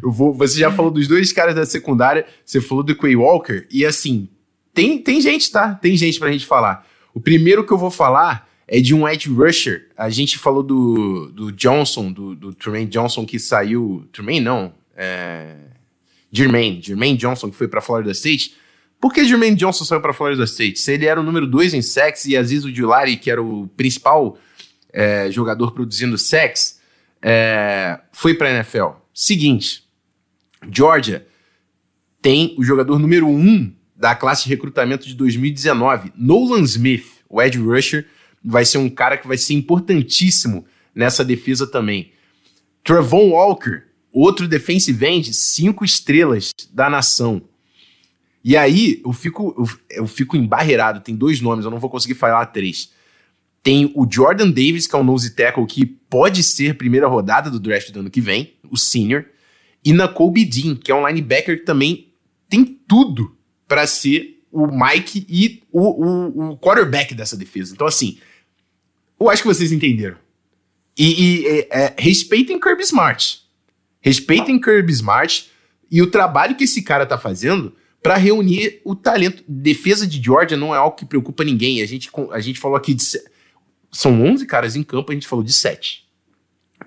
eu 0.02 0.10
vou, 0.10 0.34
você 0.34 0.58
já 0.58 0.70
falou 0.70 0.90
dos 0.90 1.08
dois 1.08 1.32
caras 1.32 1.54
da 1.54 1.64
secundária, 1.64 2.26
você 2.44 2.60
falou 2.60 2.84
do 2.84 2.94
Quay 2.94 3.16
Walker, 3.16 3.66
e 3.70 3.84
assim, 3.84 4.28
tem, 4.74 4.98
tem 4.98 5.20
gente, 5.20 5.50
tá? 5.50 5.74
Tem 5.74 5.96
gente 5.96 6.18
pra 6.18 6.30
gente 6.30 6.44
falar. 6.44 6.86
O 7.14 7.20
primeiro 7.20 7.64
que 7.64 7.72
eu 7.72 7.78
vou 7.78 7.90
falar 7.90 8.48
é 8.68 8.80
de 8.80 8.94
um 8.94 9.08
edge 9.08 9.28
rusher. 9.28 9.88
A 9.96 10.08
gente 10.10 10.38
falou 10.38 10.62
do, 10.62 11.30
do 11.32 11.50
Johnson, 11.50 12.12
do, 12.12 12.34
do 12.34 12.54
Tremaine 12.54 12.86
Johnson 12.88 13.26
que 13.26 13.38
saiu. 13.38 14.06
Tremaine 14.12 14.40
não. 14.40 14.72
É, 14.94 15.56
Jermaine, 16.30 16.80
Jermaine 16.80 17.16
Johnson 17.16 17.50
que 17.50 17.56
foi 17.56 17.66
pra 17.66 17.80
Florida 17.80 18.12
State. 18.12 18.54
Por 19.00 19.12
que 19.12 19.24
Jermaine 19.24 19.56
Johnson 19.56 19.84
saiu 19.84 20.00
para 20.00 20.12
Florida 20.12 20.44
State? 20.44 20.78
Se 20.78 20.92
ele 20.92 21.06
era 21.06 21.18
o 21.18 21.22
número 21.22 21.46
2 21.46 21.74
em 21.74 21.82
sacks 21.82 22.26
e 22.26 22.36
Aziz 22.36 22.64
Ujulari, 22.64 23.16
que 23.16 23.30
era 23.30 23.42
o 23.42 23.66
principal 23.68 24.36
é, 24.92 25.30
jogador 25.30 25.72
produzindo 25.72 26.18
sacks, 26.18 26.78
é, 27.22 27.98
foi 28.12 28.34
para 28.34 28.48
a 28.48 28.52
NFL. 28.52 28.88
Seguinte, 29.14 29.84
Georgia 30.70 31.26
tem 32.20 32.54
o 32.58 32.62
jogador 32.62 32.98
número 32.98 33.26
1 33.26 33.30
um 33.30 33.72
da 33.96 34.14
classe 34.14 34.44
de 34.44 34.50
recrutamento 34.50 35.06
de 35.06 35.14
2019, 35.14 36.12
Nolan 36.16 36.62
Smith, 36.62 37.06
o 37.28 37.40
edge 37.40 37.58
rusher, 37.58 38.06
vai 38.42 38.64
ser 38.64 38.78
um 38.78 38.88
cara 38.88 39.16
que 39.16 39.28
vai 39.28 39.36
ser 39.36 39.54
importantíssimo 39.54 40.64
nessa 40.94 41.24
defesa 41.24 41.66
também. 41.66 42.12
Trevon 42.82 43.30
Walker, 43.30 43.82
outro 44.10 44.48
defensive 44.48 45.04
end, 45.04 45.34
cinco 45.34 45.84
estrelas 45.84 46.50
da 46.72 46.88
nação. 46.88 47.42
E 48.42 48.56
aí 48.56 49.00
eu 49.04 49.12
fico, 49.12 49.54
eu, 49.58 49.98
eu 50.02 50.06
fico 50.06 50.36
embarreirado. 50.36 51.00
Tem 51.00 51.14
dois 51.14 51.40
nomes, 51.40 51.64
eu 51.64 51.70
não 51.70 51.78
vou 51.78 51.90
conseguir 51.90 52.14
falar 52.14 52.46
três. 52.46 52.90
Tem 53.62 53.92
o 53.94 54.06
Jordan 54.10 54.48
Davis, 54.48 54.86
que 54.86 54.96
é 54.96 54.98
um 54.98 55.04
nose 55.04 55.34
tackle 55.34 55.66
que 55.66 55.84
pode 55.84 56.42
ser 56.42 56.76
primeira 56.76 57.06
rodada 57.06 57.50
do 57.50 57.60
draft 57.60 57.90
do 57.90 58.00
ano 58.00 58.10
que 58.10 58.20
vem, 58.20 58.54
o 58.70 58.76
senior. 58.76 59.26
E 59.84 59.92
na 59.92 60.08
Kobe 60.08 60.44
Dean, 60.44 60.76
que 60.76 60.90
é 60.90 60.94
um 60.94 61.06
linebacker 61.06 61.58
que 61.58 61.64
também 61.64 62.08
tem 62.48 62.64
tudo 62.64 63.36
para 63.68 63.86
ser 63.86 64.42
o 64.50 64.66
Mike 64.66 65.26
e 65.28 65.62
o, 65.70 66.04
o, 66.04 66.50
o, 66.50 66.58
quarterback 66.58 67.14
dessa 67.14 67.36
defesa. 67.36 67.72
Então, 67.72 67.86
assim, 67.86 68.18
eu 69.18 69.30
acho 69.30 69.42
que 69.42 69.48
vocês 69.48 69.70
entenderam. 69.70 70.16
E, 70.98 71.22
e 71.22 71.46
é, 71.46 71.68
é, 71.70 71.94
respeitem 71.96 72.58
Kirby 72.58 72.82
Smart. 72.82 73.42
Respeitem 74.00 74.60
Kirby 74.60 74.92
Smart 74.92 75.50
e 75.90 76.02
o 76.02 76.10
trabalho 76.10 76.56
que 76.56 76.64
esse 76.64 76.82
cara 76.82 77.06
tá 77.06 77.16
fazendo 77.16 77.74
para 78.02 78.16
reunir 78.16 78.80
o 78.84 78.94
talento. 78.94 79.42
Defesa 79.46 80.06
de 80.06 80.22
Georgia 80.22 80.56
não 80.56 80.74
é 80.74 80.78
algo 80.78 80.96
que 80.96 81.04
preocupa 81.04 81.44
ninguém. 81.44 81.82
A 81.82 81.86
gente, 81.86 82.10
a 82.32 82.40
gente 82.40 82.58
falou 82.58 82.76
aqui 82.76 82.94
de. 82.94 83.04
São 83.92 84.22
11 84.22 84.46
caras 84.46 84.76
em 84.76 84.82
campo, 84.82 85.10
a 85.10 85.14
gente 85.14 85.26
falou 85.26 85.44
de 85.44 85.52
7. 85.52 86.08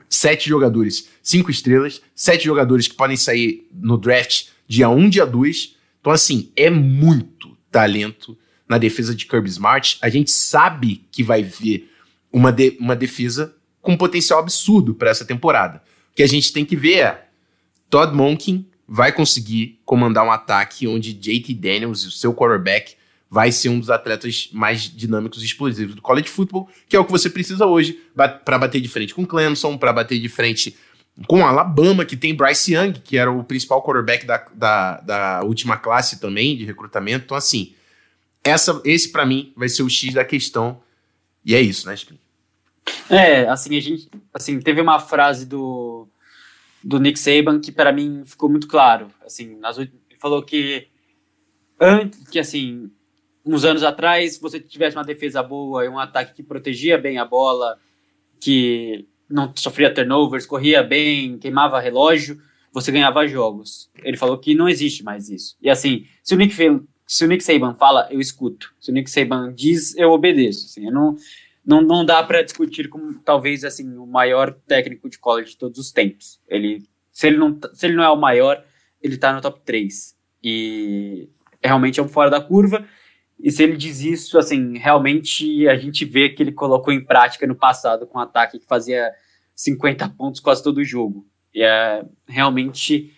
Sete 0.10 0.48
jogadores, 0.48 1.10
cinco 1.22 1.52
estrelas, 1.52 2.02
sete 2.16 2.46
jogadores 2.46 2.88
que 2.88 2.96
podem 2.96 3.18
sair 3.18 3.68
no 3.74 3.98
draft 3.98 4.48
dia 4.68 4.90
1, 4.90 5.10
dia 5.10 5.26
2. 5.26 5.76
Então, 6.00 6.14
assim, 6.14 6.52
é 6.56 6.70
muito 6.70 7.58
talento 7.72 8.38
na 8.68 8.78
defesa 8.78 9.14
de 9.16 9.26
Kirby 9.26 9.50
Smart. 9.50 9.98
A 10.02 10.10
gente 10.10 10.32
sabe 10.32 11.06
que 11.12 11.24
vai 11.24 11.44
ver 11.44 11.92
uma, 12.32 12.52
de, 12.52 12.78
uma 12.80 12.96
defesa 12.96 13.56
com 13.82 13.98
potencial 13.98 14.40
absurdo 14.40 14.94
para 14.94 15.10
essa 15.10 15.26
temporada. 15.26 15.84
O 16.12 16.16
que 16.16 16.24
a 16.24 16.28
gente 16.28 16.54
tem 16.54 16.64
que 16.64 16.76
ver 16.76 17.00
é 17.00 17.26
Todd 17.90 18.16
Monken 18.16 18.66
vai 18.88 19.12
conseguir 19.12 19.80
comandar 19.86 20.26
um 20.26 20.32
ataque 20.32 20.88
onde 20.88 21.14
JT 21.14 21.54
Daniels, 21.54 22.06
o 22.06 22.12
seu 22.12 22.34
quarterback, 22.34 22.96
vai 23.30 23.52
ser 23.52 23.70
um 23.70 23.80
dos 23.80 23.90
atletas 23.90 24.50
mais 24.52 24.82
dinâmicos 24.84 25.42
e 25.42 25.46
explosivos 25.46 25.96
do 25.96 26.02
college 26.02 26.30
football, 26.30 26.70
que 26.88 26.96
é 26.96 27.00
o 27.00 27.06
que 27.06 27.12
você 27.12 27.30
precisa 27.30 27.66
hoje 27.66 28.00
para 28.16 28.60
bater 28.60 28.80
de 28.80 28.88
frente 28.88 29.16
com 29.16 29.26
Clemson, 29.26 29.76
para 29.78 29.92
bater 29.92 30.20
de 30.20 30.30
frente 30.30 30.78
com 31.28 31.46
Alabama, 31.46 32.06
que 32.06 32.18
tem 32.18 32.36
Bryce 32.36 32.74
Young, 32.74 32.94
que 32.94 33.18
era 33.18 33.32
o 33.32 33.44
principal 33.44 33.82
quarterback 33.84 34.26
da, 34.26 34.46
da, 34.54 35.02
da 35.02 35.44
última 35.44 35.78
classe 35.78 36.20
também 36.20 36.56
de 36.56 36.66
recrutamento. 36.66 37.26
Então, 37.26 37.38
assim, 37.38 37.74
essa, 38.44 38.82
esse 38.86 39.12
para 39.12 39.26
mim 39.26 39.54
vai 39.56 39.70
ser 39.70 39.84
o 39.84 39.90
X 39.90 40.14
da 40.14 40.26
questão. 40.26 40.82
E 41.46 41.56
é 41.56 41.62
isso, 41.62 41.88
né, 41.88 41.96
Spin? 41.96 42.20
É, 43.10 43.48
assim, 43.48 43.76
a 43.78 43.82
gente 43.82 44.10
assim, 44.34 44.60
teve 44.60 44.82
uma 44.82 45.00
frase 45.00 45.46
do, 45.46 46.08
do 46.84 47.00
Nick 47.00 47.18
Saban 47.18 47.60
que 47.60 47.72
para 47.72 47.94
mim 47.94 48.24
ficou 48.26 48.50
muito 48.50 48.68
claro. 48.68 49.08
Assim, 49.26 49.56
nas, 49.58 49.78
ele 49.78 49.92
falou 50.20 50.44
que 50.44 50.88
antes 51.80 52.28
que 52.28 52.40
assim, 52.40 52.92
uns 53.46 53.66
anos 53.66 53.84
atrás, 53.84 54.38
você 54.38 54.60
tivesse 54.60 54.96
uma 54.96 55.04
defesa 55.04 55.44
boa 55.44 55.86
e 55.86 55.90
um 55.90 56.00
ataque 56.00 56.34
que 56.36 56.44
protegia 56.44 56.98
bem 56.98 57.18
a 57.18 57.26
bola, 57.26 57.78
que 58.40 59.08
não 59.30 59.52
sofria 59.56 59.94
turnovers, 59.94 60.46
corria 60.46 60.84
bem, 60.84 61.38
queimava 61.38 61.80
relógio, 61.80 62.42
você 62.72 62.92
ganhava 62.92 63.28
jogos. 63.28 63.90
Ele 64.04 64.18
falou 64.18 64.38
que 64.38 64.56
não 64.56 64.68
existe 64.68 65.04
mais 65.04 65.30
isso. 65.30 65.58
E 65.62 65.70
assim, 65.70 66.06
se 66.24 66.34
o 66.34 66.38
Nick, 66.38 66.56
se 67.06 67.26
o 67.26 67.28
Nick 67.28 67.44
Saban 67.44 67.76
fala, 67.76 68.08
eu 68.12 68.20
escuto. 68.20 68.74
Se 68.80 68.92
o 68.92 68.94
Nick 68.94 69.10
Saban 69.10 69.54
diz, 69.54 69.96
eu 69.98 70.12
obedeço. 70.12 70.66
Assim, 70.66 70.86
eu 70.86 70.92
não, 70.92 71.16
não, 71.66 71.82
não 71.82 72.06
dá 72.06 72.22
para 72.24 72.42
discutir 72.42 72.90
com 72.90 73.14
talvez 73.14 73.64
assim 73.64 73.98
o 73.98 74.06
maior 74.06 74.54
técnico 74.68 75.10
de 75.10 75.18
college 75.18 75.52
de 75.52 75.58
todos 75.58 75.80
os 75.80 75.92
tempos. 75.92 76.42
Ele 76.48 76.84
se 77.12 77.28
ele 77.28 77.38
não 77.38 77.58
se 77.74 77.86
ele 77.86 77.96
não 77.96 78.04
é 78.04 78.10
o 78.10 78.18
maior, 78.18 78.64
ele 79.02 79.18
tá 79.18 79.32
no 79.32 79.42
top 79.42 79.62
3. 79.64 80.18
E 80.44 81.30
realmente 81.64 82.00
é 82.00 82.04
um 82.04 82.08
fora 82.08 82.30
da 82.30 82.42
curva. 82.42 82.86
E 83.40 83.52
se 83.52 83.64
ele 83.64 83.78
diz 83.78 84.02
isso, 84.02 84.38
assim, 84.38 84.78
realmente 84.78 85.68
a 85.68 85.76
gente 85.76 86.06
vê 86.06 86.30
que 86.30 86.44
ele 86.44 86.52
colocou 86.52 86.94
em 86.94 87.04
prática 87.04 87.48
no 87.48 87.56
passado 87.56 88.08
com 88.08 88.18
um 88.18 88.22
ataque 88.22 88.60
que 88.60 88.66
fazia 88.66 89.12
50 89.56 90.10
pontos 90.10 90.40
quase 90.40 90.64
todo 90.64 90.78
o 90.78 90.84
jogo. 90.84 91.26
E 91.54 91.64
é 91.64 92.06
realmente 92.28 93.14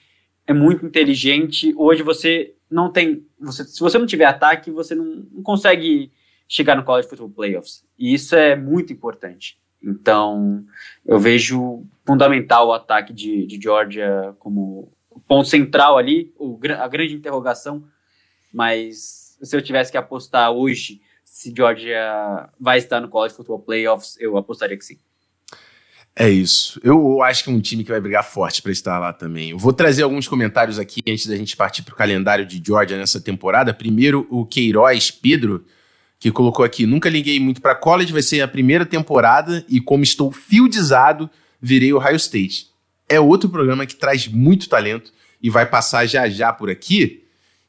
é 0.45 0.53
muito 0.53 0.85
inteligente. 0.85 1.73
Hoje 1.75 2.03
você 2.03 2.55
não 2.69 2.91
tem, 2.91 3.25
você, 3.39 3.63
se 3.63 3.79
você 3.79 3.97
não 3.97 4.05
tiver 4.05 4.25
ataque, 4.25 4.69
você 4.69 4.93
não, 4.93 5.25
não 5.31 5.43
consegue 5.43 6.11
chegar 6.47 6.75
no 6.75 6.83
College 6.83 7.07
Football 7.07 7.29
Playoffs. 7.29 7.83
E 7.97 8.13
isso 8.13 8.35
é 8.35 8.55
muito 8.55 8.93
importante. 8.93 9.57
Então, 9.81 10.65
eu 11.05 11.19
vejo 11.19 11.85
fundamental 12.05 12.67
o 12.67 12.73
ataque 12.73 13.13
de, 13.13 13.45
de 13.45 13.59
Georgia 13.61 14.35
como 14.39 14.91
ponto 15.27 15.47
central 15.47 15.97
ali, 15.97 16.33
o, 16.37 16.59
a 16.79 16.87
grande 16.87 17.15
interrogação. 17.15 17.83
Mas 18.53 19.37
se 19.41 19.55
eu 19.55 19.61
tivesse 19.61 19.91
que 19.91 19.97
apostar 19.97 20.51
hoje 20.51 21.01
se 21.35 21.53
Georgia 21.55 22.49
vai 22.57 22.77
estar 22.77 23.01
no 23.01 23.09
College 23.09 23.35
Football 23.35 23.59
Playoffs, 23.59 24.15
eu 24.21 24.37
apostaria 24.37 24.77
que 24.77 24.85
sim. 24.85 24.97
É 26.15 26.29
isso. 26.29 26.79
Eu 26.81 27.21
acho 27.21 27.43
que 27.43 27.49
é 27.49 27.53
um 27.53 27.59
time 27.59 27.83
que 27.83 27.91
vai 27.91 27.99
brigar 27.99 28.23
forte 28.23 28.61
para 28.61 28.71
estar 28.71 28.97
lá 28.97 29.11
também. 29.11 29.49
Eu 29.49 29.57
vou 29.57 29.73
trazer 29.73 30.03
alguns 30.03 30.29
comentários 30.29 30.79
aqui 30.79 31.03
antes 31.05 31.27
da 31.27 31.35
gente 31.35 31.57
partir 31.57 31.83
para 31.83 31.93
o 31.93 31.97
calendário 31.97 32.45
de 32.45 32.63
Georgia 32.65 32.97
nessa 32.97 33.19
temporada. 33.19 33.73
Primeiro, 33.73 34.25
o 34.29 34.45
Queiroz 34.45 35.11
Pedro 35.11 35.65
que 36.19 36.31
colocou 36.31 36.65
aqui: 36.65 36.85
nunca 36.85 37.09
liguei 37.09 37.39
muito 37.39 37.61
para 37.61 37.75
college, 37.75 38.13
vai 38.13 38.21
ser 38.21 38.41
a 38.41 38.47
primeira 38.47 38.85
temporada 38.85 39.65
e 39.69 39.79
como 39.79 40.03
estou 40.03 40.31
fieldizado, 40.31 41.29
virei 41.61 41.93
o 41.93 41.97
Ohio 41.97 42.15
State. 42.15 42.67
É 43.07 43.19
outro 43.19 43.49
programa 43.49 43.85
que 43.85 43.95
traz 43.95 44.27
muito 44.27 44.67
talento 44.67 45.13
e 45.41 45.49
vai 45.49 45.65
passar 45.65 46.05
já 46.05 46.27
já 46.27 46.51
por 46.51 46.69
aqui. 46.69 47.23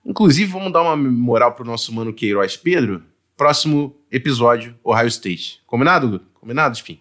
Inclusive, 0.04 0.50
vamos 0.52 0.72
dar 0.72 0.82
uma 0.82 0.96
moral 0.96 1.52
pro 1.52 1.64
nosso 1.64 1.92
mano 1.92 2.12
Queiroz 2.12 2.56
Pedro. 2.56 3.02
Próximo 3.36 3.94
episódio, 4.10 4.74
Ohio 4.82 5.08
State. 5.08 5.60
Combinado, 5.66 6.22
Combinado, 6.46 6.76
Spin? 6.76 7.00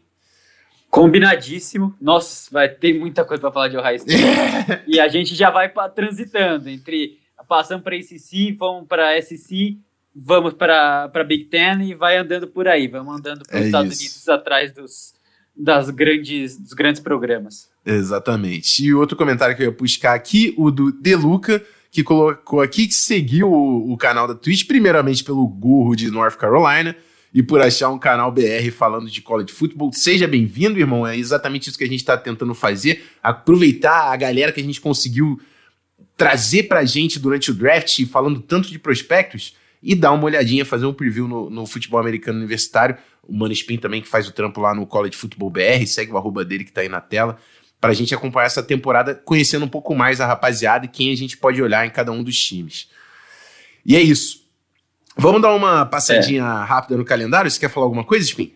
Combinadíssimo. 0.89 1.95
Nossa, 2.01 2.49
vai 2.51 2.67
ter 2.67 2.97
muita 2.97 3.23
coisa 3.23 3.41
para 3.41 3.51
falar 3.51 3.67
de 3.67 3.77
Ohio 3.77 3.95
State. 3.97 4.23
e 4.88 4.99
a 4.99 5.08
gente 5.08 5.36
já 5.36 5.51
vai 5.51 5.69
pra, 5.69 5.88
transitando 5.88 6.67
entre 6.67 7.19
passando 7.47 7.84
para 7.84 7.95
ACC, 7.95 8.53
vamos 8.58 8.88
para 8.88 9.21
SC 9.21 9.77
vamos 10.15 10.54
para 10.54 11.23
Big 11.28 11.45
Ten 11.45 11.82
e 11.84 11.93
vai 11.93 12.17
andando 12.17 12.47
por 12.47 12.67
aí, 12.67 12.88
vamos 12.88 13.17
andando 13.17 13.45
para 13.45 13.58
os 13.58 13.63
é 13.63 13.65
Estados 13.65 13.93
isso. 13.93 14.04
Unidos 14.04 14.30
atrás 14.30 14.73
dos, 14.73 15.13
das 15.56 15.89
grandes, 15.89 16.58
dos 16.58 16.73
grandes 16.73 17.01
programas. 17.01 17.69
Exatamente. 17.86 18.86
E 18.86 18.93
outro 18.93 19.17
comentário 19.17 19.56
que 19.56 19.62
eu 19.62 19.67
ia 19.67 19.71
buscar 19.71 20.13
aqui, 20.13 20.54
o 20.58 20.71
do 20.71 20.91
Deluca, 20.91 21.62
que 21.91 22.04
colocou 22.04 22.62
aqui 22.62 22.88
que 22.88 22.93
seguiu 22.93 23.51
o, 23.51 23.91
o 23.91 23.97
canal 23.97 24.28
da 24.28 24.36
Twitch, 24.36 24.65
primeiramente 24.65 25.23
pelo 25.23 25.45
Gurro 25.47 25.95
de 25.95 26.10
North 26.10 26.36
Carolina 26.36 26.95
e 27.34 27.43
por 27.43 27.62
achar 27.62 27.89
um 27.89 27.99
canal 27.99 28.32
BR 28.32 28.71
falando 28.71 29.10
de 29.10 29.21
college 29.21 29.51
football. 29.51 29.91
Seja 29.91 30.25
bem-vindo, 30.25 30.80
irmão. 30.80 31.06
É 31.06 31.17
exatamente 31.17 31.69
isso 31.69 31.78
que 31.78 31.84
a 31.84 31.88
gente 31.88 31.99
está 31.99 32.17
tentando 32.17 32.56
fazer. 32.56 33.04
Aproveitar 33.21 34.12
a 34.12 34.15
galera 34.15 34.54
que 34.54 34.62
a 34.62 34.63
gente 34.63 34.80
conseguiu 34.80 35.39
trazer 36.15 36.63
para 36.63 36.80
a 36.80 36.86
gente 36.86 37.19
durante 37.19 37.51
o 37.51 37.54
draft, 37.54 38.06
falando 38.06 38.39
tanto 38.39 38.69
de 38.69 38.80
prospectos 38.80 39.54
e 39.81 39.95
dar 39.95 40.11
uma 40.11 40.25
olhadinha, 40.25 40.65
fazer 40.65 40.85
um 40.85 40.93
preview 40.93 41.27
no, 41.27 41.49
no 41.49 41.65
futebol 41.65 41.99
americano 41.99 42.39
universitário. 42.39 42.97
O 43.23 43.33
Mano 43.33 43.53
Spin 43.53 43.77
também, 43.77 44.01
que 44.01 44.07
faz 44.07 44.27
o 44.27 44.31
trampo 44.31 44.61
lá 44.61 44.73
no 44.73 44.85
College 44.85 45.15
Football 45.15 45.49
BR, 45.49 45.85
segue 45.88 46.11
o 46.11 46.17
arroba 46.17 46.45
dele 46.45 46.63
que 46.63 46.71
tá 46.71 46.81
aí 46.81 46.89
na 46.89 47.01
tela, 47.01 47.38
para 47.79 47.91
a 47.91 47.93
gente 47.93 48.13
acompanhar 48.13 48.45
essa 48.45 48.63
temporada, 48.63 49.15
conhecendo 49.15 49.65
um 49.65 49.69
pouco 49.69 49.93
mais 49.95 50.21
a 50.21 50.25
rapaziada 50.25 50.85
e 50.85 50.89
quem 50.89 51.11
a 51.11 51.15
gente 51.15 51.38
pode 51.38 51.61
olhar 51.61 51.85
em 51.85 51.89
cada 51.89 52.11
um 52.11 52.23
dos 52.23 52.38
times. 52.38 52.89
E 53.85 53.95
é 53.95 54.01
isso. 54.01 54.43
Vamos 55.17 55.41
dar 55.41 55.53
uma 55.53 55.85
passadinha 55.85 56.43
é. 56.43 56.65
rápida 56.65 56.97
no 56.97 57.05
calendário? 57.05 57.49
Você 57.49 57.59
quer 57.59 57.69
falar 57.69 57.86
alguma 57.86 58.03
coisa, 58.03 58.26
Spin? 58.26 58.53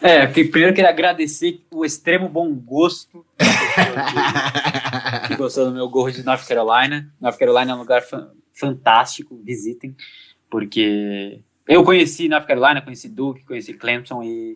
É, 0.00 0.26
que 0.26 0.44
primeiro 0.44 0.72
eu 0.72 0.74
queria 0.74 0.90
agradecer 0.90 1.60
o 1.70 1.84
extremo 1.84 2.28
bom 2.28 2.52
gosto 2.52 3.24
que 5.28 5.36
gostou 5.36 5.66
do 5.66 5.72
meu 5.72 5.88
gorro 5.88 6.10
de 6.10 6.24
North 6.24 6.46
Carolina. 6.46 7.12
North 7.20 7.38
Carolina 7.38 7.72
é 7.72 7.74
um 7.74 7.78
lugar 7.78 8.02
fantástico, 8.52 9.40
visitem 9.44 9.94
porque 10.50 11.40
eu 11.66 11.82
conheci 11.84 12.28
North 12.28 12.46
Carolina, 12.46 12.82
conheci 12.82 13.08
Duke, 13.08 13.44
conheci 13.44 13.74
Clemson 13.74 14.22
e 14.22 14.54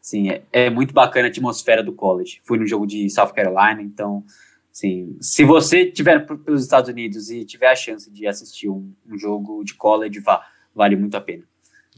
assim, 0.00 0.30
é, 0.30 0.42
é, 0.52 0.70
muito 0.70 0.92
bacana 0.92 1.28
a 1.28 1.30
atmosfera 1.30 1.82
do 1.82 1.92
college. 1.92 2.40
Fui 2.44 2.58
no 2.58 2.66
jogo 2.66 2.86
de 2.86 3.08
South 3.10 3.32
Carolina, 3.32 3.82
então 3.82 4.24
assim, 4.72 5.16
se 5.20 5.44
você 5.44 5.82
estiver 5.82 6.26
pelos 6.26 6.62
Estados 6.62 6.90
Unidos 6.90 7.30
e 7.30 7.44
tiver 7.44 7.70
a 7.70 7.76
chance 7.76 8.10
de 8.10 8.26
assistir 8.26 8.68
um, 8.68 8.92
um 9.08 9.18
jogo 9.18 9.62
de 9.64 9.74
college, 9.74 10.20
vá, 10.20 10.44
vale 10.74 10.96
muito 10.96 11.16
a 11.16 11.20
pena. 11.20 11.44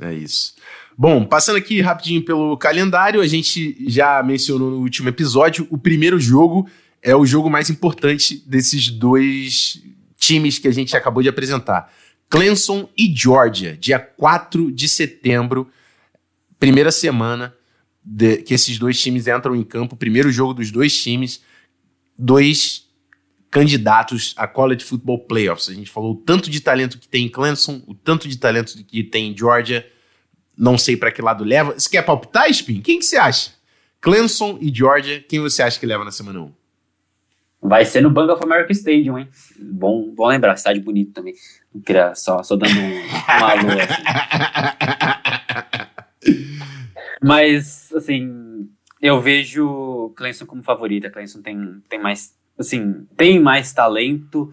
É 0.00 0.12
isso. 0.12 0.54
Bom, 0.96 1.24
passando 1.24 1.56
aqui 1.56 1.80
rapidinho 1.80 2.24
pelo 2.24 2.56
calendário, 2.56 3.20
a 3.20 3.26
gente 3.26 3.76
já 3.88 4.22
mencionou 4.22 4.70
no 4.70 4.78
último 4.78 5.08
episódio, 5.08 5.66
o 5.70 5.78
primeiro 5.78 6.18
jogo 6.18 6.68
é 7.00 7.14
o 7.14 7.26
jogo 7.26 7.50
mais 7.50 7.70
importante 7.70 8.42
desses 8.46 8.90
dois 8.90 9.82
times 10.16 10.58
que 10.58 10.66
a 10.66 10.72
gente 10.72 10.96
acabou 10.96 11.22
de 11.22 11.28
apresentar. 11.28 11.92
Clemson 12.28 12.88
e 12.96 13.14
Georgia, 13.14 13.76
dia 13.76 13.98
4 13.98 14.72
de 14.72 14.88
setembro, 14.88 15.70
primeira 16.58 16.90
semana 16.90 17.54
de, 18.02 18.38
que 18.38 18.54
esses 18.54 18.78
dois 18.78 19.00
times 19.00 19.26
entram 19.26 19.54
em 19.54 19.62
campo, 19.62 19.96
primeiro 19.96 20.30
jogo 20.30 20.54
dos 20.54 20.70
dois 20.70 21.00
times, 21.00 21.42
dois 22.18 22.84
candidatos 23.50 24.34
a 24.36 24.48
College 24.48 24.84
Football 24.84 25.20
Playoffs. 25.26 25.68
A 25.68 25.74
gente 25.74 25.88
falou 25.88 26.12
o 26.12 26.16
tanto 26.16 26.50
de 26.50 26.60
talento 26.60 26.98
que 26.98 27.06
tem 27.06 27.26
em 27.26 27.28
Clemson, 27.28 27.82
o 27.86 27.94
tanto 27.94 28.28
de 28.28 28.36
talento 28.36 28.76
que 28.84 29.04
tem 29.04 29.30
em 29.30 29.38
Georgia. 29.38 29.88
Não 30.56 30.76
sei 30.76 30.96
para 30.96 31.12
que 31.12 31.22
lado 31.22 31.44
leva. 31.44 31.72
Você 31.72 31.88
quer 31.88 32.02
palpitar, 32.02 32.50
Spin? 32.50 32.80
Quem 32.80 32.98
que 32.98 33.04
você 33.04 33.16
acha? 33.16 33.52
Clemson 34.00 34.58
e 34.60 34.74
Georgia, 34.74 35.20
quem 35.20 35.38
você 35.38 35.62
acha 35.62 35.78
que 35.78 35.86
leva 35.86 36.04
na 36.04 36.10
semana 36.10 36.40
1? 36.40 36.52
Vai 37.66 37.86
ser 37.86 38.02
no 38.02 38.10
Bank 38.10 38.30
of 38.30 38.44
America 38.44 38.70
Stadium, 38.72 39.18
hein? 39.18 39.26
Bom, 39.58 40.10
bom 40.14 40.26
lembrar, 40.28 40.52
estádio 40.52 40.82
bonito 40.82 41.14
também. 41.14 41.32
Não 41.74 41.80
queria 41.80 42.14
só, 42.14 42.42
só 42.42 42.56
dando 42.56 42.78
um, 42.78 42.98
um 42.98 43.44
alô. 43.44 43.70
Assim. 46.20 46.44
Mas, 47.24 47.90
assim, 47.94 48.68
eu 49.00 49.18
vejo 49.18 50.12
Clemson 50.14 50.44
como 50.44 50.62
favorita. 50.62 51.08
Clemson 51.08 51.40
tem, 51.40 51.82
tem 51.88 51.98
mais 51.98 52.34
assim, 52.58 53.06
tem 53.16 53.40
mais 53.40 53.72
talento 53.72 54.52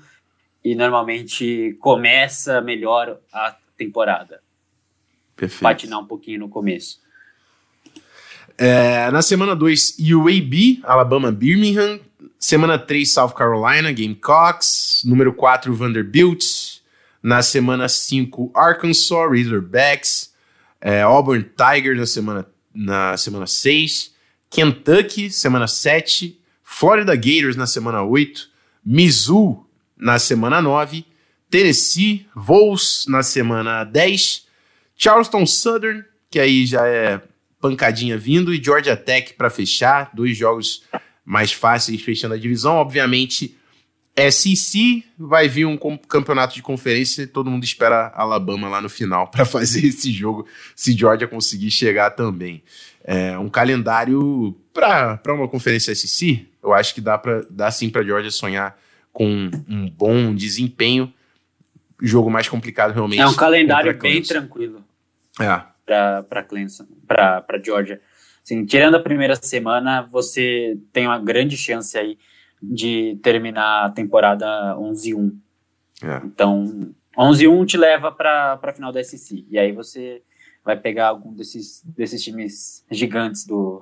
e 0.64 0.74
normalmente 0.74 1.76
começa 1.82 2.62
melhor 2.62 3.20
a 3.34 3.58
temporada. 3.78 4.42
Perfeito. 5.36 5.64
Patinar 5.64 6.00
um 6.00 6.06
pouquinho 6.06 6.40
no 6.40 6.50
começo. 6.50 7.02
É, 8.58 9.12
na 9.12 9.22
semana 9.22 9.56
2, 9.56 9.98
UAB, 10.00 10.80
Alabama 10.84 11.30
Birmingham. 11.30 12.00
Semana 12.42 12.78
3, 12.78 13.08
South 13.08 13.34
Carolina, 13.34 13.94
Gamecocks. 13.94 15.04
Número 15.06 15.32
4, 15.32 15.74
Vanderbilt. 15.74 16.44
Na 17.24 17.42
semana 17.42 17.88
5, 17.88 18.52
Arkansas, 18.54 19.30
Razorbacks. 19.30 20.34
É, 20.82 21.02
Auburn 21.04 21.44
Tigers 21.44 22.00
na 22.00 22.06
semana, 22.06 22.48
na 22.74 23.16
semana 23.16 23.48
6. 23.48 24.14
Kentucky, 24.50 25.30
semana 25.30 25.68
7. 25.68 26.42
Florida 26.72 27.16
Gators 27.16 27.56
na 27.56 27.68
semana 27.68 28.02
8, 28.02 28.50
Mizzou 28.84 29.70
na 29.98 30.18
semana 30.18 30.62
9, 30.62 31.06
Tennessee 31.50 32.26
Vols 32.34 33.06
na 33.08 33.22
semana 33.22 33.84
10, 33.84 34.48
Charleston 34.96 35.46
Southern, 35.46 36.04
que 36.30 36.40
aí 36.40 36.66
já 36.66 36.88
é 36.88 37.22
pancadinha 37.60 38.18
vindo, 38.18 38.54
e 38.54 38.64
Georgia 38.64 38.96
Tech 38.96 39.34
para 39.34 39.50
fechar, 39.50 40.10
dois 40.14 40.36
jogos 40.36 40.84
mais 41.32 41.54
fáceis 41.54 42.02
fechando 42.02 42.34
a 42.34 42.38
divisão. 42.38 42.76
Obviamente, 42.76 43.58
SEC 44.30 45.06
vai 45.18 45.48
vir 45.48 45.66
um 45.66 45.78
campeonato 45.78 46.54
de 46.54 46.62
conferência, 46.62 47.26
todo 47.26 47.50
mundo 47.50 47.64
espera 47.64 48.12
Alabama 48.14 48.68
lá 48.68 48.82
no 48.82 48.90
final 48.90 49.28
para 49.32 49.46
fazer 49.46 49.86
esse 49.86 50.12
jogo, 50.12 50.46
se 50.76 50.92
Georgia 50.92 51.30
conseguir 51.30 51.72
chegar 51.72 52.10
também. 52.12 52.62
É 53.02 53.38
um 53.40 53.48
calendário 53.48 54.54
para 54.74 55.22
uma 55.34 55.48
conferência 55.48 55.96
SEC 55.96 56.52
eu 56.62 56.74
acho 56.74 56.94
que 56.94 57.00
dá, 57.00 57.18
pra, 57.18 57.44
dá 57.50 57.72
sim 57.72 57.90
para 57.90 58.04
Georgia 58.04 58.30
sonhar 58.30 58.78
com 59.14 59.50
um 59.68 59.90
bom 59.90 60.36
desempenho. 60.36 61.12
Jogo 62.02 62.30
mais 62.30 62.50
complicado 62.50 62.94
realmente. 62.94 63.22
É 63.22 63.28
um 63.28 63.34
calendário 63.34 63.98
bem 63.98 64.22
tranquilo. 64.22 64.84
É. 65.40 65.62
Para 65.86 66.44
Clemson, 66.44 66.86
para 67.08 67.62
Georgia. 67.64 68.02
Assim, 68.52 68.66
tirando 68.66 68.96
a 68.96 69.00
primeira 69.00 69.34
semana, 69.38 70.02
você 70.12 70.78
tem 70.92 71.08
uma 71.08 71.18
grande 71.18 71.56
chance 71.56 71.98
aí 71.98 72.18
de 72.62 73.18
terminar 73.24 73.86
a 73.86 73.90
temporada 73.90 74.76
11-1. 74.76 75.34
É. 76.04 76.22
Então, 76.26 76.94
11-1 77.18 77.66
te 77.66 77.78
leva 77.78 78.12
para 78.12 78.60
a 78.62 78.74
final 78.74 78.92
da 78.92 79.02
SEC. 79.02 79.46
E 79.50 79.58
aí 79.58 79.72
você 79.72 80.22
vai 80.66 80.76
pegar 80.78 81.08
algum 81.08 81.34
desses, 81.34 81.82
desses 81.96 82.22
times 82.22 82.86
gigantes 82.92 83.46
do, 83.46 83.82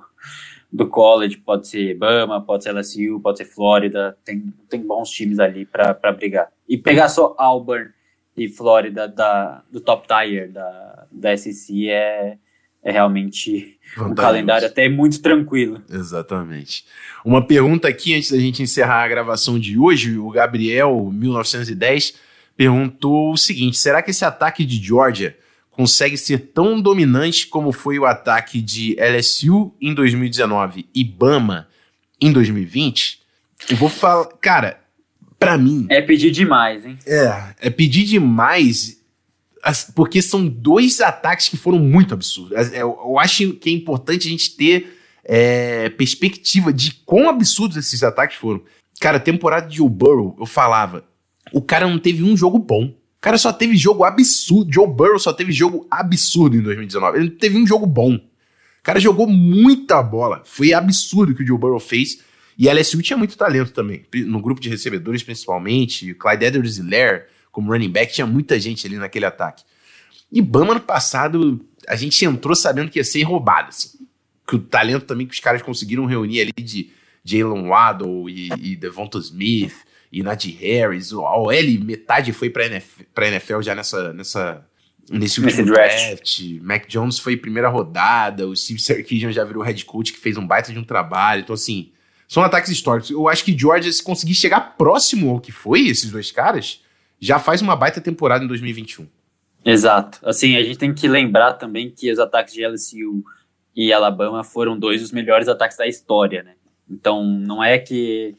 do 0.71 0.87
college, 0.87 1.37
pode 1.37 1.67
ser 1.67 1.95
Bama, 1.95 2.39
pode 2.39 2.63
ser 2.63 2.71
LSU, 2.71 3.19
pode 3.23 3.39
ser 3.39 3.45
Flórida, 3.45 4.15
tem, 4.23 4.53
tem 4.69 4.85
bons 4.85 5.09
times 5.09 5.39
ali 5.39 5.65
para 5.65 6.11
brigar. 6.11 6.51
E 6.67 6.77
pegar 6.77 7.09
só 7.09 7.33
Auburn 7.39 7.89
e 8.37 8.47
Flórida 8.47 9.07
da, 9.07 9.63
do 9.71 9.81
top 9.81 10.07
tier 10.07 10.51
da, 10.51 11.07
da 11.11 11.35
SEC 11.35 11.89
é, 11.89 12.37
é 12.83 12.91
realmente 12.91 13.77
Vantajoso. 13.95 14.11
um 14.11 14.15
calendário 14.15 14.67
até 14.67 14.87
muito 14.87 15.21
tranquilo. 15.21 15.81
Exatamente. 15.89 16.85
Uma 17.23 17.45
pergunta 17.45 17.87
aqui 17.87 18.15
antes 18.15 18.31
da 18.31 18.39
gente 18.39 18.63
encerrar 18.63 19.03
a 19.03 19.07
gravação 19.07 19.59
de 19.59 19.77
hoje, 19.77 20.17
o 20.17 20.29
Gabriel, 20.29 21.09
1910, 21.11 22.15
perguntou 22.55 23.33
o 23.33 23.37
seguinte: 23.37 23.77
será 23.77 24.01
que 24.01 24.11
esse 24.11 24.23
ataque 24.23 24.65
de 24.65 24.81
Georgia 24.83 25.37
consegue 25.79 26.17
ser 26.17 26.51
tão 26.53 26.81
dominante 26.81 27.47
como 27.47 27.71
foi 27.71 27.97
o 27.97 28.05
ataque 28.05 28.61
de 28.61 28.97
LSU 28.99 29.73
em 29.79 29.93
2019 29.93 30.85
e 30.93 31.05
Bama 31.05 31.69
em 32.19 32.33
2020, 32.33 33.19
eu 33.69 33.77
vou 33.77 33.87
falar. 33.87 34.25
Cara, 34.41 34.81
para 35.39 35.57
mim. 35.57 35.87
É 35.89 36.01
pedir 36.01 36.31
demais, 36.31 36.85
hein? 36.85 36.97
É, 37.07 37.53
é 37.61 37.69
pedir 37.69 38.03
demais. 38.03 38.98
Porque 39.95 40.21
são 40.21 40.47
dois 40.47 41.01
ataques 41.01 41.49
que 41.49 41.57
foram 41.57 41.79
muito 41.79 42.13
absurdos. 42.13 42.71
É, 42.71 42.81
eu 42.81 43.19
acho 43.19 43.53
que 43.53 43.69
é 43.69 43.73
importante 43.73 44.27
a 44.27 44.31
gente 44.31 44.55
ter 44.55 44.97
é, 45.23 45.89
perspectiva 45.89 46.73
de 46.73 46.93
quão 47.05 47.29
absurdos 47.29 47.77
esses 47.77 48.03
ataques 48.03 48.37
foram. 48.37 48.61
Cara, 48.99 49.19
temporada 49.19 49.67
de 49.67 49.77
Joe 49.77 49.89
Burrow, 49.89 50.35
eu 50.39 50.45
falava, 50.45 51.05
o 51.53 51.61
cara 51.61 51.87
não 51.87 51.99
teve 51.99 52.23
um 52.23 52.35
jogo 52.35 52.59
bom. 52.59 52.85
O 52.85 53.21
cara 53.21 53.37
só 53.37 53.51
teve 53.51 53.75
jogo 53.75 54.03
absurdo. 54.03 54.73
Joe 54.73 54.87
Burrow 54.87 55.19
só 55.19 55.33
teve 55.33 55.51
jogo 55.51 55.85
absurdo 55.91 56.55
em 56.55 56.61
2019. 56.61 57.17
Ele 57.17 57.29
teve 57.29 57.57
um 57.57 57.67
jogo 57.67 57.85
bom. 57.85 58.15
O 58.15 58.83
cara 58.83 58.99
jogou 58.99 59.27
muita 59.27 60.01
bola. 60.01 60.41
Foi 60.45 60.73
absurdo 60.73 61.31
o 61.31 61.35
que 61.35 61.43
o 61.43 61.45
Joe 61.45 61.57
Burrow 61.57 61.79
fez. 61.79 62.19
E 62.57 62.69
a 62.69 62.73
LSU 62.73 63.01
tinha 63.01 63.17
muito 63.17 63.37
talento 63.37 63.71
também. 63.71 64.05
No 64.25 64.41
grupo 64.41 64.59
de 64.61 64.69
recebedores, 64.69 65.21
principalmente. 65.21 66.13
Clyde 66.13 66.45
Edwards-Helaire, 66.45 67.23
como 67.51 67.71
running 67.71 67.89
back, 67.89 68.13
tinha 68.13 68.27
muita 68.27 68.59
gente 68.59 68.85
ali 68.85 68.97
naquele 68.97 69.25
ataque. 69.25 69.63
E 70.31 70.41
Bama, 70.41 70.71
ano 70.71 70.81
passado, 70.81 71.65
a 71.87 71.95
gente 71.95 72.23
entrou 72.23 72.55
sabendo 72.55 72.91
que 72.91 72.99
ia 72.99 73.03
ser 73.03 73.23
roubado. 73.23 73.69
Assim. 73.69 74.07
Que 74.47 74.55
o 74.55 74.59
talento 74.59 75.05
também 75.05 75.27
que 75.27 75.33
os 75.33 75.39
caras 75.39 75.61
conseguiram 75.61 76.05
reunir 76.05 76.41
ali 76.41 76.63
de 76.63 76.91
Jalen 77.23 77.67
Waddle 77.67 78.29
e, 78.29 78.49
e 78.59 78.75
Devonta 78.75 79.17
Smith 79.19 79.75
e 80.11 80.23
Najee 80.23 80.51
Harris, 80.51 81.11
o 81.11 81.21
OL, 81.21 81.51
metade 81.83 82.33
foi 82.33 82.49
pra 82.49 82.65
NFL, 82.65 83.03
pra 83.13 83.27
NFL 83.27 83.61
já 83.61 83.75
nessa, 83.75 84.11
nessa, 84.11 84.65
nesse 85.09 85.39
último 85.39 85.65
draft. 85.65 86.07
draft. 86.07 86.39
Mac 86.61 86.87
Jones 86.87 87.19
foi 87.19 87.37
primeira 87.37 87.69
rodada, 87.69 88.47
o 88.47 88.55
Steve 88.55 88.81
Sarkisian 88.81 89.31
já 89.31 89.43
virou 89.43 89.63
head 89.63 89.85
coach, 89.85 90.11
que 90.11 90.19
fez 90.19 90.35
um 90.35 90.45
baita 90.45 90.73
de 90.73 90.79
um 90.79 90.83
trabalho. 90.83 91.41
Então, 91.41 91.53
assim, 91.53 91.91
são 92.27 92.41
ataques 92.43 92.71
históricos. 92.71 93.11
Eu 93.11 93.27
acho 93.27 93.43
que 93.43 93.57
Georgia, 93.57 93.91
se 93.91 94.01
conseguir 94.01 94.33
chegar 94.33 94.75
próximo 94.77 95.29
ao 95.29 95.39
que 95.39 95.51
foi 95.51 95.87
esses 95.87 96.09
dois 96.09 96.31
caras, 96.31 96.81
já 97.19 97.39
faz 97.39 97.61
uma 97.61 97.75
baita 97.75 97.99
temporada 97.99 98.43
em 98.43 98.47
2021. 98.47 99.07
Exato. 99.65 100.19
Assim, 100.23 100.55
a 100.55 100.63
gente 100.63 100.77
tem 100.77 100.93
que 100.93 101.07
lembrar 101.07 101.53
também 101.53 101.89
que 101.89 102.11
os 102.11 102.19
ataques 102.19 102.53
de 102.53 102.65
LSU 102.65 103.23
e 103.75 103.91
Alabama 103.91 104.43
foram 104.43 104.77
dois 104.77 105.01
dos 105.01 105.11
melhores 105.11 105.47
ataques 105.47 105.77
da 105.77 105.87
história, 105.87 106.43
né? 106.43 106.53
Então, 106.89 107.23
não 107.23 107.63
é 107.63 107.77
que 107.77 108.35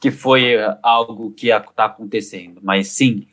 que 0.00 0.10
foi 0.10 0.56
algo 0.82 1.30
que 1.30 1.48
está 1.48 1.84
acontecendo, 1.84 2.58
mas 2.60 2.88
sim, 2.88 3.24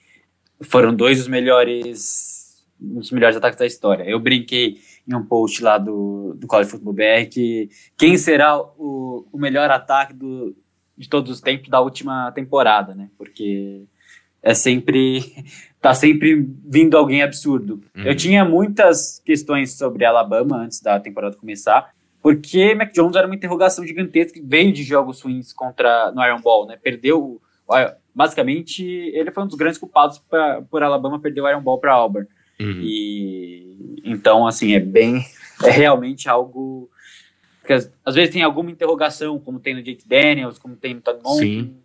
foram 0.61 0.95
dois 0.95 1.17
dos 1.17 1.27
melhores, 1.27 2.63
dos 2.79 3.09
melhores 3.09 3.35
ataques 3.35 3.57
da 3.57 3.65
história. 3.65 4.03
Eu 4.03 4.19
brinquei 4.19 4.77
em 5.07 5.15
um 5.15 5.25
post 5.25 5.63
lá 5.63 5.79
do, 5.79 6.35
do 6.35 6.45
College 6.45 6.69
Football 6.69 6.93
BR 6.93 7.27
que 7.31 7.69
quem 7.97 8.15
será 8.19 8.55
o, 8.61 9.27
o 9.31 9.39
melhor 9.39 9.71
ataque 9.71 10.13
do, 10.13 10.55
de 10.95 11.09
todos 11.09 11.31
os 11.31 11.41
tempos 11.41 11.69
da 11.69 11.81
última 11.81 12.31
temporada, 12.33 12.93
né? 12.93 13.09
Porque 13.17 13.87
é 14.41 14.53
sempre 14.53 15.21
tá 15.81 15.93
sempre 15.93 16.45
vindo 16.65 16.97
alguém 16.97 17.21
absurdo. 17.21 17.81
Uhum. 17.95 18.03
Eu 18.03 18.15
tinha 18.15 18.43
muitas 18.43 19.21
questões 19.25 19.77
sobre 19.77 20.05
Alabama 20.05 20.57
antes 20.57 20.81
da 20.81 20.99
temporada 20.99 21.37
começar, 21.37 21.93
porque 22.21 22.75
Mac 22.75 22.93
Jones 22.93 23.15
era 23.15 23.25
uma 23.25 23.35
interrogação 23.35 23.85
gigantesca 23.85 24.39
que 24.39 24.45
veio 24.45 24.73
de 24.73 24.83
jogos 24.83 25.21
ruins 25.21 25.53
contra 25.53 26.11
no 26.11 26.23
Iron 26.25 26.41
Ball, 26.41 26.67
né? 26.67 26.77
Perdeu, 26.81 27.41
basicamente, 28.13 28.83
ele 28.83 29.31
foi 29.31 29.43
um 29.43 29.47
dos 29.47 29.55
grandes 29.55 29.79
culpados 29.79 30.17
pra, 30.17 30.61
por 30.69 30.83
Alabama 30.83 31.19
perder 31.19 31.41
o 31.41 31.49
Iron 31.49 31.61
Ball 31.61 31.79
para 31.79 31.93
Auburn. 31.93 32.27
Uhum. 32.59 32.81
E 32.83 34.01
então, 34.03 34.45
assim, 34.45 34.73
é 34.73 34.79
bem, 34.79 35.25
é 35.63 35.71
realmente 35.71 36.27
algo 36.27 36.89
que 37.65 37.73
às, 37.73 37.91
às, 38.03 38.15
vezes 38.15 38.33
tem 38.33 38.41
alguma 38.41 38.71
interrogação, 38.71 39.39
como 39.39 39.59
tem 39.59 39.75
no 39.75 39.83
Jake 39.83 40.07
Daniels, 40.07 40.57
como 40.57 40.75
tem 40.75 40.95
no 40.95 41.01
Todd 41.01 41.21
Monken, 41.23 41.77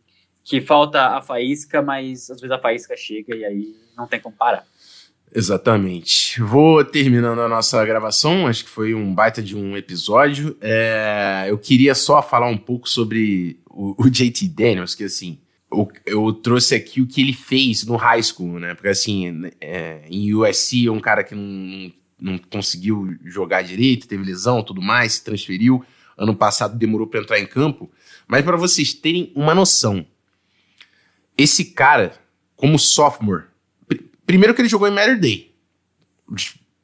que 0.45 0.61
falta 0.61 1.17
a 1.17 1.23
faísca, 1.23 1.81
mas 1.81 2.31
às 2.31 2.41
vezes 2.41 2.51
a 2.51 2.61
faísca 2.61 2.95
chega 2.97 3.35
e 3.35 3.45
aí 3.45 3.75
não 3.97 4.07
tem 4.07 4.21
como 4.21 4.37
parar. 4.37 4.65
Exatamente. 5.35 6.41
Vou 6.41 6.85
terminando 6.85 7.41
a 7.41 7.49
nossa 7.49 7.85
gravação, 7.85 8.47
acho 8.47 8.65
que 8.65 8.71
foi 8.71 8.95
um 8.95 9.13
baita 9.13 9.43
de 9.43 9.57
um 9.57 9.77
episódio. 9.77 10.57
É, 10.61 11.47
eu 11.49 11.59
queria 11.59 11.95
só 11.95 12.23
falar 12.23 12.47
um 12.47 12.59
pouco 12.59 12.89
sobre 12.89 13.59
o, 13.69 14.05
o 14.05 14.09
JT 14.09 14.47
Daniels, 14.49 14.95
que 14.95 15.03
assim, 15.05 15.41
eu, 15.73 15.91
eu, 16.07 16.33
trouxe 16.33 16.77
aqui 16.77 17.01
o 17.01 17.07
que 17.07 17.21
ele 17.21 17.33
fez 17.33 17.85
no 17.85 17.97
high 17.97 18.23
school, 18.23 18.61
né? 18.61 18.75
Porque 18.75 18.89
assim, 18.89 19.51
é, 19.61 20.03
em 20.09 20.33
USC 20.33 20.87
é 20.87 20.93
um 20.93 21.01
cara 21.01 21.25
que 21.25 21.35
não, 21.35 21.93
não 22.21 22.39
conseguiu 22.39 23.17
jogar 23.25 23.63
direito, 23.63 24.07
teve 24.07 24.23
lesão 24.23 24.63
tudo 24.63 24.81
mais, 24.81 25.15
se 25.15 25.25
transferiu. 25.25 25.85
Ano 26.17 26.37
passado 26.37 26.79
demorou 26.79 27.09
para 27.09 27.21
entrar 27.21 27.41
em 27.41 27.47
campo. 27.47 27.91
Mas 28.29 28.45
para 28.45 28.57
vocês 28.57 28.95
terem 28.95 29.33
uma 29.35 29.53
noção, 29.53 30.07
esse 31.37 31.67
cara, 31.67 32.15
como 32.57 32.79
sophomore, 32.79 33.45
pr 33.87 33.97
primeiro 34.27 34.55
que 34.55 34.63
ele 34.63 34.69
jogou 34.69 34.89
em 34.89 34.91
Matter 34.91 35.19
Day, 35.19 35.55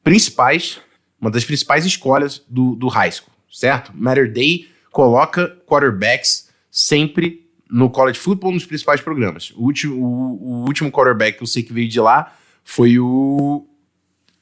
principais, 0.03 0.81
uma 1.21 1.31
das 1.31 1.45
principais 1.45 1.85
escolhas 1.87 2.43
do, 2.49 2.75
do 2.75 2.89
high 2.89 3.11
school, 3.11 3.33
certo? 3.51 3.93
Matter 3.95 4.33
Day 4.33 4.69
coloca 4.91 5.49
quarterbacks 5.67 6.51
sempre 6.71 7.49
no 7.71 7.89
college 7.89 8.19
football 8.19 8.53
nos 8.53 8.67
principais 8.67 9.01
programas. 9.01 9.53
O 9.57 9.63
último, 9.63 9.95
o, 9.95 10.63
o 10.63 10.65
último 10.67 10.91
quarterback 10.91 11.39
que 11.39 11.43
eu 11.43 11.47
sei 11.47 11.63
que 11.63 11.73
veio 11.73 11.89
de 11.89 12.01
lá 12.01 12.35
foi 12.65 12.99
o. 12.99 13.67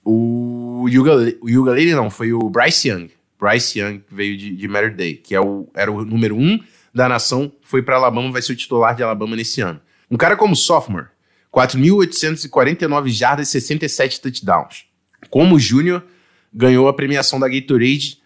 O 0.05 0.87
Yuga, 0.89 1.95
não, 1.95 2.09
foi 2.09 2.33
o 2.33 2.49
Bryce 2.49 2.89
Young. 2.89 3.11
Bryce 3.39 3.79
Young 3.79 4.03
veio 4.11 4.39
de, 4.39 4.57
de 4.57 4.67
Matter 4.67 4.95
Day, 4.95 5.17
que 5.17 5.35
é 5.35 5.41
o, 5.41 5.69
era 5.75 5.93
o 5.93 6.03
número 6.03 6.35
um 6.35 6.59
da 6.95 7.09
nação, 7.09 7.53
foi 7.63 7.83
para 7.83 7.97
Alabama, 7.97 8.33
vai 8.33 8.41
ser 8.41 8.53
o 8.53 8.57
titular 8.57 8.97
de 8.97 9.03
Alabama 9.03 9.37
nesse 9.37 9.61
ano. 9.61 9.81
Um 10.11 10.17
cara 10.17 10.37
como 10.37 10.57
sophomore, 10.57 11.07
4.849 11.53 13.09
jardas 13.09 13.49
e 13.49 13.53
67 13.53 14.21
touchdowns. 14.21 14.85
Como 15.31 15.59
júnior, 15.59 16.05
ganhou 16.53 16.89
a 16.89 16.93
premiação 16.93 17.39
da 17.39 17.49
Gatorade 17.49 18.19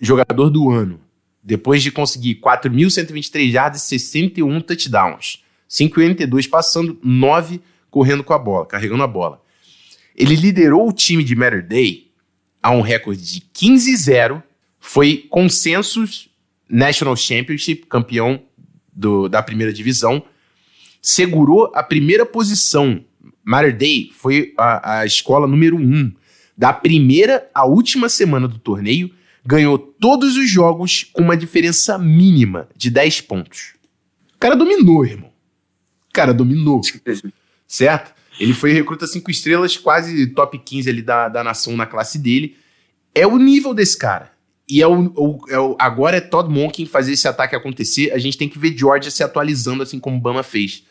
Jogador 0.00 0.50
do 0.50 0.70
Ano, 0.70 1.00
depois 1.42 1.82
de 1.82 1.90
conseguir 1.90 2.36
4.123 2.36 3.50
jardas 3.50 3.82
e 3.82 3.98
61 3.98 4.60
touchdowns. 4.60 5.44
5,82 5.68 6.48
passando, 6.48 6.98
9 7.02 7.60
correndo 7.90 8.24
com 8.24 8.32
a 8.32 8.38
bola, 8.38 8.66
carregando 8.66 9.02
a 9.02 9.06
bola. 9.06 9.42
Ele 10.16 10.34
liderou 10.34 10.88
o 10.88 10.92
time 10.92 11.22
de 11.22 11.34
Matter 11.34 11.66
Day 11.66 12.10
a 12.62 12.70
um 12.70 12.80
recorde 12.80 13.22
de 13.22 13.40
15-0, 13.40 14.42
foi 14.80 15.26
consensus 15.30 16.28
National 16.68 17.16
Championship, 17.16 17.86
campeão 17.86 18.42
do, 18.92 19.28
da 19.28 19.42
primeira 19.42 19.72
divisão, 19.72 20.22
segurou 21.02 21.70
a 21.74 21.82
primeira 21.82 22.26
posição. 22.26 23.04
Matter 23.44 23.76
Day 23.76 24.10
foi 24.14 24.52
a, 24.58 25.00
a 25.00 25.06
escola 25.06 25.46
número 25.46 25.76
um. 25.76 26.12
Da 26.56 26.72
primeira 26.72 27.48
à 27.54 27.64
última 27.64 28.08
semana 28.08 28.48
do 28.48 28.58
torneio, 28.58 29.10
ganhou 29.44 29.78
todos 29.78 30.36
os 30.36 30.50
jogos 30.50 31.04
com 31.04 31.22
uma 31.22 31.36
diferença 31.36 31.96
mínima 31.96 32.68
de 32.76 32.90
10 32.90 33.22
pontos. 33.22 33.74
O 34.34 34.38
cara 34.38 34.54
dominou, 34.54 35.04
irmão. 35.04 35.30
O 36.08 36.12
cara 36.12 36.34
dominou. 36.34 36.80
certo? 37.66 38.14
Ele 38.38 38.52
foi 38.52 38.72
recruta 38.72 39.06
5 39.06 39.30
estrelas, 39.30 39.76
quase 39.76 40.26
top 40.28 40.58
15 40.58 40.88
ali 40.88 41.02
da, 41.02 41.28
da 41.28 41.42
nação 41.42 41.76
na 41.76 41.86
classe 41.86 42.18
dele. 42.18 42.56
É 43.14 43.26
o 43.26 43.36
nível 43.38 43.74
desse 43.74 43.96
cara. 43.96 44.32
E 44.68 44.82
é 44.82 44.86
o, 44.86 45.12
o, 45.16 45.38
é 45.48 45.58
o, 45.58 45.74
agora 45.78 46.18
é 46.18 46.20
Todd 46.20 46.52
Monken 46.52 46.84
fazer 46.84 47.12
esse 47.12 47.26
ataque 47.26 47.56
acontecer. 47.56 48.12
A 48.12 48.18
gente 48.18 48.36
tem 48.36 48.48
que 48.48 48.58
ver 48.58 48.76
Georgia 48.76 49.10
se 49.10 49.22
atualizando, 49.22 49.82
assim 49.82 49.98
como 49.98 50.20
Bama 50.20 50.42
fez. 50.42 50.84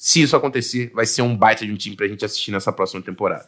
Se 0.00 0.22
isso 0.22 0.34
acontecer, 0.34 0.90
vai 0.94 1.04
ser 1.04 1.20
um 1.20 1.36
baita 1.36 1.66
de 1.66 1.70
um 1.70 1.76
time 1.76 1.94
pra 1.94 2.08
gente 2.08 2.24
assistir 2.24 2.50
nessa 2.50 2.72
próxima 2.72 3.02
temporada. 3.02 3.44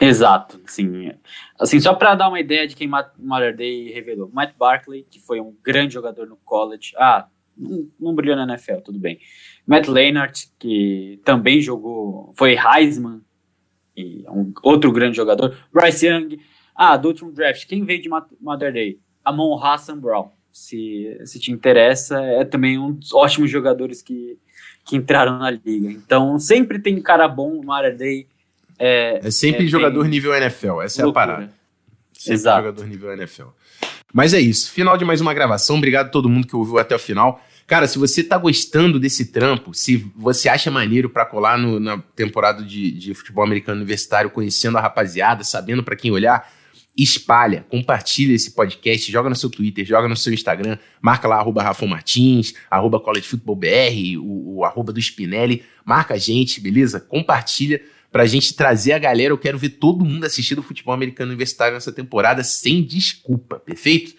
Exato, 0.00 0.60
sim. 0.66 1.12
Assim, 1.56 1.78
só 1.78 1.94
para 1.94 2.16
dar 2.16 2.28
uma 2.28 2.40
ideia 2.40 2.66
de 2.66 2.74
quem 2.74 2.90
Mother 3.16 3.56
Day 3.56 3.92
revelou. 3.92 4.28
Matt 4.32 4.56
Barkley, 4.58 5.06
que 5.08 5.20
foi 5.20 5.40
um 5.40 5.54
grande 5.62 5.94
jogador 5.94 6.26
no 6.26 6.36
college. 6.38 6.92
Ah, 6.96 7.28
não, 7.56 7.88
não 8.00 8.12
brilhou 8.12 8.34
na 8.34 8.42
NFL, 8.42 8.80
tudo 8.80 8.98
bem. 8.98 9.20
Matt 9.64 9.86
Leinart, 9.86 10.46
que 10.58 11.20
também 11.24 11.60
jogou, 11.60 12.32
foi 12.34 12.56
Heisman, 12.58 13.20
e 13.96 14.24
é 14.26 14.30
um 14.32 14.52
outro 14.64 14.90
grande 14.90 15.16
jogador. 15.16 15.56
Bryce 15.72 16.08
Young, 16.08 16.40
ah, 16.74 16.96
do 16.96 17.06
último 17.06 17.30
draft, 17.30 17.68
quem 17.68 17.84
veio 17.84 18.02
de 18.02 18.08
Mother 18.08 18.72
Day? 18.72 18.98
Amon 19.24 19.62
Hassan 19.62 20.00
Brown. 20.00 20.32
Se, 20.50 21.20
se 21.24 21.38
te 21.38 21.52
interessa, 21.52 22.20
é 22.20 22.44
também 22.44 22.80
um 22.80 22.92
dos 22.92 23.14
ótimos 23.14 23.48
jogadores 23.48 24.02
que, 24.02 24.40
que 24.84 24.96
entraram 24.96 25.38
na 25.38 25.50
liga. 25.50 25.90
Então, 25.90 26.38
sempre 26.38 26.78
tem 26.78 27.00
cara 27.00 27.28
bom 27.28 27.62
Mother 27.62 27.96
Day. 27.96 28.26
É, 28.78 29.20
é 29.22 29.30
sempre 29.30 29.64
é, 29.64 29.68
jogador 29.68 30.06
nível 30.08 30.34
NFL, 30.34 30.82
essa 30.82 31.02
loucura. 31.04 31.22
é 31.22 31.24
a 31.24 31.36
parada. 31.36 31.52
Sempre 32.12 32.34
Exato. 32.34 32.64
jogador 32.64 32.86
nível 32.86 33.12
NFL. 33.12 33.48
Mas 34.12 34.34
é 34.34 34.40
isso. 34.40 34.70
Final 34.70 34.96
de 34.96 35.04
mais 35.04 35.20
uma 35.20 35.32
gravação. 35.32 35.76
Obrigado 35.76 36.06
a 36.06 36.10
todo 36.10 36.28
mundo 36.28 36.46
que 36.46 36.54
ouviu 36.54 36.78
até 36.78 36.94
o 36.94 36.98
final. 36.98 37.42
Cara, 37.66 37.86
se 37.86 37.98
você 37.98 38.22
tá 38.22 38.36
gostando 38.36 39.00
desse 39.00 39.26
trampo, 39.26 39.72
se 39.72 39.96
você 40.14 40.48
acha 40.48 40.70
maneiro 40.70 41.08
para 41.08 41.24
colar 41.24 41.56
no, 41.56 41.80
na 41.80 41.98
temporada 42.14 42.62
de, 42.62 42.90
de 42.90 43.14
futebol 43.14 43.42
americano 43.42 43.78
universitário, 43.78 44.30
conhecendo 44.30 44.76
a 44.76 44.80
rapaziada, 44.80 45.42
sabendo 45.42 45.82
para 45.82 45.96
quem 45.96 46.10
olhar, 46.10 46.52
espalha, 46.96 47.64
compartilha 47.70 48.34
esse 48.34 48.50
podcast, 48.50 49.10
joga 49.10 49.30
no 49.30 49.36
seu 49.36 49.48
Twitter, 49.48 49.84
joga 49.84 50.08
no 50.08 50.16
seu 50.16 50.32
Instagram, 50.32 50.76
marca 51.00 51.26
lá 51.26 51.36
arroba 51.36 51.62
Rafa 51.62 51.86
Martins, 51.86 52.54
arroba 52.70 53.00
College 53.00 53.26
Football 53.26 53.56
BR, 53.56 54.18
o, 54.18 54.58
o 54.58 54.64
arroba 54.64 54.92
do 54.92 55.00
Spinelli, 55.00 55.62
marca 55.84 56.14
a 56.14 56.18
gente, 56.18 56.60
beleza? 56.60 57.00
Compartilha 57.00 57.80
pra 58.10 58.26
gente 58.26 58.54
trazer 58.54 58.92
a 58.92 58.98
galera. 58.98 59.32
Eu 59.32 59.38
quero 59.38 59.56
ver 59.56 59.70
todo 59.70 60.04
mundo 60.04 60.24
assistindo 60.24 60.62
futebol 60.62 60.92
americano 60.92 61.30
universitário 61.30 61.74
nessa 61.74 61.92
temporada 61.92 62.44
sem 62.44 62.84
desculpa, 62.84 63.58
perfeito? 63.58 64.14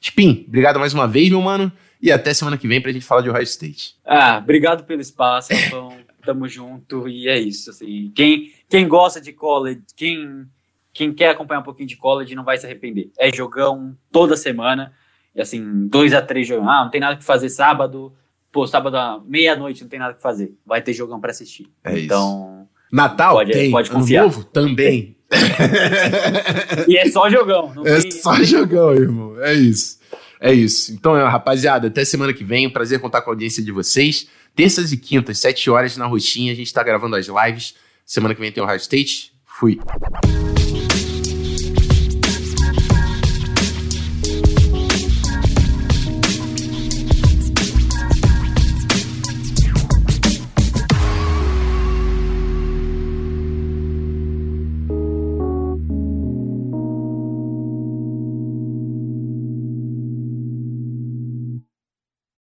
Spin, 0.00 0.44
obrigado 0.48 0.80
mais 0.80 0.94
uma 0.94 1.06
vez, 1.06 1.28
meu 1.30 1.40
mano, 1.42 1.70
e 2.00 2.10
até 2.10 2.32
semana 2.34 2.58
que 2.58 2.68
vem 2.68 2.80
pra 2.80 2.92
gente 2.92 3.04
falar 3.04 3.22
de 3.22 3.30
Ohio 3.30 3.42
State. 3.42 3.96
Ah, 4.04 4.38
obrigado 4.42 4.84
pelo 4.84 5.00
espaço, 5.00 5.52
então, 5.52 5.96
tamo 6.24 6.48
junto, 6.48 7.08
e 7.08 7.28
é 7.28 7.38
isso, 7.38 7.70
assim, 7.70 8.12
quem, 8.14 8.52
quem 8.68 8.86
gosta 8.86 9.20
de 9.20 9.32
college, 9.32 9.80
quem 9.96 10.46
quem 10.94 11.12
quer 11.12 11.30
acompanhar 11.30 11.60
um 11.60 11.64
pouquinho 11.64 11.88
de 11.88 11.96
college 11.96 12.36
não 12.36 12.44
vai 12.44 12.56
se 12.56 12.64
arrepender. 12.64 13.10
É 13.18 13.30
jogão 13.34 13.96
toda 14.12 14.36
semana. 14.36 14.92
E 15.34 15.42
assim, 15.42 15.88
dois 15.88 16.14
a 16.14 16.22
três 16.22 16.46
jogos. 16.46 16.68
Ah, 16.68 16.84
não 16.84 16.90
tem 16.90 17.00
nada 17.00 17.16
que 17.16 17.24
fazer 17.24 17.48
sábado. 17.50 18.14
Pô, 18.52 18.64
sábado 18.64 18.96
à 18.96 19.20
meia-noite 19.26 19.82
não 19.82 19.88
tem 19.88 19.98
nada 19.98 20.14
que 20.14 20.22
fazer. 20.22 20.54
Vai 20.64 20.80
ter 20.80 20.92
jogão 20.92 21.20
para 21.20 21.32
assistir. 21.32 21.68
É 21.82 21.98
então. 21.98 22.60
Isso. 22.60 22.74
Natal 22.92 23.34
pode, 23.34 23.50
tem. 23.50 23.70
Pode 23.72 23.90
confiar. 23.90 24.22
Ano 24.22 24.32
novo 24.32 24.44
também. 24.44 25.16
e 26.86 26.96
é 26.96 27.10
só 27.10 27.28
jogão. 27.28 27.72
é 27.84 28.00
tem, 28.00 28.10
só 28.12 28.40
jogão, 28.44 28.94
irmão. 28.94 29.42
É 29.42 29.52
isso. 29.52 29.98
É 30.40 30.52
isso. 30.52 30.92
Então, 30.92 31.14
rapaziada, 31.14 31.88
até 31.88 32.04
semana 32.04 32.32
que 32.32 32.44
vem. 32.44 32.70
Prazer 32.70 33.00
contar 33.00 33.22
com 33.22 33.30
a 33.30 33.32
audiência 33.32 33.64
de 33.64 33.72
vocês. 33.72 34.28
Terças 34.54 34.92
e 34.92 34.96
quintas, 34.96 35.40
sete 35.40 35.68
horas 35.68 35.96
na 35.96 36.06
roxinha. 36.06 36.52
A 36.52 36.56
gente 36.56 36.72
tá 36.72 36.84
gravando 36.84 37.16
as 37.16 37.26
lives. 37.26 37.74
Semana 38.06 38.32
que 38.32 38.40
vem 38.40 38.52
tem 38.52 38.62
o 38.62 38.66
High 38.66 38.76
State. 38.76 39.32
Fui. 39.44 39.80